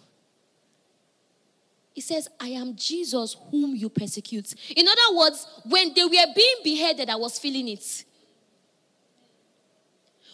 He 1.94 2.02
says, 2.02 2.28
I 2.40 2.50
am 2.50 2.76
Jesus 2.76 3.38
whom 3.50 3.74
you 3.76 3.88
persecute. 3.88 4.54
In 4.76 4.86
other 4.86 5.18
words, 5.18 5.48
when 5.64 5.94
they 5.94 6.04
were 6.04 6.34
being 6.36 6.56
beheaded, 6.64 7.10
I 7.10 7.16
was 7.16 7.40
feeling 7.40 7.70
it. 7.70 8.04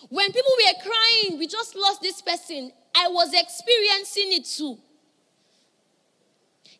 When 0.09 0.31
people 0.31 0.51
were 0.57 0.83
crying, 0.83 1.37
we 1.37 1.45
just 1.45 1.75
lost 1.75 2.01
this 2.01 2.21
person, 2.21 2.71
I 2.95 3.07
was 3.09 3.31
experiencing 3.33 4.33
it 4.33 4.45
too. 4.45 4.77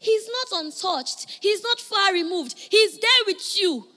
He's 0.01 0.27
not 0.27 0.65
untouched. 0.65 1.37
He's 1.41 1.61
not 1.61 1.79
far 1.79 2.11
removed. 2.11 2.57
He's 2.57 2.97
there 2.97 3.23
with 3.27 3.59
you. 3.59 3.87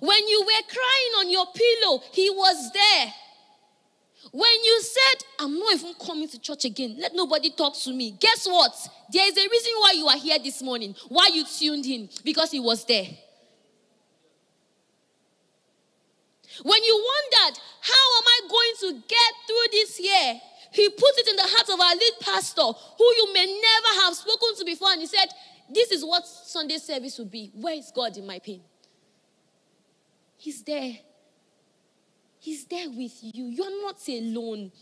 When 0.00 0.26
you 0.26 0.40
were 0.40 0.62
crying 0.72 1.12
on 1.18 1.30
your 1.30 1.46
pillow, 1.54 2.02
He 2.12 2.30
was 2.30 2.72
there. 2.72 3.12
When 4.30 4.64
you 4.64 4.80
said, 4.80 5.24
I'm 5.38 5.58
not 5.58 5.74
even 5.74 5.92
coming 6.02 6.28
to 6.28 6.40
church 6.40 6.64
again, 6.64 6.96
let 6.98 7.14
nobody 7.14 7.50
talk 7.50 7.76
to 7.80 7.92
me. 7.92 8.12
Guess 8.18 8.46
what? 8.46 8.72
There 9.12 9.28
is 9.28 9.36
a 9.36 9.48
reason 9.50 9.72
why 9.80 9.92
you 9.96 10.06
are 10.06 10.16
here 10.16 10.38
this 10.38 10.62
morning, 10.62 10.94
why 11.08 11.28
you 11.30 11.44
tuned 11.44 11.84
in, 11.84 12.08
because 12.24 12.50
He 12.52 12.60
was 12.60 12.86
there. 12.86 13.08
When 16.62 16.82
you 16.82 16.94
wondered, 16.94 17.60
how 17.82 18.18
am 18.18 18.24
I 18.26 18.40
going 18.48 18.72
to 18.80 19.02
get 19.06 19.32
through 19.46 19.72
this 19.72 20.00
year? 20.00 20.40
He 20.72 20.88
put 20.88 21.18
it 21.18 21.28
in 21.28 21.36
the 21.36 21.42
heart 21.46 21.68
of 21.68 21.80
our 21.80 21.94
lead 21.94 22.12
pastor, 22.20 22.62
who 22.62 23.04
you 23.04 23.32
may 23.34 23.44
never 23.44 24.00
have 24.02 24.14
spoken 24.14 24.56
to 24.56 24.64
before, 24.64 24.90
and 24.92 25.00
he 25.00 25.06
said, 25.06 25.26
This 25.72 25.92
is 25.92 26.04
what 26.04 26.26
Sunday 26.26 26.78
service 26.78 27.18
will 27.18 27.26
be. 27.26 27.50
Where 27.54 27.74
is 27.74 27.92
God 27.94 28.16
in 28.16 28.26
my 28.26 28.38
pain? 28.38 28.62
He's 30.38 30.62
there. 30.62 30.94
He's 32.38 32.64
there 32.64 32.88
with 32.88 33.12
you. 33.22 33.44
You're 33.46 33.82
not 33.82 34.00
alone. 34.08 34.72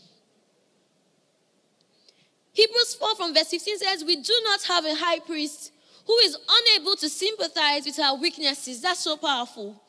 Hebrews 2.53 2.95
4 2.95 3.15
from 3.15 3.33
verse 3.33 3.49
15 3.49 3.77
says, 3.77 4.03
We 4.03 4.15
do 4.15 4.33
not 4.43 4.63
have 4.63 4.85
a 4.85 4.95
high 4.95 5.19
priest 5.19 5.71
who 6.07 6.17
is 6.19 6.37
unable 6.49 6.95
to 6.95 7.09
sympathize 7.09 7.85
with 7.85 7.99
our 7.99 8.15
weaknesses. 8.17 8.81
That's 8.81 9.01
so 9.01 9.17
powerful. 9.17 9.81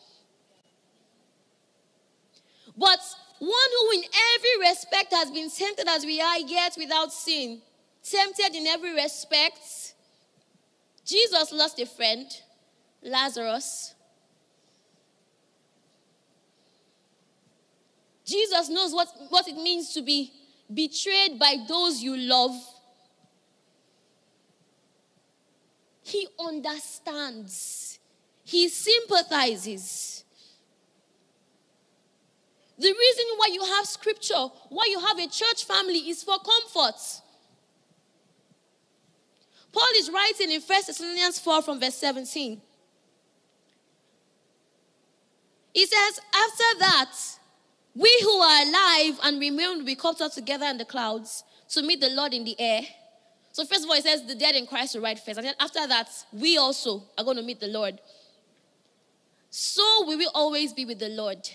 But 2.76 2.98
one 3.42 3.70
who 3.80 3.98
in 3.98 4.04
every 4.36 4.68
respect 4.68 5.12
has 5.12 5.28
been 5.32 5.50
tempted 5.50 5.88
as 5.88 6.04
we 6.04 6.20
are, 6.20 6.38
yet 6.38 6.76
without 6.78 7.12
sin. 7.12 7.60
Tempted 8.08 8.54
in 8.54 8.68
every 8.68 8.94
respect. 8.94 9.94
Jesus 11.04 11.52
lost 11.52 11.80
a 11.80 11.86
friend, 11.86 12.26
Lazarus. 13.02 13.94
Jesus 18.24 18.68
knows 18.68 18.92
what, 18.92 19.08
what 19.30 19.48
it 19.48 19.56
means 19.56 19.92
to 19.94 20.02
be 20.02 20.32
betrayed 20.72 21.36
by 21.36 21.56
those 21.66 22.00
you 22.00 22.16
love. 22.16 22.54
He 26.04 26.28
understands, 26.38 27.98
he 28.44 28.68
sympathizes. 28.68 30.22
The 32.78 32.88
reason 32.88 33.21
why 33.42 33.52
you 33.52 33.64
have 33.64 33.86
scripture, 33.86 34.46
why 34.68 34.84
you 34.88 35.00
have 35.00 35.18
a 35.18 35.26
church 35.26 35.64
family 35.64 35.98
is 36.10 36.22
for 36.22 36.38
comfort. 36.38 37.00
Paul 39.72 39.88
is 39.96 40.10
writing 40.10 40.52
in 40.52 40.60
1 40.60 40.82
Thessalonians 40.86 41.40
4 41.40 41.62
from 41.62 41.80
verse 41.80 41.96
17. 41.96 42.60
He 45.74 45.86
says, 45.86 46.20
After 46.32 46.78
that, 46.80 47.12
we 47.96 48.16
who 48.22 48.30
are 48.30 48.62
alive 48.62 49.18
and 49.24 49.40
remain 49.40 49.78
will 49.78 49.84
be 49.84 49.96
caught 49.96 50.20
up 50.20 50.32
together 50.32 50.66
in 50.66 50.78
the 50.78 50.84
clouds 50.84 51.42
to 51.70 51.82
meet 51.82 52.00
the 52.00 52.10
Lord 52.10 52.34
in 52.34 52.44
the 52.44 52.54
air. 52.60 52.82
So, 53.52 53.64
first 53.64 53.84
of 53.84 53.90
all, 53.90 53.96
he 53.96 54.02
says, 54.02 54.24
The 54.24 54.36
dead 54.36 54.54
in 54.54 54.66
Christ 54.66 54.94
will 54.94 55.02
rise 55.02 55.20
first. 55.20 55.38
And 55.38 55.46
then 55.46 55.54
after 55.58 55.84
that, 55.86 56.08
we 56.32 56.58
also 56.58 57.02
are 57.18 57.24
going 57.24 57.38
to 57.38 57.42
meet 57.42 57.58
the 57.58 57.68
Lord. 57.68 57.98
So 59.50 60.06
we 60.06 60.16
will 60.16 60.30
always 60.32 60.72
be 60.72 60.84
with 60.84 60.98
the 60.98 61.08
Lord. 61.08 61.48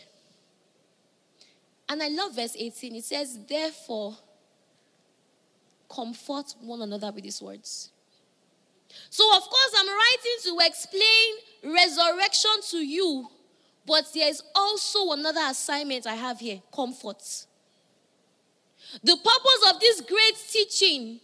And 1.89 2.04
I 2.04 2.10
love 2.10 2.36
verse 2.36 2.56
18. 2.58 2.95
It 2.95 3.06
says, 3.06 3.39
Therefore, 3.47 4.17
comfort 5.89 6.54
one 6.62 6.82
another 6.82 7.12
with 7.12 7.23
these 7.23 7.41
words. 7.41 7.91
So, 9.10 9.36
of 9.36 9.43
course, 9.43 9.73
I'm 9.78 9.88
writing 9.88 10.38
to 10.43 10.58
explain 10.65 11.76
resurrection 11.76 12.52
to 12.71 12.78
you, 12.78 13.28
but 13.86 14.06
there 14.13 14.30
is 14.30 14.41
also 14.56 15.12
another 15.12 15.41
assignment 15.50 16.08
I 16.08 16.15
have 16.15 16.39
here 16.39 16.62
comfort. 16.73 17.23
The 19.04 19.15
purpose 19.15 19.73
of 19.73 19.80
this 19.80 20.02
great 20.02 20.36
teaching 20.50 21.19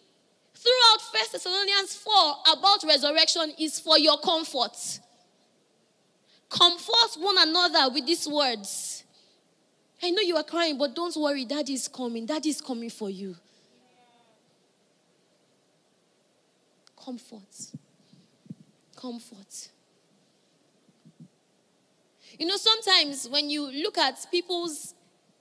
throughout 0.55 1.01
First 1.13 1.33
Thessalonians 1.33 1.95
4 1.95 2.13
about 2.53 2.83
resurrection 2.83 3.53
is 3.59 3.79
for 3.79 3.97
your 3.97 4.17
comfort. 4.17 4.99
Comfort 6.49 7.17
one 7.19 7.37
another 7.37 7.93
with 7.93 8.05
these 8.05 8.27
words. 8.27 9.02
I 10.03 10.09
know 10.09 10.21
you 10.21 10.35
are 10.35 10.43
crying, 10.43 10.77
but 10.77 10.93
don't 10.93 11.15
worry, 11.15 11.45
Daddy 11.45 11.75
is 11.75 11.87
coming. 11.87 12.25
Daddy 12.25 12.49
is 12.49 12.59
coming 12.59 12.89
for 12.89 13.09
you. 13.09 13.37
Comfort. 17.01 17.71
Comfort. 18.97 19.69
You 22.37 22.47
know, 22.47 22.57
sometimes 22.57 23.29
when 23.29 23.49
you 23.49 23.71
look 23.71 23.97
at 23.97 24.27
people's 24.29 24.93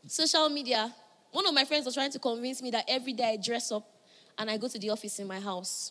social 0.07 0.48
media, 0.48 0.94
one 1.33 1.44
of 1.44 1.55
my 1.55 1.64
friends 1.64 1.85
was 1.85 1.94
trying 1.94 2.12
to 2.12 2.20
convince 2.20 2.62
me 2.62 2.70
that 2.70 2.85
every 2.87 3.14
day 3.14 3.33
I 3.33 3.37
dress 3.38 3.72
up 3.72 3.85
and 4.38 4.48
I 4.48 4.59
go 4.59 4.68
to 4.68 4.79
the 4.79 4.90
office 4.90 5.18
in 5.18 5.27
my 5.27 5.40
house. 5.40 5.90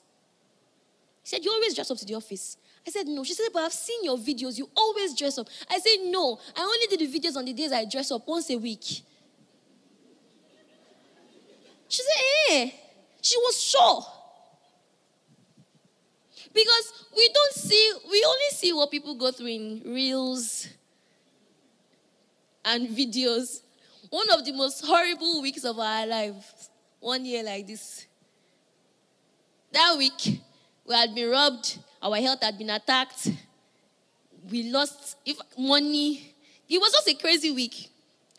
He 1.24 1.28
said, 1.28 1.44
You 1.44 1.52
always 1.52 1.76
dress 1.76 1.92
up 1.92 1.98
to 1.98 2.06
the 2.06 2.16
office. 2.16 2.56
I 2.86 2.90
said, 2.90 3.08
No. 3.08 3.24
She 3.24 3.34
said, 3.34 3.48
But 3.54 3.64
I've 3.64 3.74
seen 3.74 4.04
your 4.04 4.18
videos. 4.18 4.58
You 4.58 4.70
always 4.76 5.16
dress 5.16 5.38
up. 5.38 5.48
I 5.70 5.80
said, 5.80 5.98
No. 6.06 6.40
I 6.56 6.62
only 6.62 6.98
do 6.98 7.06
the 7.06 7.20
videos 7.20 7.36
on 7.36 7.46
the 7.46 7.54
days 7.54 7.72
I 7.72 7.86
dress 7.86 8.12
up 8.12 8.28
once 8.28 8.50
a 8.50 8.58
week. 8.58 8.84
She 11.88 12.02
said, 12.04 12.24
Eh. 12.50 12.72
She 13.22 13.38
was 13.38 13.62
sure. 13.62 14.06
Because 16.54 17.06
we 17.16 17.30
don't 17.30 17.54
see, 17.54 17.94
we 18.10 18.24
only 18.26 18.50
see 18.52 18.74
what 18.74 18.92
people 18.92 19.16
go 19.16 19.32
through 19.32 19.48
in 19.48 19.82
reels 19.86 20.68
and 22.66 22.90
videos. 22.90 23.62
One 24.10 24.30
of 24.32 24.44
the 24.44 24.52
most 24.52 24.86
horrible 24.86 25.42
weeks 25.42 25.64
of 25.64 25.80
our 25.80 26.06
lives, 26.06 26.70
one 27.00 27.26
year 27.26 27.44
like 27.44 27.68
this. 27.68 28.06
That 29.72 29.96
week, 29.98 30.42
we 30.86 30.96
had 30.96 31.14
been 31.14 31.30
robbed, 31.30 31.78
our 32.02 32.18
health 32.18 32.44
had 32.44 32.58
been 32.58 32.70
attacked, 32.70 33.30
we 34.50 34.64
lost 34.64 35.18
if 35.26 35.38
money. 35.58 36.34
It 36.68 36.80
was 36.80 36.92
just 36.92 37.08
a 37.08 37.14
crazy 37.14 37.52
week. 37.52 37.90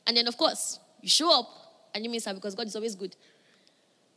And 0.06 0.16
then, 0.16 0.26
of 0.26 0.36
course, 0.36 0.78
you 1.00 1.08
show 1.08 1.38
up 1.38 1.48
and 1.94 2.04
you 2.04 2.10
miss 2.10 2.24
her 2.24 2.34
because 2.34 2.54
God 2.54 2.66
is 2.66 2.74
always 2.74 2.94
good. 2.94 3.14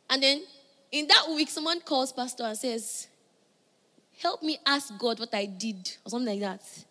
And 0.10 0.24
then 0.24 0.44
in 0.92 1.08
that 1.08 1.26
week, 1.36 1.50
someone 1.50 1.82
calls 1.82 2.12
Pastor 2.12 2.44
and 2.44 2.58
says, 2.58 3.08
Help 4.22 4.42
me 4.42 4.58
ask 4.66 4.98
God 4.98 5.20
what 5.20 5.34
I 5.34 5.46
did, 5.46 5.98
or 6.06 6.10
something 6.10 6.40
like 6.40 6.60
that. 6.62 6.86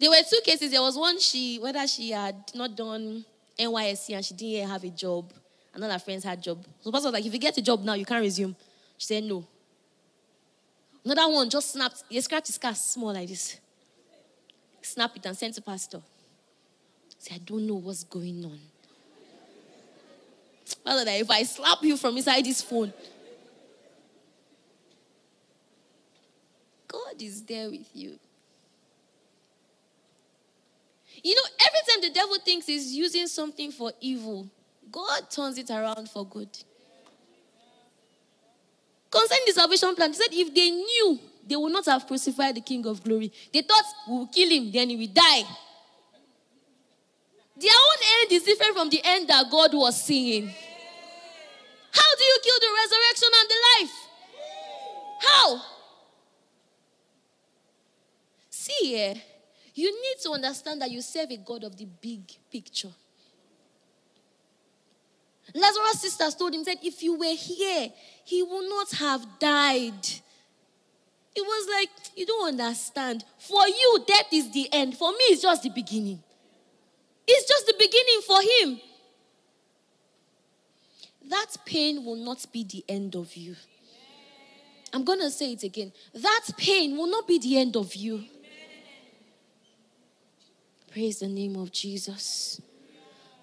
There 0.00 0.10
were 0.10 0.16
two 0.28 0.40
cases. 0.44 0.72
There 0.72 0.80
was 0.80 0.96
one 0.96 1.20
she, 1.20 1.58
whether 1.58 1.86
she 1.86 2.10
had 2.10 2.36
not 2.54 2.74
done 2.74 3.24
NYSC 3.58 4.14
and 4.14 4.24
she 4.24 4.34
didn't 4.34 4.68
have 4.68 4.82
a 4.82 4.88
job, 4.88 5.32
and 5.74 5.84
all 5.84 5.90
her 5.90 5.98
friends 5.98 6.24
had 6.24 6.42
job. 6.42 6.64
So 6.80 6.90
pastor 6.90 7.08
was 7.08 7.14
like, 7.14 7.26
if 7.26 7.32
you 7.32 7.38
get 7.38 7.56
a 7.56 7.62
job 7.62 7.84
now, 7.84 7.94
you 7.94 8.04
can't 8.04 8.22
resume. 8.22 8.56
She 8.98 9.06
said 9.06 9.24
no. 9.24 9.46
Another 11.04 11.32
one 11.32 11.48
just 11.48 11.72
snapped. 11.72 12.04
He 12.08 12.20
scratched 12.20 12.48
his 12.48 12.58
car 12.58 12.74
small 12.74 13.12
like 13.12 13.28
this. 13.28 13.58
Snap 14.82 15.16
it 15.16 15.26
and 15.26 15.36
sent 15.36 15.54
to 15.54 15.62
pastor. 15.62 16.00
Say, 17.18 17.34
I 17.34 17.38
don't 17.38 17.66
know 17.66 17.76
what's 17.76 18.04
going 18.04 18.44
on. 18.44 18.58
Father, 20.84 21.10
if 21.10 21.30
I 21.30 21.42
slap 21.44 21.82
you 21.82 21.96
from 21.96 22.16
inside 22.16 22.44
this 22.44 22.62
phone, 22.62 22.92
God 26.88 27.20
is 27.20 27.42
there 27.42 27.70
with 27.70 27.88
you. 27.94 28.18
You 31.22 31.34
know, 31.34 31.42
every 31.60 31.80
time 31.88 32.00
the 32.02 32.14
devil 32.14 32.36
thinks 32.44 32.66
he's 32.66 32.94
using 32.94 33.26
something 33.26 33.70
for 33.70 33.92
evil, 34.00 34.48
God 34.90 35.30
turns 35.30 35.58
it 35.58 35.70
around 35.70 36.08
for 36.08 36.26
good. 36.26 36.48
Concerning 39.10 39.44
the 39.46 39.52
salvation 39.52 39.94
plan, 39.94 40.10
he 40.10 40.16
said 40.16 40.28
if 40.30 40.54
they 40.54 40.70
knew, 40.70 41.18
they 41.46 41.56
would 41.56 41.72
not 41.72 41.86
have 41.86 42.06
crucified 42.06 42.54
the 42.54 42.60
King 42.60 42.86
of 42.86 43.02
Glory. 43.02 43.32
They 43.52 43.62
thought 43.62 43.84
we 44.08 44.14
will 44.14 44.26
kill 44.28 44.48
him, 44.48 44.70
then 44.70 44.90
he 44.90 44.96
will 44.96 45.12
die. 45.12 45.42
Their 47.56 47.72
own 47.72 48.22
end 48.22 48.32
is 48.32 48.42
different 48.44 48.74
from 48.74 48.88
the 48.88 49.00
end 49.04 49.28
that 49.28 49.50
God 49.50 49.74
was 49.74 50.02
seeing. 50.02 50.46
How 51.92 52.16
do 52.16 52.24
you 52.24 52.38
kill 52.42 52.60
the 52.60 52.68
resurrection 52.82 53.28
and 53.40 53.50
the 53.50 53.56
life? 53.80 53.94
How? 55.22 55.62
See 58.48 58.86
here, 58.86 59.14
you 59.74 59.90
need 59.90 60.22
to 60.22 60.30
understand 60.30 60.80
that 60.80 60.90
you 60.90 61.02
serve 61.02 61.30
a 61.30 61.36
God 61.36 61.64
of 61.64 61.76
the 61.76 61.86
big 61.86 62.22
picture. 62.50 62.92
Lazarus' 65.54 66.00
sisters 66.00 66.34
told 66.34 66.54
him, 66.54 66.64
said, 66.64 66.78
if 66.82 67.02
you 67.02 67.14
were 67.14 67.34
here, 67.36 67.88
he 68.24 68.42
would 68.42 68.68
not 68.68 68.90
have 68.92 69.26
died. 69.38 70.06
It 71.34 71.42
was 71.42 71.68
like, 71.70 71.90
you 72.16 72.26
don't 72.26 72.48
understand. 72.48 73.24
For 73.38 73.66
you, 73.66 74.04
death 74.06 74.26
is 74.32 74.50
the 74.52 74.68
end. 74.72 74.96
For 74.96 75.10
me, 75.12 75.24
it's 75.28 75.42
just 75.42 75.62
the 75.62 75.70
beginning. 75.70 76.22
It's 77.26 77.48
just 77.48 77.66
the 77.66 77.74
beginning 77.78 78.20
for 78.26 78.40
him. 78.42 78.80
That 81.28 81.56
pain 81.64 82.04
will 82.04 82.16
not 82.16 82.46
be 82.52 82.64
the 82.64 82.84
end 82.88 83.14
of 83.14 83.36
you. 83.36 83.54
I'm 84.92 85.04
going 85.04 85.20
to 85.20 85.30
say 85.30 85.52
it 85.52 85.62
again. 85.62 85.92
That 86.12 86.46
pain 86.56 86.96
will 86.96 87.06
not 87.06 87.28
be 87.28 87.38
the 87.38 87.58
end 87.58 87.76
of 87.76 87.94
you. 87.94 88.24
Praise 90.90 91.20
the 91.20 91.28
name 91.28 91.54
of 91.54 91.70
Jesus. 91.70 92.60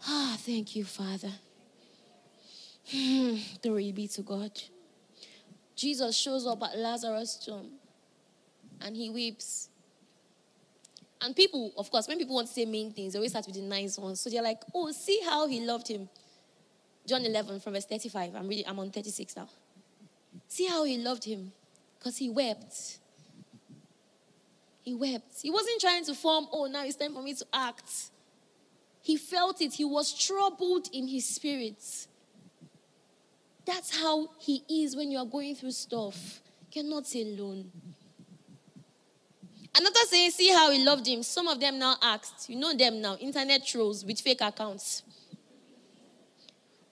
Ah, 0.06 0.36
thank 0.40 0.76
you, 0.76 0.84
Father. 0.84 1.32
Glory 3.62 3.92
be 3.92 4.08
to 4.10 4.22
God. 4.22 4.52
Jesus 5.76 6.18
shows 6.18 6.48
up 6.48 6.64
at 6.64 6.78
Lazarus' 6.78 7.36
tomb 7.36 7.72
and 8.82 8.96
he 8.96 9.10
weeps. 9.10 9.70
And 11.22 11.36
people, 11.36 11.74
of 11.78 11.90
course, 11.92 12.08
when 12.08 12.18
people 12.18 12.36
want 12.36 12.48
to 12.48 12.54
say 12.54 12.66
mean 12.66 12.92
things, 12.92 13.14
they 13.14 13.20
always 13.20 13.32
start 13.32 13.46
with 13.46 13.56
the 13.56 13.62
nice 13.62 13.98
ones. 13.98 14.22
So 14.22 14.30
they're 14.30 14.42
like, 14.42 14.62
oh, 14.74 14.92
see 14.92 15.22
how 15.26 15.48
he 15.48 15.62
loved 15.62 15.88
him. 15.88 16.10
John 17.08 17.26
11 17.26 17.60
from 17.60 17.74
verse 17.74 17.86
35. 17.86 18.36
I'm 18.36 18.48
reading, 18.48 18.66
I'm 18.68 18.80
on 18.80 18.92
36 18.92 19.36
now. 19.36 19.50
See 20.48 20.68
how 20.68 20.84
he 20.84 20.98
loved 20.98 21.24
him 21.24 21.52
because 21.98 22.18
he 22.18 22.30
wept. 22.30 23.00
He 24.82 24.94
wept. 24.94 25.42
He 25.42 25.50
wasn't 25.50 25.82
trying 25.82 26.06
to 26.06 26.14
form, 26.14 26.48
oh, 26.52 26.66
now 26.66 26.86
it's 26.86 26.96
time 26.96 27.14
for 27.14 27.22
me 27.22 27.34
to 27.34 27.46
act. 27.52 28.12
He 29.02 29.18
felt 29.18 29.62
it. 29.62 29.74
He 29.74 29.86
was 29.86 30.14
troubled 30.14 30.88
in 30.94 31.08
his 31.08 31.26
spirit. 31.26 32.07
That's 33.68 34.00
how 34.00 34.30
he 34.40 34.64
is 34.70 34.96
when 34.96 35.12
you 35.12 35.18
are 35.18 35.26
going 35.26 35.54
through 35.54 35.72
stuff. 35.72 36.40
You're 36.72 36.86
not 36.86 37.14
alone. 37.14 37.70
Another 39.76 40.00
saying, 40.08 40.32
see 40.32 40.52
how 40.54 40.72
he 40.72 40.84
loved 40.84 41.06
him. 41.06 41.22
Some 41.22 41.48
of 41.48 41.60
them 41.60 41.78
now 41.78 41.98
asked, 42.02 42.50
you 42.50 42.56
know 42.56 42.74
them 42.74 43.02
now, 43.02 43.18
internet 43.18 43.66
trolls 43.66 44.06
with 44.06 44.22
fake 44.22 44.42
accounts. 44.42 45.04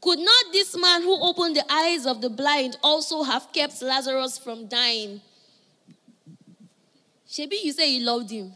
Could 0.01 0.19
not 0.19 0.45
this 0.51 0.77
man 0.77 1.01
who 1.01 1.19
opened 1.19 1.55
the 1.55 1.65
eyes 1.71 2.05
of 2.05 2.21
the 2.21 2.29
blind 2.29 2.77
also 2.83 3.23
have 3.23 3.51
kept 3.53 3.81
Lazarus 3.81 4.37
from 4.37 4.67
dying? 4.67 5.21
Shebi, 7.27 7.63
you 7.63 7.71
say 7.71 7.89
you 7.89 8.05
loved 8.05 8.29
him 8.29 8.53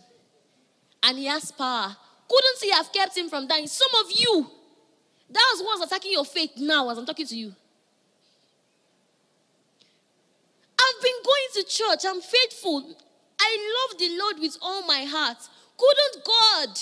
and 1.02 1.18
he 1.18 1.26
has 1.26 1.52
power. 1.52 1.96
Couldn't 2.30 2.62
he 2.62 2.70
have 2.72 2.92
kept 2.92 3.18
him 3.18 3.30
from 3.30 3.48
dying? 3.48 3.66
Some 3.66 3.90
of 4.04 4.12
you, 4.12 4.52
that 5.30 5.54
was 5.54 5.64
what's 5.64 5.92
attacking 5.92 6.12
your 6.12 6.26
faith 6.26 6.52
now 6.58 6.90
as 6.90 6.98
I'm 6.98 7.06
talking 7.06 7.26
to 7.26 7.36
you. 7.36 7.56
I've 10.80 11.04
been 11.04 11.24
going 11.24 11.48
to 11.60 11.68
church, 11.68 12.06
I'm 12.06 12.22
faithful. 12.22 12.96
I 13.40 13.88
love 13.90 14.00
the 14.00 14.18
Lord 14.18 14.40
with 14.40 14.58
all 14.62 14.86
my 14.86 15.04
heart. 15.04 15.38
Couldn't 15.78 16.26
God, 16.26 16.80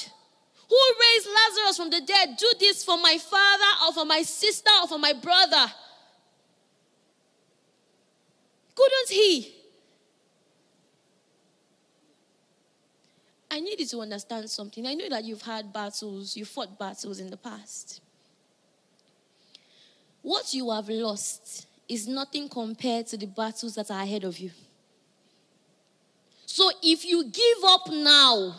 who 0.69 0.77
raised 0.99 1.27
Lazarus 1.27 1.77
from 1.77 1.89
the 1.89 2.01
dead, 2.01 2.37
do 2.37 2.51
this 2.59 2.83
for 2.83 2.97
my 2.99 3.17
father 3.17 3.85
or 3.85 3.93
for 3.93 4.05
my 4.05 4.21
sister 4.21 4.71
or 4.81 4.87
for 4.87 4.99
my 4.99 5.13
brother? 5.13 5.71
Couldn't 8.75 9.09
He? 9.09 9.53
I 13.49 13.59
need 13.59 13.79
you 13.79 13.85
to 13.87 14.01
understand 14.01 14.49
something. 14.49 14.85
I 14.85 14.93
know 14.93 15.09
that 15.09 15.23
you've 15.23 15.41
had 15.41 15.71
battles, 15.71 16.35
you 16.35 16.45
fought 16.45 16.77
battles 16.77 17.19
in 17.19 17.29
the 17.29 17.37
past. 17.37 18.01
What 20.21 20.53
you 20.53 20.69
have 20.71 20.89
lost 20.89 21.65
is 21.87 22.07
nothing 22.07 22.49
compared 22.49 23.07
to 23.07 23.17
the 23.17 23.27
battles 23.27 23.75
that 23.75 23.89
are 23.89 24.01
ahead 24.01 24.25
of 24.25 24.37
you. 24.37 24.51
So 26.47 26.71
if 26.81 27.05
you 27.05 27.25
give 27.25 27.63
up 27.65 27.89
now, 27.91 28.55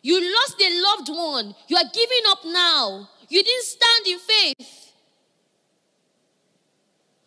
you 0.00 0.34
lost 0.34 0.62
a 0.62 0.82
loved 0.82 1.08
one, 1.08 1.54
you 1.66 1.76
are 1.76 1.90
giving 1.92 2.22
up 2.28 2.38
now, 2.46 3.08
you 3.28 3.42
didn't 3.42 3.64
stand 3.64 4.06
in 4.06 4.18
faith. 4.20 4.92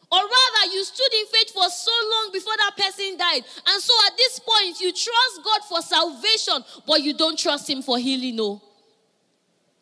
Or 0.09 0.17
rather, 0.17 0.73
you 0.73 0.83
stood 0.83 1.13
in 1.13 1.25
faith 1.25 1.51
for 1.53 1.69
so 1.69 1.91
long 2.11 2.31
before 2.33 2.53
that 2.57 2.75
person 2.75 3.17
died. 3.17 3.43
And 3.67 3.81
so 3.81 3.93
at 4.07 4.17
this 4.17 4.39
point, 4.39 4.81
you 4.81 4.91
trust 4.91 5.41
God 5.43 5.61
for 5.69 5.81
salvation, 5.81 6.63
but 6.87 7.01
you 7.01 7.13
don't 7.13 7.37
trust 7.37 7.69
Him 7.69 7.81
for 7.81 7.97
healing. 7.97 8.37
No. 8.37 8.61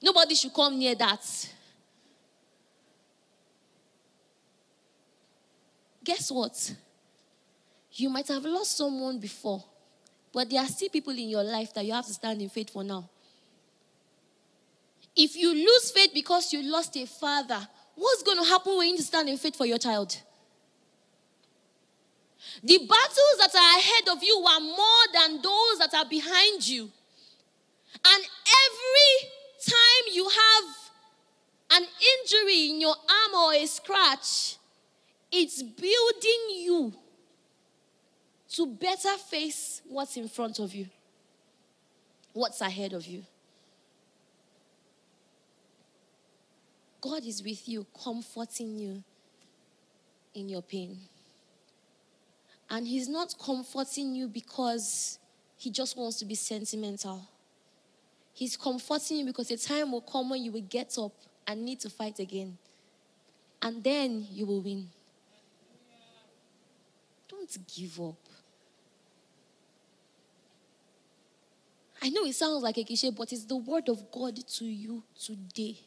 Nobody 0.01 0.35
should 0.35 0.53
come 0.53 0.77
near 0.77 0.95
that. 0.95 1.49
Guess 6.03 6.31
what? 6.31 6.75
You 7.99 8.09
might 8.09 8.27
have 8.29 8.45
lost 8.45 8.77
someone 8.77 9.19
before, 9.19 9.63
but 10.31 10.49
there 10.49 10.61
are 10.61 10.67
still 10.67 10.89
people 10.89 11.13
in 11.13 11.29
your 11.29 11.43
life 11.43 11.73
that 11.73 11.85
you 11.85 11.93
have 11.93 12.05
to 12.05 12.13
stand 12.13 12.41
in 12.41 12.49
faith 12.49 12.69
for 12.69 12.83
now. 12.83 13.09
If 15.15 15.35
you 15.35 15.53
lose 15.53 15.91
faith 15.91 16.11
because 16.13 16.53
you 16.53 16.63
lost 16.63 16.95
a 16.95 17.05
father, 17.05 17.67
what's 17.95 18.23
going 18.23 18.37
to 18.37 18.49
happen 18.49 18.77
when 18.77 18.89
you 18.89 18.99
stand 18.99 19.27
in 19.27 19.37
faith 19.37 19.55
for 19.55 19.65
your 19.65 19.77
child? 19.77 20.15
The 22.63 22.77
battles 22.77 23.37
that 23.39 23.53
are 23.53 23.79
ahead 23.79 24.15
of 24.15 24.23
you 24.23 24.45
are 24.47 24.59
more 24.61 25.05
than 25.13 25.41
those 25.41 25.79
that 25.79 25.93
are 25.93 26.07
behind 26.07 26.65
you. 26.65 26.83
And 28.05 28.23
every 28.23 29.29
time 29.67 30.13
you 30.13 30.29
have 30.29 31.81
an 31.81 31.83
injury 31.83 32.69
in 32.69 32.81
your 32.81 32.95
arm 32.95 33.43
or 33.43 33.53
a 33.53 33.65
scratch, 33.65 34.55
it's 35.31 35.61
building 35.61 36.55
you 36.55 36.93
to 38.55 38.65
better 38.65 39.15
face 39.29 39.81
what's 39.87 40.17
in 40.17 40.27
front 40.27 40.59
of 40.59 40.73
you, 40.73 40.87
what's 42.33 42.61
ahead 42.61 42.93
of 42.93 43.05
you. 43.05 43.23
God 47.01 47.25
is 47.25 47.41
with 47.43 47.67
you, 47.69 47.85
comforting 48.03 48.77
you 48.77 49.03
in 50.33 50.49
your 50.49 50.61
pain. 50.61 50.97
And 52.69 52.87
He's 52.87 53.07
not 53.07 53.33
comforting 53.39 54.15
you 54.15 54.27
because 54.27 55.17
He 55.57 55.71
just 55.71 55.97
wants 55.97 56.17
to 56.19 56.25
be 56.25 56.35
sentimental. 56.35 57.27
He's 58.33 58.57
comforting 58.57 59.17
you 59.17 59.25
because 59.25 59.49
a 59.51 59.57
time 59.57 59.91
will 59.91 60.01
come 60.01 60.29
when 60.29 60.43
you 60.43 60.51
will 60.51 60.61
get 60.61 60.97
up 60.97 61.13
and 61.47 61.65
need 61.65 61.79
to 61.81 61.89
fight 61.89 62.19
again. 62.19 62.57
And 63.61 63.83
then 63.83 64.25
you 64.31 64.45
will 64.45 64.61
win. 64.61 64.87
Don't 67.27 67.57
give 67.75 67.99
up. 67.99 68.15
I 72.01 72.09
know 72.09 72.23
it 72.23 72.33
sounds 72.33 72.63
like 72.63 72.77
a 72.77 72.83
cliche, 72.83 73.09
but 73.09 73.31
it's 73.33 73.45
the 73.45 73.57
word 73.57 73.89
of 73.89 74.11
God 74.11 74.35
to 74.35 74.65
you 74.65 75.03
today. 75.21 75.77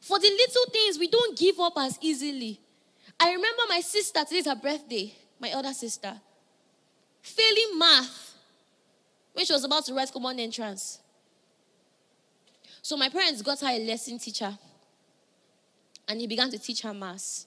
For 0.00 0.18
the 0.18 0.28
little 0.28 0.64
things, 0.72 0.98
we 0.98 1.08
don't 1.08 1.36
give 1.36 1.58
up 1.58 1.74
as 1.76 1.98
easily. 2.00 2.60
I 3.18 3.32
remember 3.32 3.62
my 3.68 3.80
sister, 3.80 4.24
today's 4.24 4.46
her 4.46 4.54
birthday, 4.54 5.12
my 5.40 5.52
other 5.52 5.72
sister, 5.72 6.20
failing 7.20 7.78
math 7.78 8.34
when 9.32 9.44
she 9.44 9.52
was 9.52 9.64
about 9.64 9.84
to 9.86 9.94
write 9.94 10.12
common 10.12 10.38
entrance. 10.38 11.00
So 12.80 12.96
my 12.96 13.08
parents 13.08 13.42
got 13.42 13.60
her 13.60 13.68
a 13.68 13.86
lesson 13.86 14.18
teacher, 14.18 14.56
and 16.06 16.20
he 16.20 16.26
began 16.26 16.50
to 16.50 16.58
teach 16.58 16.82
her 16.82 16.94
math. 16.94 17.44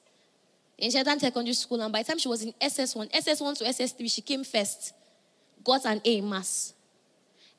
In 0.78 0.92
Shetan 0.92 1.20
Secondary 1.20 1.54
School, 1.54 1.82
and 1.82 1.94
by 1.94 2.04
the 2.04 2.08
time 2.08 2.20
she 2.20 2.28
was 2.28 2.44
in 2.44 2.54
SS1, 2.60 3.12
SS1 3.12 3.58
to 3.60 3.64
SS3, 3.64 4.12
she 4.12 4.22
came 4.22 4.44
first, 4.44 4.94
got 5.64 5.86
an 5.86 6.02
A 6.04 6.18
in 6.18 6.30
math. 6.30 6.74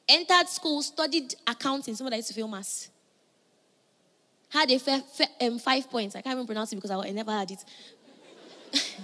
Entered 0.09 0.49
school, 0.49 0.83
studied 0.83 1.35
accounting, 1.47 1.95
that 1.95 2.17
used 2.17 2.29
to 2.29 2.35
fail 2.35 2.49
math 2.49 2.89
had 4.53 4.71
a 4.71 4.79
fair, 4.79 5.01
fair, 5.01 5.29
um, 5.41 5.59
five 5.59 5.91
points. 5.91 6.15
I 6.15 6.21
can't 6.21 6.35
even 6.35 6.47
pronounce 6.47 6.73
it 6.73 6.77
because 6.77 6.91
I, 6.91 6.99
I 6.99 7.11
never 7.11 7.33
had 7.33 7.51
it. 7.51 7.65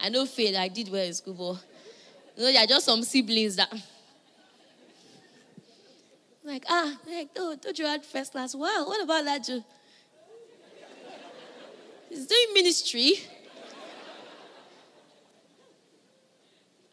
I 0.00 0.08
know 0.08 0.24
fail. 0.24 0.56
I 0.56 0.68
did 0.68 0.90
well 0.90 1.04
in 1.04 1.12
school, 1.12 1.34
but 1.34 2.40
you 2.40 2.46
know, 2.46 2.52
there 2.52 2.64
are 2.64 2.66
just 2.66 2.86
some 2.86 3.02
siblings 3.02 3.56
that. 3.56 3.70
Like, 6.42 6.64
ah, 6.68 6.98
like, 7.06 7.28
oh, 7.36 7.56
don't 7.60 7.78
you 7.78 7.86
had 7.86 8.04
first 8.04 8.32
class? 8.32 8.54
Wow, 8.54 8.84
what 8.86 9.02
about 9.02 9.24
that? 9.24 9.46
He's 12.08 12.26
doing 12.26 12.46
ministry. 12.54 13.14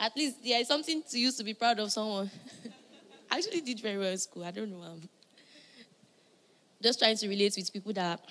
At 0.01 0.17
least 0.17 0.43
there 0.43 0.59
is 0.59 0.67
something 0.67 1.03
to 1.11 1.19
use 1.19 1.35
to 1.37 1.43
be 1.43 1.53
proud 1.53 1.79
of 1.79 1.91
someone. 1.91 2.31
I 3.31 3.37
actually 3.37 3.61
did 3.61 3.79
very 3.79 3.99
well 3.99 4.09
in 4.09 4.17
school. 4.17 4.43
I 4.43 4.49
don't 4.49 4.71
know. 4.71 4.81
I'm 4.81 5.07
just 6.81 6.97
trying 6.97 7.15
to 7.17 7.27
relate 7.29 7.53
with 7.55 7.71
people 7.71 7.93
that. 7.93 8.19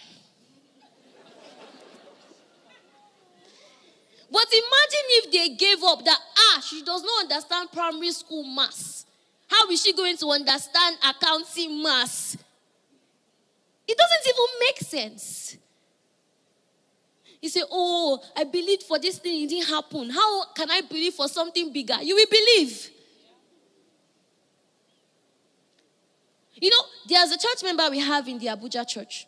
but 4.33 4.46
imagine 4.52 5.06
if 5.22 5.30
they 5.30 5.50
gave 5.50 5.80
up 5.85 6.04
that, 6.04 6.18
ah, 6.37 6.61
she 6.61 6.83
does 6.83 7.04
not 7.04 7.22
understand 7.22 7.70
primary 7.72 8.11
school 8.11 8.42
maths. 8.42 9.06
How 9.46 9.70
is 9.70 9.80
she 9.80 9.92
going 9.92 10.16
to 10.16 10.26
understand 10.28 10.96
accounting 11.09 11.80
maths? 11.85 12.37
It 13.87 13.96
doesn't 13.96 14.26
even 14.26 14.46
make 14.59 14.78
sense. 14.80 15.56
You 17.40 17.48
say, 17.48 17.62
Oh, 17.70 18.22
I 18.37 18.44
believed 18.44 18.83
for 18.83 18.98
this 18.98 19.18
thing, 19.18 19.42
it 19.42 19.48
didn't 19.48 19.68
happen. 19.68 20.11
How 20.11 20.44
can 20.53 20.70
I 20.70 20.83
believe 20.83 21.14
for 21.14 21.29
something 21.29 21.72
bigger? 21.72 21.96
You 22.03 22.14
will 22.14 22.26
believe. 22.31 22.90
You 26.61 26.68
know, 26.70 26.83
there's 27.09 27.31
a 27.33 27.38
church 27.38 27.62
member 27.62 27.88
we 27.90 28.00
have 28.00 28.29
in 28.29 28.38
the 28.38 28.46
Abuja 28.46 28.87
church. 28.87 29.26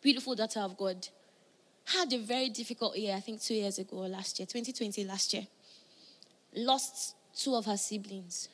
Beautiful 0.00 0.34
daughter 0.34 0.60
of 0.60 0.76
God. 0.76 1.06
Had 1.84 2.12
a 2.12 2.18
very 2.18 2.48
difficult 2.48 2.96
year, 2.96 3.14
I 3.14 3.20
think 3.20 3.40
two 3.40 3.54
years 3.54 3.78
ago, 3.78 3.98
or 3.98 4.08
last 4.08 4.38
year, 4.38 4.46
2020, 4.46 5.04
last 5.04 5.32
year. 5.32 5.46
Lost 6.56 7.14
two 7.36 7.54
of 7.54 7.66
her 7.66 7.76
siblings. 7.76 8.48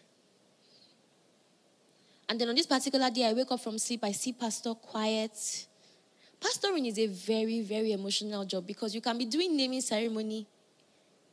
And 2.28 2.38
then 2.38 2.50
on 2.50 2.54
this 2.54 2.66
particular 2.66 3.08
day, 3.10 3.24
I 3.24 3.32
wake 3.32 3.50
up 3.50 3.60
from 3.60 3.78
sleep, 3.78 4.00
I 4.04 4.12
see 4.12 4.34
Pastor 4.34 4.74
quiet. 4.74 5.66
Pastoring 6.40 6.86
is 6.86 6.98
a 6.98 7.06
very, 7.06 7.60
very 7.60 7.92
emotional 7.92 8.44
job 8.44 8.66
because 8.66 8.94
you 8.94 9.00
can 9.00 9.18
be 9.18 9.24
doing 9.24 9.56
naming 9.56 9.80
ceremony 9.80 10.46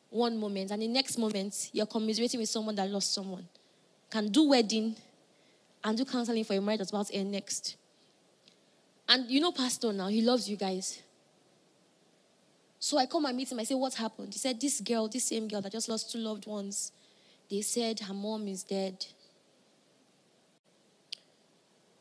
one 0.10 0.38
moment, 0.38 0.72
and 0.72 0.82
the 0.82 0.88
next 0.88 1.18
moment, 1.18 1.70
you're 1.74 1.86
commiserating 1.86 2.40
with 2.40 2.50
someone 2.50 2.76
that 2.76 2.90
lost 2.90 3.14
someone. 3.14 3.48
Can 4.10 4.30
do 4.30 4.50
wedding, 4.50 4.96
and 5.84 5.98
do 5.98 6.06
counseling 6.06 6.44
for 6.44 6.54
your 6.54 6.62
marriage 6.64 6.80
that's 6.80 6.92
about 6.92 7.08
to 7.08 7.16
end 7.16 7.32
next. 7.32 7.76
And 9.08 9.30
you 9.30 9.40
know, 9.40 9.52
Pastor 9.52 9.94
now, 9.94 10.08
he 10.08 10.22
loves 10.22 10.50
you 10.50 10.58
guys. 10.58 11.02
So 12.80 12.98
I 12.98 13.06
come 13.06 13.26
and 13.26 13.36
meet 13.36 13.52
him. 13.52 13.60
I 13.60 13.64
say, 13.64 13.76
What 13.76 13.94
happened? 13.94 14.34
He 14.34 14.40
said, 14.40 14.60
This 14.60 14.82
girl, 14.82 15.08
this 15.08 15.26
same 15.26 15.48
girl 15.48 15.62
that 15.62 15.72
just 15.72 15.90
lost 15.90 16.12
two 16.12 16.18
loved 16.18 16.48
ones, 16.48 16.92
they 17.50 17.62
said 17.62 18.00
her 18.00 18.14
mom 18.14 18.48
is 18.48 18.64
dead. 18.64 19.06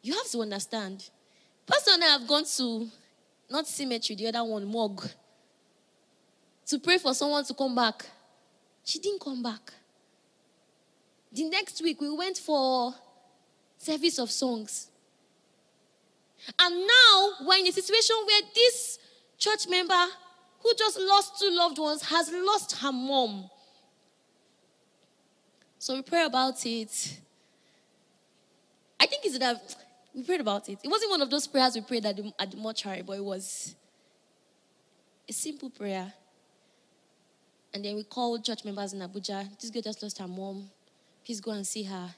You 0.03 0.15
have 0.15 0.31
to 0.31 0.41
understand. 0.41 1.11
Pastor 1.67 1.93
and 1.93 2.05
I 2.05 2.09
have 2.09 2.27
gone 2.27 2.45
to 2.57 2.89
not 3.51 3.67
cemetery, 3.67 4.17
the 4.17 4.29
other 4.29 4.45
one, 4.45 4.65
morgue, 4.65 5.09
to 6.67 6.79
pray 6.79 6.99
for 6.99 7.15
someone 7.15 7.45
to 7.45 7.55
come 7.55 7.75
back. 7.75 8.05
She 8.85 8.99
didn't 8.99 9.21
come 9.21 9.43
back. 9.43 9.73
The 11.33 11.45
next 11.49 11.83
week, 11.83 12.01
we 12.01 12.11
went 12.11 12.39
for 12.39 12.95
service 13.79 14.19
of 14.19 14.31
songs. 14.31 14.89
And 16.59 16.87
now 16.87 17.31
we're 17.43 17.59
in 17.59 17.67
a 17.67 17.73
situation 17.73 18.17
where 18.27 18.43
this 18.55 18.99
church 19.39 19.69
member 19.69 20.07
who 20.61 20.73
just 20.77 20.99
lost 20.99 21.41
two 21.41 21.51
loved 21.51 21.79
ones 21.79 22.03
has 22.03 22.31
lost 22.33 22.77
her 22.79 22.93
mom. 22.93 23.51
So 25.79 25.95
we 25.95 26.03
pray 26.03 26.25
about 26.25 26.65
it. 26.65 27.21
I 28.99 29.07
think 29.07 29.25
it's 29.27 29.39
that 29.39 29.77
we 30.15 30.23
prayed 30.23 30.41
about 30.41 30.69
it. 30.69 30.79
It 30.83 30.89
wasn't 30.89 31.11
one 31.11 31.23
of 31.23 31.31
those 31.31 31.47
prayers 31.47 31.75
we 31.75 31.81
prayed 31.81 32.07
at 32.07 32.17
the, 32.17 32.33
at 32.39 32.51
the 32.51 32.57
mortuary, 32.57 33.03
but 33.03 33.17
it 33.17 33.25
was 33.25 33.75
a 35.29 35.33
simple 35.33 35.71
prayer. 35.71 36.13
And 37.73 37.85
then 37.85 37.97
we 37.97 38.05
called 38.05 38.45
church 38.45 38.65
members 38.65 38.93
in 38.93 39.01
Abuja. 39.01 39.49
This 39.61 39.71
girl 39.71 39.83
just 39.83 40.03
lost 40.03 40.19
her 40.19 40.29
mom. 40.29 40.71
Please 41.25 41.41
go 41.41 41.51
and 41.51 41.67
see 41.67 41.83
her. 41.83 42.15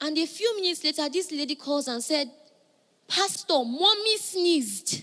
And 0.00 0.16
a 0.16 0.26
few 0.26 0.54
minutes 0.60 0.84
later, 0.84 1.08
this 1.08 1.32
lady 1.32 1.56
calls 1.56 1.88
and 1.88 2.02
said, 2.02 2.30
Pastor, 3.08 3.64
mommy 3.64 4.16
sneezed. 4.18 5.02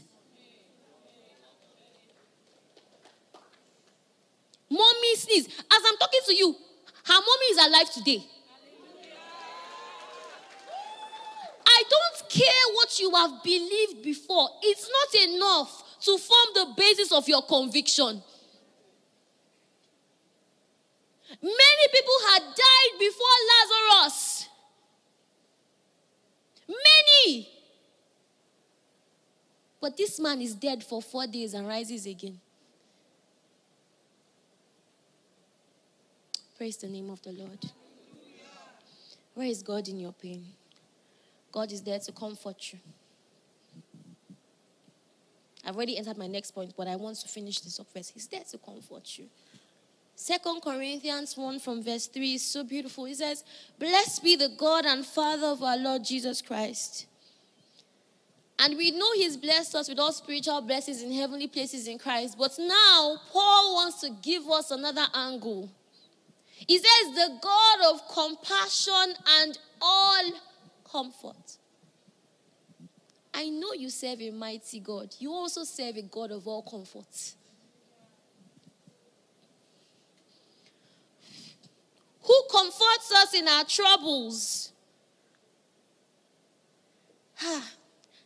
Mommy 4.69 5.15
sneezed. 5.15 5.49
As 5.49 5.81
I'm 5.85 5.97
talking 5.97 6.19
to 6.27 6.35
you, 6.35 6.55
her 7.03 7.13
mommy 7.13 7.45
is 7.51 7.67
alive 7.67 7.91
today. 7.91 8.25
I 11.75 11.83
don't 11.89 12.29
care 12.29 12.73
what 12.73 12.99
you 12.99 13.11
have 13.11 13.43
believed 13.43 14.03
before, 14.03 14.49
it's 14.61 14.89
not 14.89 15.23
enough 15.29 15.99
to 16.01 16.17
form 16.17 16.47
the 16.53 16.73
basis 16.77 17.11
of 17.11 17.27
your 17.27 17.41
conviction. 17.41 18.21
Many 21.41 21.87
people 21.91 22.13
had 22.29 22.41
died 22.43 22.99
before 22.99 23.35
Lazarus. 23.51 24.47
Many. 26.67 27.49
But 29.81 29.97
this 29.97 30.19
man 30.19 30.41
is 30.41 30.55
dead 30.55 30.83
for 30.83 31.01
four 31.01 31.27
days 31.27 31.53
and 31.53 31.67
rises 31.67 32.05
again. 32.05 32.39
Praise 36.57 36.77
the 36.77 36.87
name 36.87 37.09
of 37.09 37.21
the 37.21 37.31
Lord. 37.33 37.59
Where 39.33 39.47
is 39.47 39.61
God 39.61 39.87
in 39.89 39.99
your 39.99 40.13
pain? 40.13 40.45
God 41.55 41.71
is 41.71 41.81
there 41.81 41.99
to 41.99 42.11
comfort 42.11 42.73
you. 42.73 42.79
I've 45.65 45.77
already 45.77 45.97
entered 45.97 46.17
my 46.17 46.27
next 46.27 46.51
point, 46.51 46.73
but 46.75 46.85
I 46.85 46.97
want 46.97 47.15
to 47.21 47.29
finish 47.29 47.61
this 47.61 47.79
up 47.79 47.87
first. 47.93 48.11
He's 48.11 48.27
there 48.27 48.43
to 48.51 48.57
comfort 48.57 49.17
you. 49.17 49.27
Second 50.15 50.61
Corinthians 50.61 51.37
1 51.37 51.59
from 51.59 51.81
verse 51.81 52.07
3 52.07 52.33
is 52.33 52.43
so 52.43 52.65
beautiful. 52.65 53.05
It 53.05 53.15
says, 53.15 53.45
Blessed 53.79 54.21
be 54.21 54.35
the 54.35 54.49
God 54.49 54.85
and 54.85 55.05
Father 55.05 55.47
of 55.47 55.63
our 55.63 55.77
Lord 55.77 56.03
Jesus 56.03 56.41
Christ. 56.41 57.05
And 58.59 58.77
we 58.77 58.91
know 58.91 59.13
He's 59.13 59.37
blessed 59.37 59.75
us 59.75 59.87
with 59.87 59.97
all 59.97 60.11
spiritual 60.11 60.59
blessings 60.59 61.01
in 61.01 61.11
heavenly 61.13 61.47
places 61.47 61.87
in 61.87 61.97
Christ. 61.97 62.37
But 62.37 62.51
now, 62.59 63.15
Paul 63.31 63.75
wants 63.75 64.01
to 64.01 64.09
give 64.21 64.45
us 64.49 64.71
another 64.71 65.05
angle. 65.13 65.69
He 66.67 66.77
says, 66.77 67.15
The 67.15 67.39
God 67.41 67.93
of 67.93 68.07
compassion 68.13 69.15
and 69.41 69.57
all 69.81 70.31
comfort. 70.95 71.57
I 73.33 73.49
know 73.49 73.73
you 73.73 73.89
serve 73.89 74.21
a 74.21 74.31
mighty 74.31 74.79
God. 74.79 75.13
You 75.19 75.29
also 75.31 75.65
serve 75.65 75.97
a 75.97 76.01
God 76.03 76.31
of 76.31 76.47
all 76.47 76.61
comfort. 76.61 77.33
Who 82.21 82.43
comforts 82.49 83.11
us 83.13 83.33
in 83.33 83.45
our 83.47 83.65
troubles? 83.65 84.71
Ha! 87.35 87.71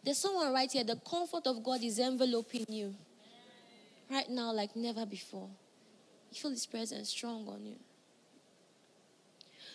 There's 0.03 0.19
someone 0.19 0.53
right 0.53 0.71
here. 0.71 0.83
The 0.83 0.95
comfort 0.97 1.47
of 1.47 1.63
God 1.63 1.83
is 1.83 1.97
enveloping 1.97 2.65
you 2.69 2.93
right 4.11 4.29
now, 4.29 4.53
like 4.53 4.75
never 4.75 5.07
before. 5.07 5.49
You 6.31 6.39
feel 6.39 6.51
His 6.51 6.67
presence 6.67 7.09
strong 7.09 7.47
on 7.47 7.65
you. 7.65 7.75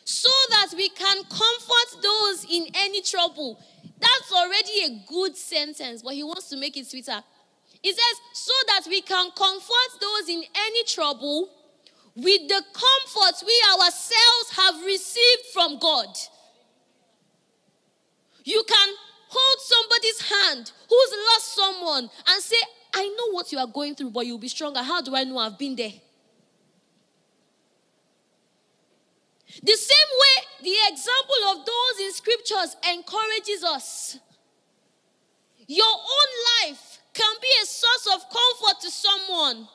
So 0.04 0.28
that 0.50 0.68
we 0.76 0.88
can 0.90 1.16
comfort 1.24 2.02
those 2.02 2.46
in 2.50 2.66
any 2.74 3.00
trouble. 3.00 3.58
That's 3.98 4.32
already 4.32 4.84
a 4.84 5.02
good 5.08 5.36
sentence, 5.36 6.02
but 6.02 6.14
He 6.14 6.22
wants 6.22 6.48
to 6.50 6.56
make 6.56 6.76
it 6.76 6.86
sweeter. 6.86 7.22
He 7.82 7.92
says, 7.92 8.20
so 8.32 8.52
that 8.68 8.82
we 8.88 9.00
can 9.00 9.30
comfort 9.36 10.00
those 10.00 10.28
in 10.28 10.42
any 10.56 10.84
trouble 10.84 11.50
with 12.16 12.48
the 12.48 12.62
comfort 12.72 13.44
we 13.46 13.62
ourselves 13.72 14.50
have 14.56 14.84
received 14.84 15.42
from 15.52 15.78
God. 15.78 16.06
You 18.44 18.62
can 18.68 18.88
hold 19.28 19.60
somebody's 19.60 20.20
hand 20.20 20.72
who's 20.88 21.12
lost 21.28 21.54
someone 21.54 22.10
and 22.28 22.42
say, 22.42 22.56
I 22.94 23.08
know 23.08 23.32
what 23.32 23.50
you 23.50 23.58
are 23.58 23.66
going 23.66 23.94
through, 23.94 24.10
but 24.10 24.26
you'll 24.26 24.38
be 24.38 24.48
stronger. 24.48 24.82
How 24.82 25.02
do 25.02 25.16
I 25.16 25.24
know 25.24 25.38
I've 25.38 25.58
been 25.58 25.74
there? 25.74 25.92
The 29.62 29.76
same 29.76 30.10
way 30.20 30.44
the 30.62 30.76
example 30.92 31.50
of 31.50 31.66
those 31.66 32.06
in 32.06 32.12
scriptures 32.12 32.76
encourages 32.92 33.62
us. 33.62 34.18
Your 35.66 35.86
own 35.86 36.68
life 36.70 36.98
can 37.12 37.34
be 37.40 37.48
a 37.62 37.66
source 37.66 38.08
of 38.14 38.22
comfort 38.22 38.80
to 38.82 38.90
someone. 38.90 39.68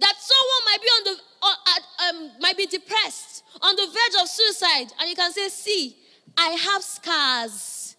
That 0.00 0.14
someone 0.18 0.64
might 0.66 0.80
be 0.82 0.88
on 0.88 1.04
the 1.04 1.22
uh, 1.42 2.08
um, 2.08 2.30
might 2.40 2.56
be 2.56 2.66
depressed, 2.66 3.44
on 3.60 3.76
the 3.76 3.86
verge 3.86 4.22
of 4.22 4.28
suicide, 4.28 4.92
and 4.98 5.08
you 5.08 5.16
can 5.16 5.32
say, 5.32 5.48
"See, 5.48 5.96
I 6.36 6.50
have 6.50 6.82
scars." 6.82 7.96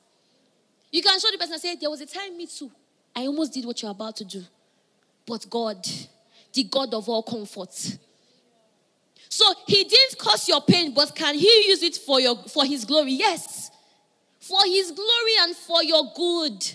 You 0.91 1.01
can 1.01 1.19
show 1.19 1.31
the 1.31 1.37
person 1.37 1.53
and 1.53 1.61
say, 1.61 1.75
"There 1.75 1.89
was 1.89 2.01
a 2.01 2.05
time, 2.05 2.37
me 2.37 2.47
too. 2.47 2.71
I 3.15 3.25
almost 3.25 3.53
did 3.53 3.65
what 3.65 3.81
you're 3.81 3.91
about 3.91 4.15
to 4.17 4.25
do, 4.25 4.43
but 5.25 5.49
God, 5.49 5.87
the 6.53 6.63
God 6.63 6.93
of 6.93 7.07
all 7.07 7.23
comfort." 7.23 7.97
So 9.29 9.45
he 9.67 9.83
didn't 9.83 10.17
cause 10.17 10.47
your 10.47 10.61
pain, 10.61 10.93
but 10.93 11.15
can 11.15 11.35
he 11.35 11.65
use 11.67 11.83
it 11.83 11.97
for 11.97 12.19
your 12.19 12.35
for 12.43 12.65
his 12.65 12.85
glory? 12.85 13.13
Yes. 13.13 13.71
For 14.39 14.59
his 14.65 14.91
glory 14.91 15.33
and 15.41 15.55
for 15.55 15.83
your 15.83 16.11
good. 16.15 16.65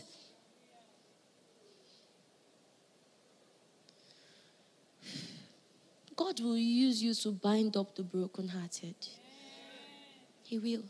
God 6.14 6.40
will 6.40 6.58
use 6.58 7.02
you 7.02 7.14
to 7.14 7.32
bind 7.32 7.76
up 7.76 7.96
the 7.96 8.02
brokenhearted. 8.02 8.94
He 10.42 10.58
will. 10.58 10.84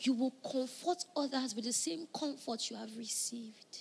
You 0.00 0.12
will 0.14 0.34
comfort 0.42 1.04
others 1.16 1.54
with 1.54 1.64
the 1.64 1.72
same 1.72 2.06
comfort 2.12 2.70
you 2.70 2.76
have 2.76 2.96
received. 2.96 3.78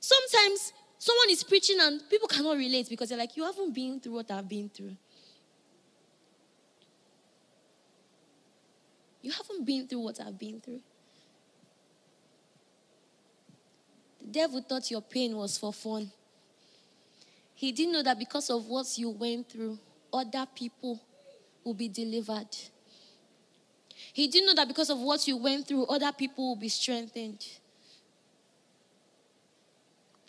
Sometimes 0.00 0.72
someone 1.02 1.30
is 1.30 1.42
preaching 1.42 1.78
and 1.80 2.00
people 2.08 2.28
cannot 2.28 2.56
relate 2.56 2.88
because 2.88 3.08
they're 3.08 3.18
like, 3.18 3.36
You 3.36 3.44
haven't 3.44 3.74
been 3.74 3.98
through 3.98 4.12
what 4.12 4.30
I've 4.30 4.48
been 4.48 4.68
through. 4.68 4.96
You 9.20 9.32
haven't 9.32 9.66
been 9.66 9.88
through 9.88 9.98
what 9.98 10.20
I've 10.20 10.38
been 10.38 10.60
through. 10.60 10.80
The 14.20 14.26
devil 14.28 14.60
thought 14.62 14.88
your 14.92 15.00
pain 15.00 15.36
was 15.36 15.58
for 15.58 15.72
fun. 15.72 16.10
He 17.54 17.72
didn't 17.72 17.94
know 17.94 18.02
that 18.04 18.18
because 18.18 18.48
of 18.50 18.66
what 18.66 18.86
you 18.96 19.10
went 19.10 19.50
through, 19.50 19.78
other 20.12 20.46
people 20.54 21.00
will 21.64 21.74
be 21.74 21.88
delivered. 21.88 22.48
He 24.12 24.28
didn't 24.28 24.46
know 24.46 24.54
that 24.54 24.68
because 24.68 24.90
of 24.90 24.98
what 24.98 25.26
you 25.26 25.36
went 25.36 25.66
through, 25.66 25.86
other 25.86 26.12
people 26.12 26.50
will 26.50 26.60
be 26.60 26.68
strengthened. 26.68 27.44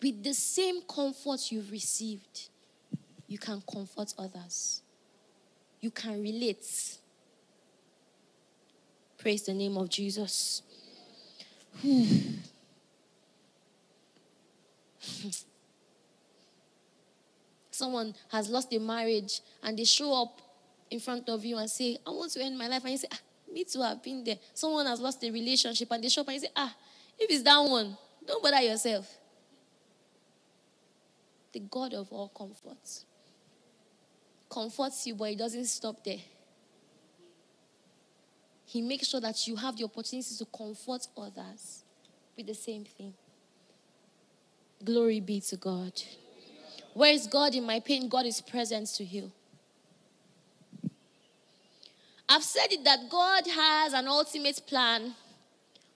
With 0.04 0.22
the 0.22 0.34
same 0.34 0.82
comfort 0.82 1.50
you've 1.50 1.72
received, 1.72 2.50
you 3.26 3.38
can 3.38 3.62
comfort 3.62 4.12
others. 4.18 4.82
You 5.80 5.90
can 5.90 6.22
relate. 6.22 6.98
Praise 9.16 9.44
the 9.46 9.54
name 9.54 9.78
of 9.78 9.88
Jesus. 9.88 10.60
someone 17.70 18.14
has 18.30 18.50
lost 18.50 18.74
a 18.74 18.78
marriage 18.78 19.40
and 19.62 19.78
they 19.78 19.84
show 19.84 20.22
up 20.22 20.38
in 20.90 21.00
front 21.00 21.30
of 21.30 21.42
you 21.46 21.56
and 21.56 21.70
say, 21.70 21.96
I 22.06 22.10
want 22.10 22.30
to 22.32 22.42
end 22.42 22.58
my 22.58 22.68
life. 22.68 22.82
And 22.82 22.92
you 22.92 22.98
say, 22.98 23.08
ah, 23.10 23.20
me 23.50 23.64
too, 23.64 23.80
I've 23.80 24.02
been 24.02 24.22
there. 24.22 24.36
Someone 24.52 24.84
has 24.84 25.00
lost 25.00 25.24
a 25.24 25.30
relationship 25.30 25.90
and 25.90 26.04
they 26.04 26.10
show 26.10 26.20
up 26.20 26.28
and 26.28 26.34
you 26.34 26.40
say, 26.42 26.50
ah, 26.54 26.76
if 27.18 27.30
it's 27.30 27.42
that 27.42 27.56
one, 27.56 27.96
don't 28.26 28.42
bother 28.42 28.60
yourself. 28.60 29.23
The 31.54 31.60
God 31.60 31.94
of 31.94 32.10
all 32.10 32.28
comforts 32.30 33.06
comforts 34.50 35.06
you, 35.06 35.14
but 35.14 35.30
He 35.30 35.36
doesn't 35.36 35.66
stop 35.66 36.02
there. 36.04 36.18
He 38.66 38.82
makes 38.82 39.08
sure 39.08 39.20
that 39.20 39.46
you 39.46 39.54
have 39.54 39.76
the 39.76 39.84
opportunity 39.84 40.34
to 40.36 40.44
comfort 40.46 41.06
others 41.16 41.84
with 42.36 42.48
the 42.48 42.54
same 42.54 42.84
thing. 42.84 43.14
Glory 44.82 45.20
be 45.20 45.40
to 45.42 45.56
God. 45.56 45.92
Where 46.92 47.12
is 47.12 47.28
God 47.28 47.54
in 47.54 47.64
my 47.64 47.78
pain? 47.78 48.08
God 48.08 48.26
is 48.26 48.40
present 48.40 48.88
to 48.96 49.04
heal. 49.04 49.30
I've 52.28 52.42
said 52.42 52.72
it 52.72 52.82
that 52.82 53.08
God 53.08 53.46
has 53.46 53.92
an 53.92 54.08
ultimate 54.08 54.60
plan, 54.66 55.14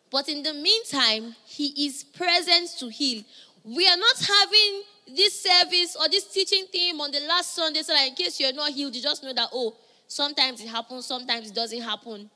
but 0.09 0.29
in 0.29 0.45
the 0.45 0.55
meantime, 0.55 1.35
He 1.47 1.87
is 1.87 2.05
present 2.05 2.71
to 2.79 2.89
heal. 2.89 3.25
We 3.65 3.89
are 3.89 3.97
not 3.97 4.19
having 4.21 4.83
this 5.15 5.43
service 5.43 5.97
or 5.99 6.09
this 6.09 6.25
teaching 6.25 6.67
theme 6.71 7.01
on 7.01 7.11
the 7.11 7.21
last 7.21 7.55
Sunday 7.55 7.83
so 7.83 7.93
that 7.93 8.09
in 8.09 8.15
case 8.15 8.39
you're 8.41 8.53
not 8.53 8.71
healed, 8.71 8.95
you 8.95 9.03
just 9.03 9.23
know 9.23 9.33
that, 9.33 9.49
oh, 9.53 9.77
sometimes 10.07 10.61
it 10.61 10.69
happens, 10.69 11.07
sometimes 11.07 11.51
it 11.51 11.55
doesn't 11.55 11.81
happen. 11.81 12.31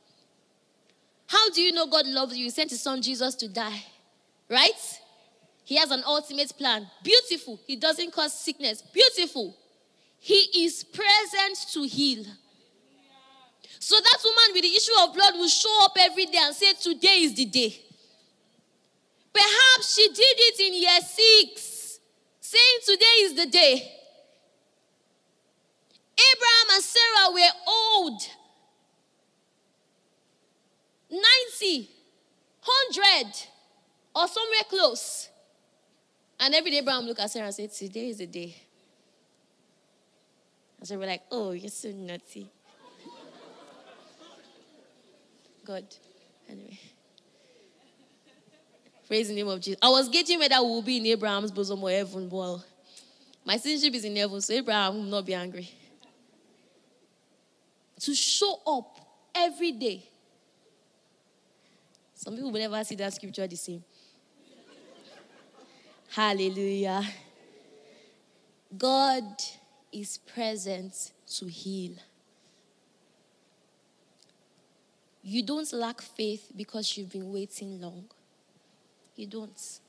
How 1.27 1.51
do 1.51 1.63
you 1.63 1.73
know 1.73 1.87
God 1.87 2.07
loves 2.07 2.37
you? 2.37 2.45
He 2.45 2.51
sent 2.51 2.71
His 2.71 2.83
Son 2.83 3.01
Jesus 3.01 3.35
to 3.37 3.49
die, 3.49 3.85
right? 4.51 5.01
He 5.65 5.77
has 5.77 5.91
an 5.91 6.03
ultimate 6.07 6.53
plan. 6.59 6.87
Beautiful. 7.03 7.59
He 7.67 7.77
doesn't 7.77 8.13
cause 8.13 8.39
sickness. 8.39 8.83
Beautiful. 8.83 9.57
He 10.19 10.65
is 10.65 10.85
present 10.85 11.59
to 11.73 11.83
heal. 11.85 12.25
So 13.79 13.97
that 13.97 14.19
woman 14.23 14.55
with 14.55 14.63
the 14.63 14.69
issue 14.69 14.93
of 15.01 15.15
blood 15.15 15.35
will 15.35 15.49
show 15.49 15.85
up 15.85 15.97
every 15.99 16.27
day 16.27 16.39
and 16.41 16.55
say, 16.55 16.73
Today 16.75 17.23
is 17.23 17.35
the 17.35 17.47
day. 17.47 17.81
Perhaps 19.33 19.95
she 19.95 20.09
did 20.09 20.37
it 20.39 20.61
in 20.61 20.83
year 20.83 21.01
six, 21.01 21.72
saying, 22.53 22.81
Today 22.85 23.17
is 23.23 23.35
the 23.35 23.47
day. 23.47 23.93
Abraham 26.13 26.69
and 26.75 26.83
Sarah 26.83 27.33
were 27.33 27.53
old 27.67 28.21
90, 31.11 31.89
100, 32.65 33.49
or 34.15 34.29
somewhere 34.29 34.65
close. 34.69 35.29
And 36.41 36.55
every 36.55 36.71
day 36.71 36.79
Abraham 36.79 37.05
looked 37.05 37.21
at 37.21 37.31
Sarah 37.31 37.47
and 37.47 37.55
said, 37.55 37.73
Today 37.73 38.09
is 38.09 38.19
the 38.19 38.27
day. 38.27 38.55
And 40.79 40.89
so 40.89 40.99
we're 40.99 41.07
like, 41.07 41.23
Oh, 41.31 41.53
you're 41.53 41.71
so 41.71 41.91
naughty. 41.91 42.51
God. 45.65 45.85
Anyway. 46.49 46.79
Praise 49.13 49.29
the 49.29 49.35
name 49.35 49.49
of 49.49 49.61
Jesus. 49.61 49.79
I 49.83 49.91
was 49.91 50.09
getting 50.09 50.39
whether 50.39 50.57
we 50.63 50.69
will 50.71 50.81
be 50.81 50.97
in 50.97 51.05
Abraham's 51.05 51.51
bosom 51.51 51.85
or 51.85 51.91
heaven. 51.91 52.31
Well, 52.31 52.65
my 53.45 53.59
citizenship 53.59 53.95
is 53.97 54.07
in 54.07 54.17
heaven, 54.17 54.41
so 54.41 54.55
Abraham 54.55 54.95
will 54.95 55.03
not 55.03 55.27
be 55.27 55.35
angry. 55.35 55.71
To 58.01 58.15
show 58.15 58.59
up 58.67 58.99
every 59.35 59.73
day. 59.73 60.03
Some 62.15 62.37
people 62.37 62.53
will 62.53 62.59
never 62.59 62.83
see 62.85 62.95
that 62.95 63.13
scripture 63.13 63.47
the 63.47 63.55
same. 63.55 63.85
Hallelujah. 66.09 67.05
God 68.79 69.25
is 69.93 70.17
present 70.17 71.13
to 71.37 71.45
heal. 71.45 71.97
You 75.23 75.43
don't 75.43 75.71
lack 75.75 76.01
faith 76.01 76.51
because 76.57 76.97
you've 76.97 77.11
been 77.11 77.31
waiting 77.31 77.79
long. 77.79 78.07
You 79.23 79.29
don't. 79.29 79.81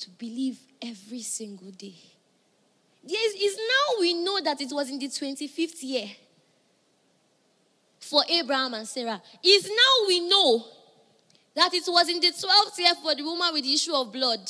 To 0.00 0.10
believe 0.12 0.58
every 0.80 1.20
single 1.20 1.70
day. 1.70 1.94
Is 3.04 3.56
now 3.58 4.00
we 4.00 4.14
know 4.14 4.40
that 4.40 4.58
it 4.62 4.72
was 4.72 4.88
in 4.88 4.98
the 4.98 5.08
25th 5.08 5.82
year 5.82 6.06
for 8.00 8.22
Abraham 8.26 8.72
and 8.72 8.88
Sarah. 8.88 9.20
Is 9.44 9.66
now 9.66 10.08
we 10.08 10.26
know 10.26 10.64
that 11.54 11.74
it 11.74 11.84
was 11.88 12.08
in 12.08 12.20
the 12.20 12.28
12th 12.28 12.78
year 12.78 12.94
for 13.02 13.14
the 13.14 13.22
woman 13.22 13.52
with 13.52 13.62
the 13.62 13.74
issue 13.74 13.92
of 13.92 14.10
blood. 14.10 14.40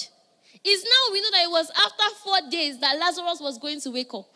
Is 0.63 0.85
now 0.85 1.13
we 1.13 1.21
know 1.21 1.31
that 1.33 1.43
it 1.43 1.51
was 1.51 1.71
after 1.71 2.15
four 2.23 2.49
days 2.49 2.79
that 2.79 2.97
Lazarus 3.01 3.41
was 3.41 3.59
going 3.59 3.81
to 3.81 3.91
wake 3.91 4.15
up. 4.15 4.33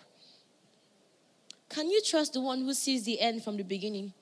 Can 1.69 1.89
you 1.89 2.03
trust 2.03 2.33
the 2.33 2.41
one 2.41 2.63
who 2.63 2.75
sees 2.75 3.05
the 3.05 3.21
end 3.21 3.45
from 3.45 3.57
the 3.57 3.63
beginning? 3.63 4.13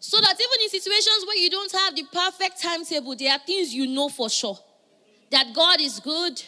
So 0.00 0.20
that 0.20 0.34
even 0.34 0.62
in 0.62 0.68
situations 0.68 1.24
where 1.26 1.36
you 1.36 1.50
don't 1.50 1.72
have 1.72 1.94
the 1.96 2.04
perfect 2.12 2.62
timetable, 2.62 3.16
there 3.16 3.32
are 3.32 3.38
things 3.38 3.74
you 3.74 3.86
know 3.86 4.08
for 4.08 4.30
sure 4.30 4.58
that 5.30 5.52
God 5.54 5.80
is 5.80 6.00
good, 6.00 6.42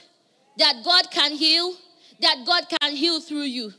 that 0.57 0.83
God 0.85 1.11
can 1.11 1.33
heal, 1.33 1.75
that 2.21 2.37
God 2.47 2.65
can 2.69 2.95
heal 2.95 3.21
through 3.21 3.43
you. 3.43 3.73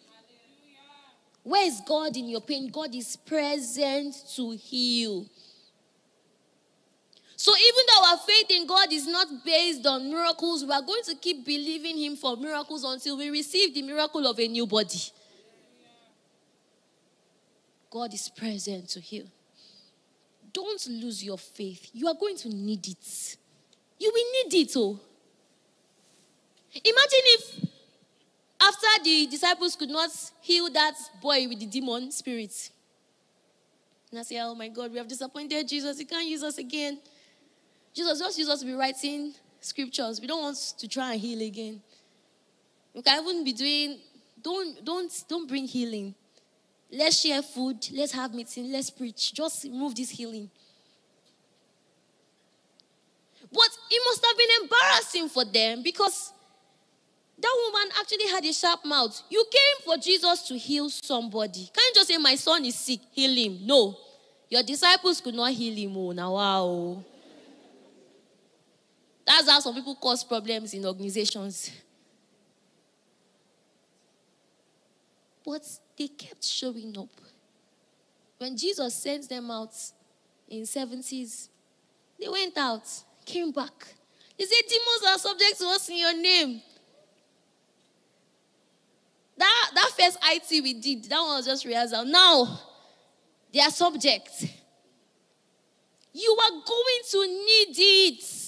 Where 1.44 1.66
is 1.66 1.82
God 1.88 2.16
in 2.18 2.30
your 2.30 2.42
pain? 2.42 2.70
God 2.70 2.94
is 2.94 3.16
present 3.16 4.16
to 4.36 4.52
heal. 4.52 5.26
So 7.36 7.52
even 7.58 7.86
though 7.88 8.06
our 8.12 8.18
faith 8.18 8.52
in 8.52 8.68
God 8.68 8.94
is 8.94 9.08
not 9.08 9.28
based 9.44 9.88
on 9.88 10.12
miracles, 10.12 10.64
we 10.64 10.72
are 10.72 10.82
going 10.84 11.02
to 11.06 11.16
keep 11.16 11.44
believing 11.44 11.98
Him 11.98 12.16
for 12.16 12.38
miracles 12.38 12.84
until 12.84 13.18
we 13.18 13.32
receive 13.32 13.74
the 13.74 13.82
miracle 13.82 14.28
of 14.28 14.40
a 14.40 14.48
new 14.48 14.68
body. 14.68 15.02
God 17.90 18.14
is 18.14 18.30
present 18.30 18.90
to 18.90 19.00
heal. 19.00 19.26
Don't 20.54 20.88
lose 20.88 21.24
your 21.24 21.38
faith. 21.38 21.90
You 21.94 22.08
are 22.08 22.14
going 22.14 22.38
to 22.38 22.50
need 22.50 22.88
it. 22.88 23.38
You 24.00 24.12
will 24.14 24.50
need 24.50 24.62
it, 24.62 24.74
oh. 24.76 25.00
Imagine 26.74 27.26
if 27.26 27.66
after 28.60 29.04
the 29.04 29.28
disciples 29.28 29.76
could 29.76 29.90
not 29.90 30.10
heal 30.42 30.70
that 30.72 30.96
boy 31.22 31.48
with 31.48 31.60
the 31.60 31.66
demon 31.66 32.12
spirit. 32.12 32.72
And 34.10 34.20
I 34.20 34.24
say, 34.24 34.40
oh 34.40 34.56
my 34.56 34.68
God, 34.68 34.92
we 34.92 34.98
have 34.98 35.08
disappointed 35.08 35.68
Jesus. 35.68 35.98
He 35.98 36.06
can't 36.06 36.28
use 36.28 36.44
us 36.44 36.58
again. 36.58 37.00
Jesus 37.94 38.20
just 38.20 38.38
use 38.38 38.50
us 38.50 38.60
to 38.60 38.66
be 38.66 38.74
writing 38.74 39.34
scriptures. 39.60 40.22
We 40.22 40.28
don't 40.28 40.42
want 40.42 40.58
to 40.78 40.88
try 40.88 41.14
and 41.14 41.22
heal 41.22 41.42
again. 41.42 41.82
We 42.94 43.02
can 43.02 43.24
even 43.24 43.44
be 43.44 43.54
doing, 43.54 44.00
don't, 44.42 44.84
don't, 44.84 45.24
don't 45.28 45.48
bring 45.48 45.66
healing. 45.66 46.14
Let's 46.92 47.22
share 47.22 47.42
food. 47.42 47.88
Let's 47.94 48.12
have 48.12 48.34
meeting. 48.34 48.72
Let's 48.72 48.90
preach. 48.90 49.34
Just 49.34 49.64
remove 49.64 49.96
this 49.96 50.10
healing. 50.10 50.50
But 53.52 53.70
it 53.90 54.02
must 54.06 54.26
have 54.26 54.38
been 54.38 54.50
embarrassing 54.62 55.30
for 55.30 55.46
them 55.46 55.84
because 55.84 56.32
that 57.40 57.56
woman 57.66 57.90
actually 58.00 58.28
had 58.28 58.46
a 58.46 58.54
sharp 58.54 58.86
mouth. 58.86 59.22
You 59.30 59.44
came 59.52 59.86
for 59.86 60.02
Jesus 60.02 60.44
to 60.48 60.58
heal 60.58 60.90
somebody. 60.90 61.70
Can't 61.74 61.88
you 61.88 61.94
just 61.96 62.08
say, 62.08 62.18
My 62.18 62.36
son 62.36 62.64
is 62.66 62.76
sick, 62.76 63.00
heal 63.12 63.36
him? 63.36 63.66
No. 63.66 63.98
Your 64.50 64.64
disciples 64.64 65.22
could 65.22 65.34
not 65.34 65.52
heal 65.52 65.76
him. 65.76 65.98
Oh, 65.98 66.12
now, 66.12 66.34
wow. 66.34 66.64
Oh. 66.64 67.06
That's 69.26 69.50
how 69.50 69.60
some 69.60 69.76
people 69.76 69.96
cause 69.96 70.24
problems 70.24 70.74
in 70.74 70.86
organizations. 70.86 71.72
But 75.46 75.64
they 76.02 76.08
kept 76.08 76.44
showing 76.44 76.98
up. 76.98 77.10
When 78.40 78.58
Jesus 78.58 78.96
sent 78.96 79.30
them 79.30 79.52
out 79.52 79.74
in 80.50 80.64
70s, 80.64 81.50
they 82.20 82.28
went 82.28 82.58
out, 82.58 82.88
came 83.24 83.52
back. 83.52 83.94
They 84.38 84.46
said, 84.46 84.64
Demons 84.68 85.04
are 85.08 85.20
subject 85.20 85.60
to 85.60 85.66
us 85.68 85.90
in 85.90 85.98
your 85.98 86.20
name. 86.20 86.62
That, 89.38 89.72
that 89.76 89.92
first 89.98 90.18
IT 90.24 90.64
we 90.64 90.74
did, 90.74 91.04
that 91.06 91.20
one 91.20 91.38
was 91.38 91.46
just 91.46 91.66
rehearsal. 91.66 92.06
Now, 92.06 92.60
they 93.54 93.60
are 93.60 93.70
subject. 93.70 94.48
You 96.14 96.38
are 96.44 96.52
going 96.52 97.02
to 97.12 97.28
need 97.28 97.76
it. 97.78 98.41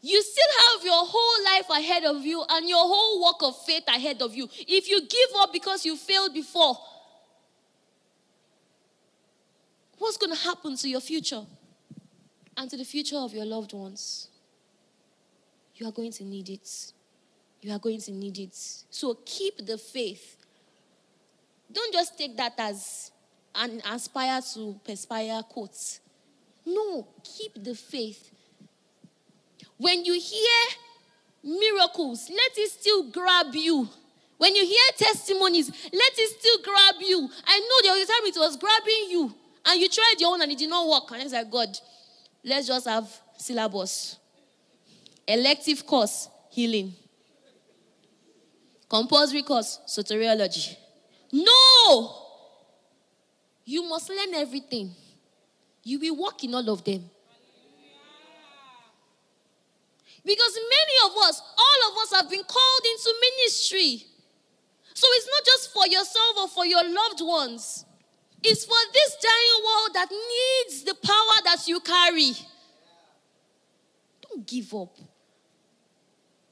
You 0.00 0.22
still 0.22 0.44
have 0.68 0.84
your 0.84 1.04
whole 1.04 1.44
life 1.44 1.68
ahead 1.70 2.04
of 2.04 2.24
you 2.24 2.44
and 2.48 2.68
your 2.68 2.78
whole 2.78 3.20
walk 3.20 3.42
of 3.42 3.60
faith 3.64 3.84
ahead 3.88 4.22
of 4.22 4.34
you. 4.34 4.48
If 4.52 4.88
you 4.88 5.00
give 5.00 5.30
up 5.40 5.52
because 5.52 5.84
you 5.84 5.96
failed 5.96 6.34
before, 6.34 6.76
what's 9.98 10.16
going 10.16 10.34
to 10.34 10.40
happen 10.40 10.76
to 10.76 10.88
your 10.88 11.00
future 11.00 11.42
and 12.56 12.70
to 12.70 12.76
the 12.76 12.84
future 12.84 13.16
of 13.16 13.32
your 13.32 13.44
loved 13.44 13.72
ones? 13.72 14.28
You 15.74 15.86
are 15.88 15.92
going 15.92 16.12
to 16.12 16.24
need 16.24 16.48
it. 16.48 16.92
You 17.60 17.72
are 17.72 17.78
going 17.78 18.00
to 18.02 18.12
need 18.12 18.38
it. 18.38 18.56
So 18.90 19.18
keep 19.24 19.66
the 19.66 19.78
faith. 19.78 20.36
Don't 21.72 21.92
just 21.92 22.16
take 22.16 22.36
that 22.36 22.54
as 22.58 23.10
an 23.54 23.82
aspire 23.90 24.40
to 24.54 24.80
perspire 24.84 25.42
quote. 25.42 25.98
No, 26.64 27.06
keep 27.24 27.62
the 27.62 27.74
faith. 27.74 28.30
When 29.78 30.04
you 30.04 30.14
hear 30.14 30.76
miracles, 31.42 32.28
let 32.28 32.58
it 32.58 32.70
still 32.70 33.10
grab 33.10 33.54
you. 33.54 33.88
When 34.36 34.54
you 34.54 34.64
hear 34.64 34.90
testimonies, 34.96 35.68
let 35.68 36.12
it 36.16 36.38
still 36.38 36.62
grab 36.62 36.94
you. 37.00 37.28
I 37.46 37.58
know 37.58 37.88
there 37.88 37.98
was 37.98 38.06
time 38.06 38.24
it 38.24 38.36
was 38.36 38.56
grabbing 38.56 39.10
you, 39.10 39.34
and 39.66 39.80
you 39.80 39.88
tried 39.88 40.14
your 40.18 40.32
own 40.32 40.42
and 40.42 40.52
it 40.52 40.58
did 40.58 40.70
not 40.70 40.88
work. 40.88 41.10
And 41.12 41.22
it's 41.22 41.32
like, 41.32 41.50
God, 41.50 41.76
let's 42.44 42.66
just 42.66 42.86
have 42.86 43.08
syllabus. 43.36 44.16
Elective 45.26 45.84
course, 45.86 46.28
healing. 46.50 46.94
Compulsory 48.88 49.42
course, 49.42 49.80
soteriology. 49.86 50.76
No! 51.32 52.14
You 53.64 53.86
must 53.88 54.08
learn 54.08 54.34
everything. 54.34 54.94
You 55.82 55.98
will 55.98 56.24
work 56.24 56.42
in 56.42 56.54
all 56.54 56.70
of 56.70 56.82
them. 56.84 57.10
Because 60.28 60.54
many 60.54 61.10
of 61.10 61.16
us, 61.26 61.40
all 61.56 61.90
of 61.90 61.96
us 62.02 62.12
have 62.12 62.28
been 62.28 62.44
called 62.44 62.82
into 62.84 63.14
ministry. 63.18 64.04
So 64.92 65.06
it's 65.12 65.26
not 65.26 65.44
just 65.46 65.72
for 65.72 65.86
yourself 65.86 66.36
or 66.36 66.48
for 66.48 66.66
your 66.66 66.84
loved 66.84 67.22
ones. 67.22 67.86
It's 68.42 68.66
for 68.66 68.76
this 68.92 69.16
dying 69.22 69.64
world 69.64 69.90
that 69.94 70.10
needs 70.10 70.84
the 70.84 70.94
power 70.94 71.42
that 71.44 71.66
you 71.66 71.80
carry. 71.80 72.32
Don't 74.20 74.46
give 74.46 74.74
up. 74.74 74.98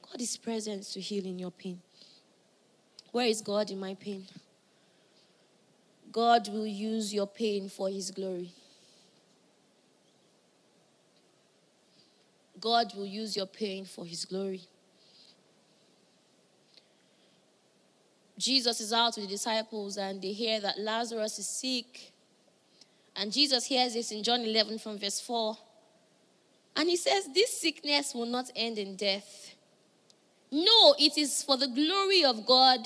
God 0.01 0.21
is 0.21 0.37
present 0.37 0.81
to 0.93 0.99
heal 0.99 1.27
in 1.27 1.37
your 1.37 1.51
pain. 1.51 1.79
Where 3.11 3.27
is 3.27 3.41
God 3.41 3.69
in 3.69 3.79
my 3.79 3.93
pain? 3.93 4.25
God 6.11 6.47
will 6.51 6.65
use 6.65 7.13
your 7.13 7.27
pain 7.27 7.69
for 7.69 7.89
his 7.89 8.09
glory. 8.09 8.51
God 12.59 12.93
will 12.95 13.05
use 13.05 13.35
your 13.35 13.45
pain 13.45 13.85
for 13.85 14.05
his 14.05 14.25
glory. 14.25 14.61
Jesus 18.37 18.79
is 18.81 18.93
out 18.93 19.15
with 19.15 19.25
the 19.25 19.31
disciples 19.31 19.97
and 19.97 20.21
they 20.21 20.31
hear 20.31 20.59
that 20.59 20.79
Lazarus 20.79 21.39
is 21.39 21.47
sick. 21.47 22.11
And 23.15 23.31
Jesus 23.31 23.65
hears 23.65 23.93
this 23.93 24.11
in 24.11 24.23
John 24.23 24.41
11 24.41 24.77
from 24.79 24.99
verse 24.99 25.19
4. 25.19 25.57
And 26.75 26.87
he 26.87 26.95
says, 26.95 27.27
This 27.33 27.59
sickness 27.59 28.13
will 28.13 28.27
not 28.27 28.51
end 28.55 28.77
in 28.77 28.95
death. 28.95 29.55
No, 30.51 30.95
it 30.99 31.17
is 31.17 31.41
for 31.43 31.57
the 31.57 31.67
glory 31.67 32.23
of 32.23 32.45
God, 32.45 32.79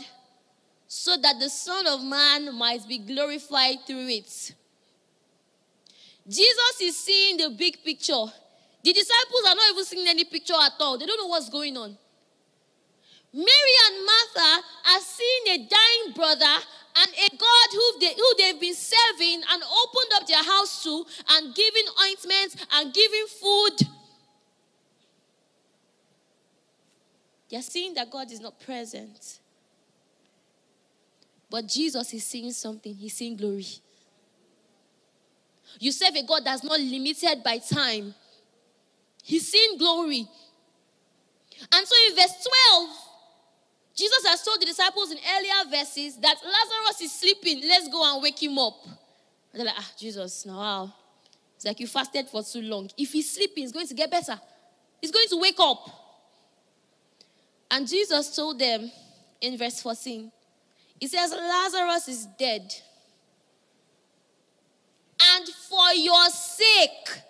so 0.88 1.18
that 1.18 1.36
the 1.40 1.50
Son 1.50 1.86
of 1.86 2.04
Man 2.04 2.56
might 2.56 2.88
be 2.88 2.98
glorified 2.98 3.86
through 3.86 4.08
it. 4.08 4.56
Jesus 6.28 6.82
is 6.82 6.98
seeing 6.98 7.38
the 7.38 7.50
big 7.50 7.84
picture. 7.84 8.26
The 8.84 8.94
disciples 8.94 9.44
are 9.48 9.56
not 9.56 9.72
even 9.72 9.86
seeing 9.86 10.08
any 10.08 10.24
picture 10.24 10.54
at 10.54 10.74
all. 10.80 10.98
They 10.98 11.06
don't 11.06 11.20
know 11.20 11.28
what's 11.28 11.50
going 11.50 11.78
on. 11.78 11.98
Mary 13.34 13.76
and 13.88 14.06
Martha 14.06 14.66
are 14.94 15.00
seeing 15.00 15.56
a 15.56 15.58
dying 15.70 16.14
brother 16.16 16.66
and 16.98 17.12
a 17.12 17.30
God 17.38 17.70
who, 17.72 18.00
they, 18.00 18.14
who 18.14 18.34
they've 18.38 18.60
been 18.60 18.76
serving 18.76 19.42
and 19.50 19.64
opened 19.64 20.12
up 20.16 20.28
their 20.28 20.44
house 20.44 20.84
to 20.84 21.06
and 21.30 21.56
giving 21.56 21.86
ointments 22.04 22.58
and 22.74 22.94
giving 22.94 23.26
food. 23.28 23.88
They're 27.50 27.62
seeing 27.62 27.94
that 27.94 28.10
God 28.10 28.32
is 28.32 28.42
not 28.42 28.60
present. 28.60 29.40
But 31.50 31.68
Jesus 31.68 32.14
is 32.14 32.24
seeing 32.24 32.52
something, 32.52 32.96
he's 32.96 33.14
seeing 33.14 33.36
glory. 33.36 33.66
You 35.80 35.92
serve 35.92 36.16
a 36.16 36.24
God 36.24 36.44
that's 36.46 36.64
not 36.64 36.80
limited 36.80 37.44
by 37.44 37.58
time. 37.58 38.14
He's 39.24 39.52
seeing 39.52 39.78
glory. 39.78 40.28
And 41.72 41.88
so 41.88 41.96
in 42.10 42.16
verse 42.16 42.48
12, 42.70 42.90
Jesus 43.96 44.26
has 44.26 44.44
told 44.44 44.62
the 44.62 44.66
disciples 44.66 45.12
in 45.12 45.18
earlier 45.38 45.70
verses 45.70 46.18
that 46.18 46.38
Lazarus 46.44 47.02
is 47.02 47.12
sleeping. 47.12 47.62
Let's 47.68 47.88
go 47.88 48.14
and 48.14 48.24
wake 48.24 48.42
him 48.42 48.58
up. 48.58 48.78
And 48.86 49.60
they're 49.60 49.66
like, 49.66 49.76
ah, 49.78 49.92
Jesus, 49.98 50.46
now 50.46 50.58
wow. 50.58 50.94
It's 51.56 51.66
like 51.66 51.80
you 51.80 51.88
fasted 51.88 52.28
for 52.30 52.42
too 52.42 52.62
long. 52.62 52.90
If 52.98 53.12
he's 53.12 53.32
sleeping, 53.32 53.64
he's 53.64 53.72
going 53.72 53.88
to 53.88 53.94
get 53.94 54.10
better. 54.10 54.40
He's 55.00 55.12
going 55.12 55.28
to 55.30 55.40
wake 55.40 55.60
up. 55.60 55.88
And 57.70 57.88
Jesus 57.88 58.36
told 58.36 58.60
them 58.60 58.92
in 59.40 59.58
verse 59.58 59.82
14, 59.82 60.32
He 61.00 61.08
says, 61.08 61.32
Lazarus 61.32 62.08
is 62.08 62.26
dead. 62.40 62.74
And 65.36 65.48
for 65.48 65.94
your 65.94 66.30
sake, 66.30 67.22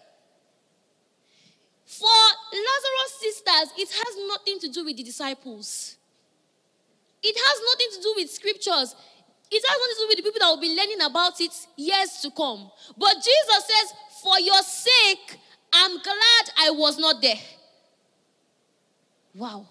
for 2.02 2.20
Lazarus' 2.52 3.20
sisters, 3.20 3.68
it 3.78 3.90
has 3.92 4.28
nothing 4.28 4.60
to 4.60 4.68
do 4.70 4.86
with 4.86 4.98
the 4.98 5.04
disciples. 5.04 5.98
It 7.22 7.36
has 7.38 7.62
nothing 7.70 7.88
to 7.96 8.02
do 8.02 8.14
with 8.18 8.32
scriptures. 8.32 8.96
It 9.52 9.64
has 9.68 9.78
nothing 9.78 9.96
to 9.96 10.02
do 10.02 10.08
with 10.08 10.18
the 10.18 10.24
people 10.24 10.40
that 10.40 10.50
will 10.50 10.62
be 10.62 10.76
learning 10.76 11.02
about 11.02 11.40
it 11.40 11.54
years 11.78 12.20
to 12.24 12.32
come. 12.32 12.72
But 12.98 13.16
Jesus 13.16 13.62
says, 13.68 13.94
For 14.24 14.40
your 14.40 14.62
sake, 14.64 15.38
I'm 15.72 16.02
glad 16.02 16.44
I 16.58 16.72
was 16.72 16.98
not 16.98 17.22
there. 17.22 17.40
Wow. 19.36 19.68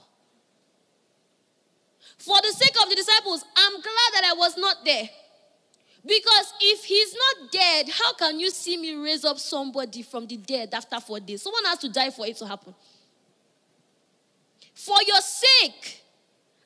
For 2.19 2.37
the 2.43 2.53
sake 2.53 2.77
of 2.81 2.89
the 2.89 2.97
disciples, 2.97 3.45
I'm 3.57 3.73
glad 3.73 4.11
that 4.15 4.25
I 4.31 4.35
was 4.37 4.57
not 4.57 4.85
there. 4.85 5.09
Because 6.05 6.55
if 6.61 6.85
he's 6.85 7.15
not 7.15 7.53
dead, 7.53 7.89
how 7.91 8.15
can 8.15 8.41
you 8.41 8.51
see 8.51 8.77
me 8.77 8.95
raise 8.95 9.25
up 9.25 9.39
somebody 9.39 10.03
from 10.03 10.27
the 10.27 10.37
dead 10.37 10.71
after 10.73 10.99
four 10.99 11.21
days? 11.21 11.43
Someone 11.43 11.65
has 11.67 11.79
to 11.81 11.89
die 11.91 12.11
for 12.11 12.27
it 12.27 12.37
to 12.39 12.47
happen. 12.47 12.75
For 14.75 14.97
your 15.07 15.21
sake, 15.21 16.03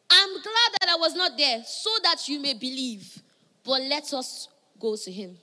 I'm 0.08 0.32
glad 0.34 0.72
that 0.80 0.88
I 0.88 0.96
was 0.96 1.14
not 1.14 1.36
there 1.36 1.62
so 1.66 1.90
that 2.04 2.28
you 2.28 2.38
may 2.40 2.54
believe. 2.54 3.20
But 3.64 3.82
let 3.82 4.12
us 4.12 4.48
go 4.78 4.94
to 4.94 5.10
him. 5.10 5.36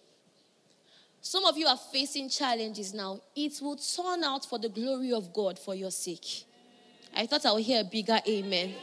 Some 1.22 1.46
of 1.46 1.58
you 1.58 1.68
are 1.68 1.78
facing 1.78 2.30
challenges 2.30 2.94
now. 2.94 3.20
It 3.36 3.60
will 3.62 3.76
turn 3.76 4.24
out 4.24 4.46
for 4.46 4.58
the 4.58 4.70
glory 4.70 5.12
of 5.12 5.34
God 5.34 5.60
for 5.60 5.76
your 5.76 5.92
sake. 5.92 6.46
I 7.16 7.26
thought 7.26 7.46
I 7.46 7.52
would 7.52 7.64
hear 7.64 7.82
a 7.82 7.84
bigger 7.84 8.20
amen. 8.28 8.70
amen. 8.70 8.76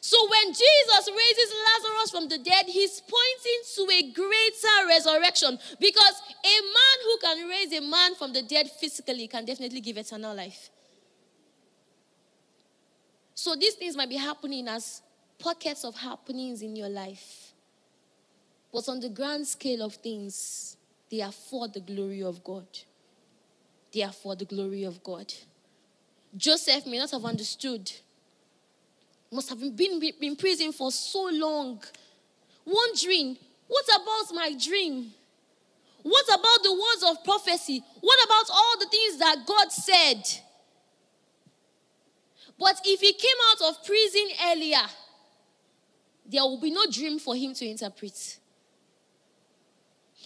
So 0.00 0.16
when 0.28 0.52
Jesus 0.52 1.08
raises 1.08 1.54
Lazarus 1.66 2.10
from 2.10 2.28
the 2.28 2.38
dead, 2.38 2.66
he's 2.66 3.00
pointing 3.00 3.60
to 3.74 3.92
a 3.92 4.12
greater 4.12 4.88
resurrection 4.88 5.58
because 5.80 6.22
a 6.44 6.60
man 6.60 6.96
who 7.04 7.18
can 7.18 7.48
raise 7.48 7.72
a 7.72 7.80
man 7.80 8.14
from 8.14 8.32
the 8.32 8.42
dead 8.42 8.70
physically 8.70 9.26
can 9.28 9.44
definitely 9.44 9.80
give 9.80 9.96
eternal 9.96 10.34
life. 10.34 10.70
So 13.34 13.54
these 13.54 13.74
things 13.74 13.96
might 13.96 14.08
be 14.08 14.16
happening 14.16 14.68
as 14.68 15.02
pockets 15.38 15.84
of 15.84 15.96
happenings 15.96 16.62
in 16.62 16.74
your 16.74 16.88
life. 16.88 17.52
But 18.72 18.88
on 18.88 19.00
the 19.00 19.08
grand 19.08 19.46
scale 19.46 19.82
of 19.82 19.94
things, 19.94 20.76
they 21.10 21.22
are 21.22 21.32
for 21.32 21.68
the 21.68 21.80
glory 21.80 22.22
of 22.22 22.44
God. 22.44 22.66
They 23.92 24.02
are 24.02 24.12
for 24.12 24.36
the 24.36 24.44
glory 24.44 24.84
of 24.84 25.02
God. 25.02 25.32
Joseph 26.36 26.86
may 26.86 26.98
not 26.98 27.10
have 27.10 27.24
understood 27.24 27.90
must 29.30 29.48
have 29.50 29.60
been 29.76 30.02
in 30.20 30.36
prison 30.36 30.72
for 30.72 30.90
so 30.90 31.28
long, 31.32 31.82
wondering, 32.64 33.36
what 33.66 33.84
about 33.86 34.34
my 34.34 34.54
dream? 34.58 35.12
What 36.02 36.26
about 36.26 36.62
the 36.62 36.72
words 36.72 37.04
of 37.06 37.24
prophecy? 37.24 37.82
What 38.00 38.24
about 38.24 38.50
all 38.50 38.78
the 38.78 38.86
things 38.86 39.18
that 39.18 39.36
God 39.46 39.70
said? 39.70 40.22
But 42.58 42.80
if 42.84 43.00
he 43.00 43.12
came 43.12 43.36
out 43.50 43.70
of 43.70 43.84
prison 43.84 44.28
earlier, 44.46 44.86
there 46.26 46.42
will 46.42 46.60
be 46.60 46.70
no 46.70 46.86
dream 46.90 47.18
for 47.18 47.36
him 47.36 47.54
to 47.54 47.66
interpret. 47.66 48.38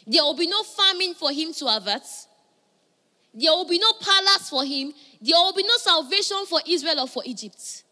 There 0.07 0.23
will 0.23 0.37
be 0.37 0.47
no 0.47 0.63
famine 0.63 1.15
for 1.15 1.31
him 1.31 1.53
to 1.55 1.67
avert. 1.67 2.07
There 3.35 3.51
will 3.51 3.69
be 3.69 3.79
no 3.79 3.93
palace 3.95 4.51
for 4.51 4.65
him. 4.65 4.93
There 5.21 5.37
will 5.37 5.55
be 5.55 5.63
no 5.63 5.77
salvation 5.77 6.45
for 6.49 6.61
Israel 6.67 7.01
or 7.01 7.09
for 7.09 7.23
Egypt. 7.25 7.85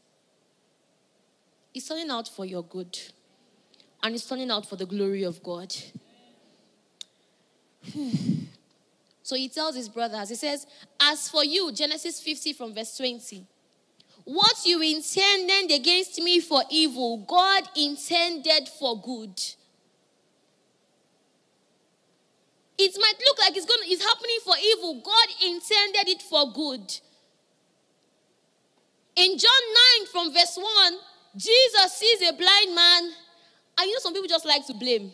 It's 1.74 1.88
turning 1.88 2.10
out 2.10 2.28
for 2.28 2.44
your 2.44 2.62
good. 2.64 2.98
And 4.02 4.14
it's 4.14 4.26
turning 4.28 4.50
out 4.50 4.66
for 4.66 4.76
the 4.76 4.86
glory 4.86 5.22
of 5.24 5.42
God. 5.42 5.74
so 9.22 9.36
he 9.36 9.48
tells 9.48 9.76
his 9.76 9.88
brothers, 9.88 10.30
he 10.30 10.34
says, 10.34 10.66
As 11.00 11.28
for 11.28 11.44
you, 11.44 11.72
Genesis 11.72 12.20
50 12.20 12.52
from 12.54 12.74
verse 12.74 12.96
20, 12.96 13.46
what 14.24 14.64
you 14.64 14.80
intended 14.82 15.70
against 15.72 16.20
me 16.20 16.40
for 16.40 16.62
evil, 16.70 17.18
God 17.18 17.64
intended 17.76 18.68
for 18.78 19.00
good. 19.00 19.40
It 22.78 22.96
might 22.98 23.20
look 23.26 23.38
like 23.38 23.56
it's 23.56 23.66
going 23.66 23.80
it's 23.84 24.02
happening 24.02 24.38
for 24.42 24.54
evil. 24.62 25.02
God 25.04 25.28
intended 25.44 26.08
it 26.08 26.22
for 26.22 26.50
good. 26.50 27.00
In 29.16 29.36
John 29.36 29.62
9 29.98 30.06
from 30.10 30.32
verse 30.32 30.56
1, 30.56 30.94
Jesus 31.36 31.92
sees 31.92 32.28
a 32.28 32.32
blind 32.32 32.74
man, 32.74 33.04
and 33.78 33.86
you 33.86 33.92
know, 33.92 34.00
some 34.00 34.12
people 34.12 34.28
just 34.28 34.44
like 34.44 34.66
to 34.66 34.74
blame. 34.74 35.12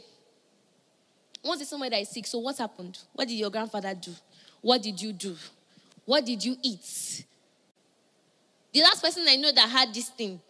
Once 1.44 1.60
it's 1.60 1.70
somebody 1.70 1.90
that 1.90 2.00
is 2.00 2.08
sick, 2.08 2.26
so 2.26 2.38
what 2.38 2.56
happened? 2.58 2.98
What 3.12 3.28
did 3.28 3.34
your 3.34 3.50
grandfather 3.50 3.94
do? 3.94 4.12
What 4.60 4.82
did 4.82 5.00
you 5.00 5.12
do? 5.12 5.36
What 6.04 6.24
did 6.24 6.44
you 6.44 6.56
eat? 6.62 7.24
The 8.72 8.82
last 8.82 9.02
person 9.02 9.24
I 9.28 9.36
know 9.36 9.52
that 9.52 9.68
had 9.68 9.94
this 9.94 10.08
thing, 10.08 10.40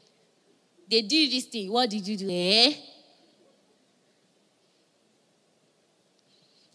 they 0.88 1.02
did 1.02 1.32
this 1.32 1.44
thing. 1.44 1.70
What 1.70 1.90
did 1.90 2.06
you 2.06 2.16
do? 2.16 2.28
Eh? 2.30 2.72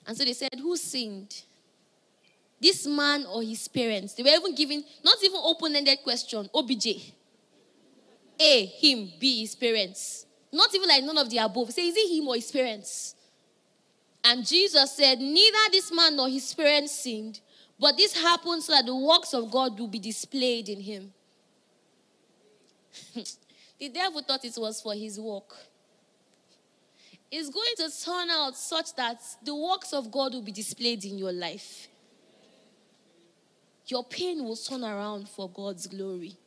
And 0.05 0.17
so 0.17 0.25
they 0.25 0.33
said, 0.33 0.53
Who 0.59 0.75
sinned? 0.75 1.43
This 2.59 2.85
man 2.85 3.25
or 3.25 3.41
his 3.41 3.67
parents? 3.67 4.13
They 4.13 4.23
were 4.23 4.29
even 4.29 4.53
giving, 4.53 4.83
not 5.03 5.17
even 5.23 5.39
open 5.43 5.75
ended 5.75 5.99
question, 6.03 6.49
OBJ. 6.53 7.13
A, 8.41 8.65
him, 8.65 9.11
B, 9.19 9.41
his 9.41 9.55
parents. 9.55 10.25
Not 10.51 10.73
even 10.73 10.89
like 10.89 11.03
none 11.03 11.17
of 11.17 11.29
the 11.29 11.37
above. 11.37 11.71
Say, 11.71 11.87
is 11.87 11.95
it 11.95 12.17
him 12.17 12.27
or 12.27 12.35
his 12.35 12.51
parents? 12.51 13.15
And 14.23 14.45
Jesus 14.45 14.91
said, 14.95 15.19
Neither 15.19 15.57
this 15.71 15.91
man 15.91 16.15
nor 16.15 16.27
his 16.27 16.53
parents 16.53 16.91
sinned, 16.91 17.39
but 17.79 17.97
this 17.97 18.19
happened 18.19 18.63
so 18.63 18.73
that 18.73 18.85
the 18.85 18.95
works 18.95 19.33
of 19.33 19.49
God 19.51 19.79
will 19.79 19.87
be 19.87 19.99
displayed 19.99 20.69
in 20.69 20.81
him. 20.81 21.13
the 23.79 23.89
devil 23.89 24.21
thought 24.21 24.43
it 24.43 24.57
was 24.57 24.81
for 24.81 24.93
his 24.93 25.19
work. 25.19 25.55
It's 27.31 27.49
going 27.49 27.75
to 27.77 27.89
turn 28.03 28.29
out 28.29 28.57
such 28.57 28.93
that 28.95 29.21
the 29.43 29.55
works 29.55 29.93
of 29.93 30.11
God 30.11 30.33
will 30.33 30.41
be 30.41 30.51
displayed 30.51 31.05
in 31.05 31.17
your 31.17 31.31
life. 31.31 31.87
Your 33.87 34.03
pain 34.03 34.43
will 34.43 34.57
turn 34.57 34.83
around 34.83 35.29
for 35.29 35.49
God's 35.49 35.87
glory. 35.87 36.37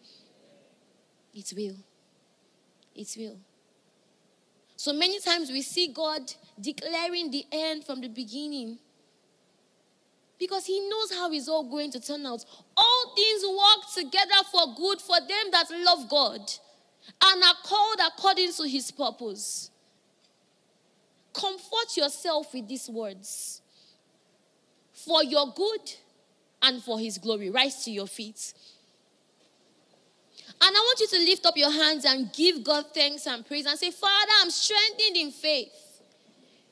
It 1.34 1.52
will. 1.56 1.76
It 2.94 3.14
will. 3.18 3.36
So 4.76 4.92
many 4.92 5.18
times 5.20 5.50
we 5.50 5.62
see 5.62 5.88
God 5.88 6.32
declaring 6.60 7.30
the 7.30 7.44
end 7.50 7.84
from 7.84 8.00
the 8.00 8.08
beginning 8.08 8.78
because 10.38 10.66
He 10.66 10.88
knows 10.88 11.12
how 11.12 11.32
it's 11.32 11.48
all 11.48 11.68
going 11.68 11.90
to 11.92 12.00
turn 12.00 12.24
out. 12.26 12.44
All 12.76 13.14
things 13.14 13.42
work 13.46 14.04
together 14.04 14.44
for 14.50 14.74
good 14.76 15.00
for 15.00 15.18
them 15.20 15.50
that 15.52 15.66
love 15.70 16.08
God 16.08 16.40
and 17.22 17.42
are 17.42 17.54
called 17.64 17.98
according 18.06 18.52
to 18.52 18.68
His 18.68 18.90
purpose. 18.90 19.70
Comfort 21.32 21.96
yourself 21.96 22.52
with 22.54 22.68
these 22.68 22.88
words 22.88 23.60
for 24.92 25.24
your 25.24 25.52
good 25.54 25.92
and 26.62 26.82
for 26.82 26.98
His 26.98 27.18
glory. 27.18 27.50
Rise 27.50 27.84
to 27.84 27.90
your 27.90 28.06
feet. 28.06 28.54
And 30.60 30.76
I 30.76 30.80
want 30.80 31.00
you 31.00 31.08
to 31.08 31.18
lift 31.18 31.46
up 31.46 31.56
your 31.56 31.70
hands 31.70 32.04
and 32.04 32.32
give 32.32 32.64
God 32.64 32.86
thanks 32.94 33.26
and 33.26 33.46
praise 33.46 33.66
and 33.66 33.78
say, 33.78 33.90
Father, 33.90 34.32
I'm 34.40 34.50
strengthened 34.50 35.16
in 35.16 35.30
faith. 35.30 35.72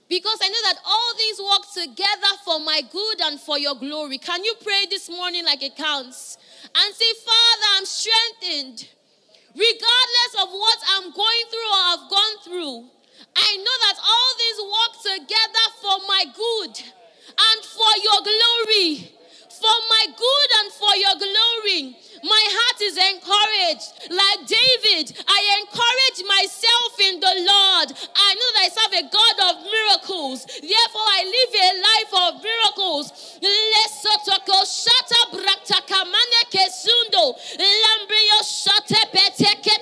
Because 0.08 0.38
I 0.42 0.48
know 0.48 0.62
that 0.64 0.78
all 0.84 1.14
things 1.16 1.40
work 1.40 1.64
together 1.72 2.32
for 2.44 2.60
my 2.60 2.82
good 2.90 3.20
and 3.22 3.40
for 3.40 3.58
your 3.58 3.74
glory. 3.74 4.18
Can 4.18 4.44
you 4.44 4.54
pray 4.62 4.86
this 4.90 5.08
morning 5.08 5.44
like 5.44 5.62
it 5.62 5.76
counts? 5.76 6.36
And 6.74 6.94
say, 6.94 7.12
Father, 7.24 7.66
I'm 7.76 7.86
strengthened. 7.86 8.88
Regardless 9.54 10.32
of 10.40 10.48
what 10.50 10.78
I'm 10.96 11.12
going 11.12 11.44
through 11.50 11.70
or 11.72 11.82
I've 11.92 12.10
gone 12.10 12.36
through, 12.44 12.88
I 13.36 13.56
know 13.56 13.76
that 13.84 13.96
all 14.00 14.32
these 14.38 14.60
work 14.68 14.92
together 15.16 15.66
for 15.80 15.96
my 16.08 16.24
good 16.34 16.76
and 16.76 17.64
for 17.64 17.92
your 18.02 18.20
glory. 18.20 19.12
For 19.62 19.78
my 19.94 20.04
good 20.10 20.50
and 20.58 20.72
for 20.74 20.90
your 20.98 21.14
glory. 21.22 21.94
My 22.22 22.44
heart 22.50 22.78
is 22.82 22.98
encouraged. 22.98 24.10
Like 24.10 24.42
David, 24.42 25.14
I 25.22 25.38
encourage 25.62 26.18
myself 26.26 26.92
in 26.98 27.22
the 27.22 27.34
Lord. 27.46 27.94
I 27.94 28.30
know 28.34 28.50
that 28.58 28.66
I 28.66 28.70
serve 28.74 28.94
a 28.98 29.06
God 29.06 29.36
of 29.50 29.54
miracles. 29.62 30.46
Therefore, 30.46 31.08
I 31.14 31.22
live 31.30 31.52
a 31.62 31.70
life 31.78 32.12
of 32.26 32.30
miracles. 32.42 33.38
Lesotoko 33.38 34.66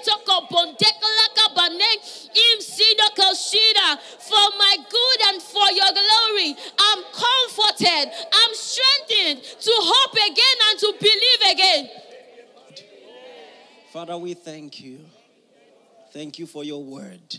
toko 0.04 0.46
bondeklaka 0.52 1.56
bane. 1.56 1.96
For 4.18 4.46
my 4.58 4.76
good 4.88 5.20
and 5.28 5.42
for 5.42 5.70
your 5.72 5.92
glory, 5.92 6.56
I'm 6.78 7.02
comforted, 7.12 8.12
I'm 8.32 8.54
strengthened 8.54 9.42
to 9.42 9.72
hope 9.74 10.14
again 10.14 10.56
and 10.70 10.78
to 10.78 10.94
believe 10.98 11.42
again. 11.52 11.90
Father, 13.92 14.16
we 14.16 14.29
thank 14.44 14.80
you. 14.80 15.00
Thank 16.12 16.38
you 16.38 16.46
for 16.46 16.64
your 16.64 16.82
word. 16.82 17.36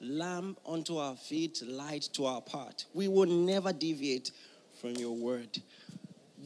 Lamp 0.00 0.58
unto 0.66 0.96
our 0.98 1.16
feet, 1.16 1.62
light 1.66 2.08
to 2.14 2.26
our 2.26 2.40
path. 2.40 2.84
We 2.92 3.08
will 3.08 3.26
never 3.26 3.72
deviate 3.72 4.32
from 4.80 4.92
your 4.92 5.14
word. 5.14 5.62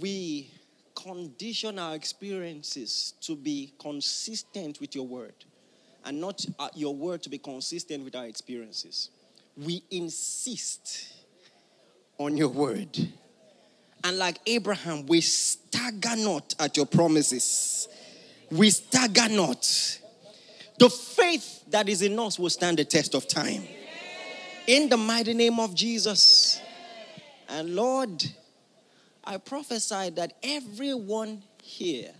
We 0.00 0.50
condition 0.94 1.78
our 1.78 1.94
experiences 1.94 3.14
to 3.22 3.34
be 3.34 3.72
consistent 3.78 4.80
with 4.80 4.94
your 4.94 5.07
word 5.07 5.34
and 6.04 6.20
not 6.20 6.44
uh, 6.59 6.68
your 6.74 6.94
word 6.94 7.22
to 7.22 7.30
be 7.30 7.38
consistent 7.38 8.04
with 8.04 8.14
our 8.14 8.26
experiences. 8.26 9.11
We 9.57 9.82
insist 9.90 11.12
on 12.18 12.36
your 12.36 12.48
word. 12.48 12.96
And 14.04 14.18
like 14.18 14.38
Abraham, 14.46 15.07
we 15.07 15.20
stagger 15.22 16.16
not 16.16 16.54
at 16.61 16.76
your 16.76 16.86
promises. 16.86 17.88
We 18.51 18.70
stagger 18.70 19.28
not. 19.28 20.01
The 20.78 20.90
faith 20.90 21.64
that 21.70 21.88
is 21.88 22.03
in 22.03 22.18
us 22.18 22.38
will 22.38 22.51
stand 22.51 22.78
the 22.78 22.84
test 22.84 23.14
of 23.14 23.26
time. 23.26 23.64
In 24.66 24.88
the 24.88 24.97
mighty 24.97 25.34
name 25.34 25.59
of 25.59 25.74
Jesus. 25.74 26.61
And 27.49 27.74
Lord, 27.74 28.24
I 29.24 29.38
prophesy 29.38 30.11
that 30.11 30.34
everyone 30.42 31.42
here, 31.62 32.12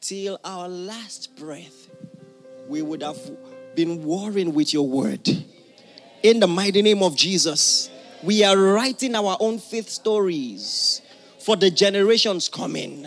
till 0.00 0.38
our 0.44 0.68
last 0.68 1.36
breath, 1.36 1.90
we 2.68 2.82
would 2.82 3.02
have 3.02 3.18
been 3.74 4.04
warring 4.04 4.54
with 4.54 4.72
your 4.72 4.86
word. 4.86 5.28
In 6.22 6.40
the 6.40 6.46
mighty 6.46 6.82
name 6.82 7.02
of 7.02 7.16
Jesus, 7.16 7.90
we 8.22 8.42
are 8.42 8.56
writing 8.56 9.14
our 9.14 9.36
own 9.40 9.58
faith 9.58 9.88
stories 9.88 11.02
for 11.38 11.56
the 11.56 11.70
generations 11.70 12.48
coming. 12.48 13.06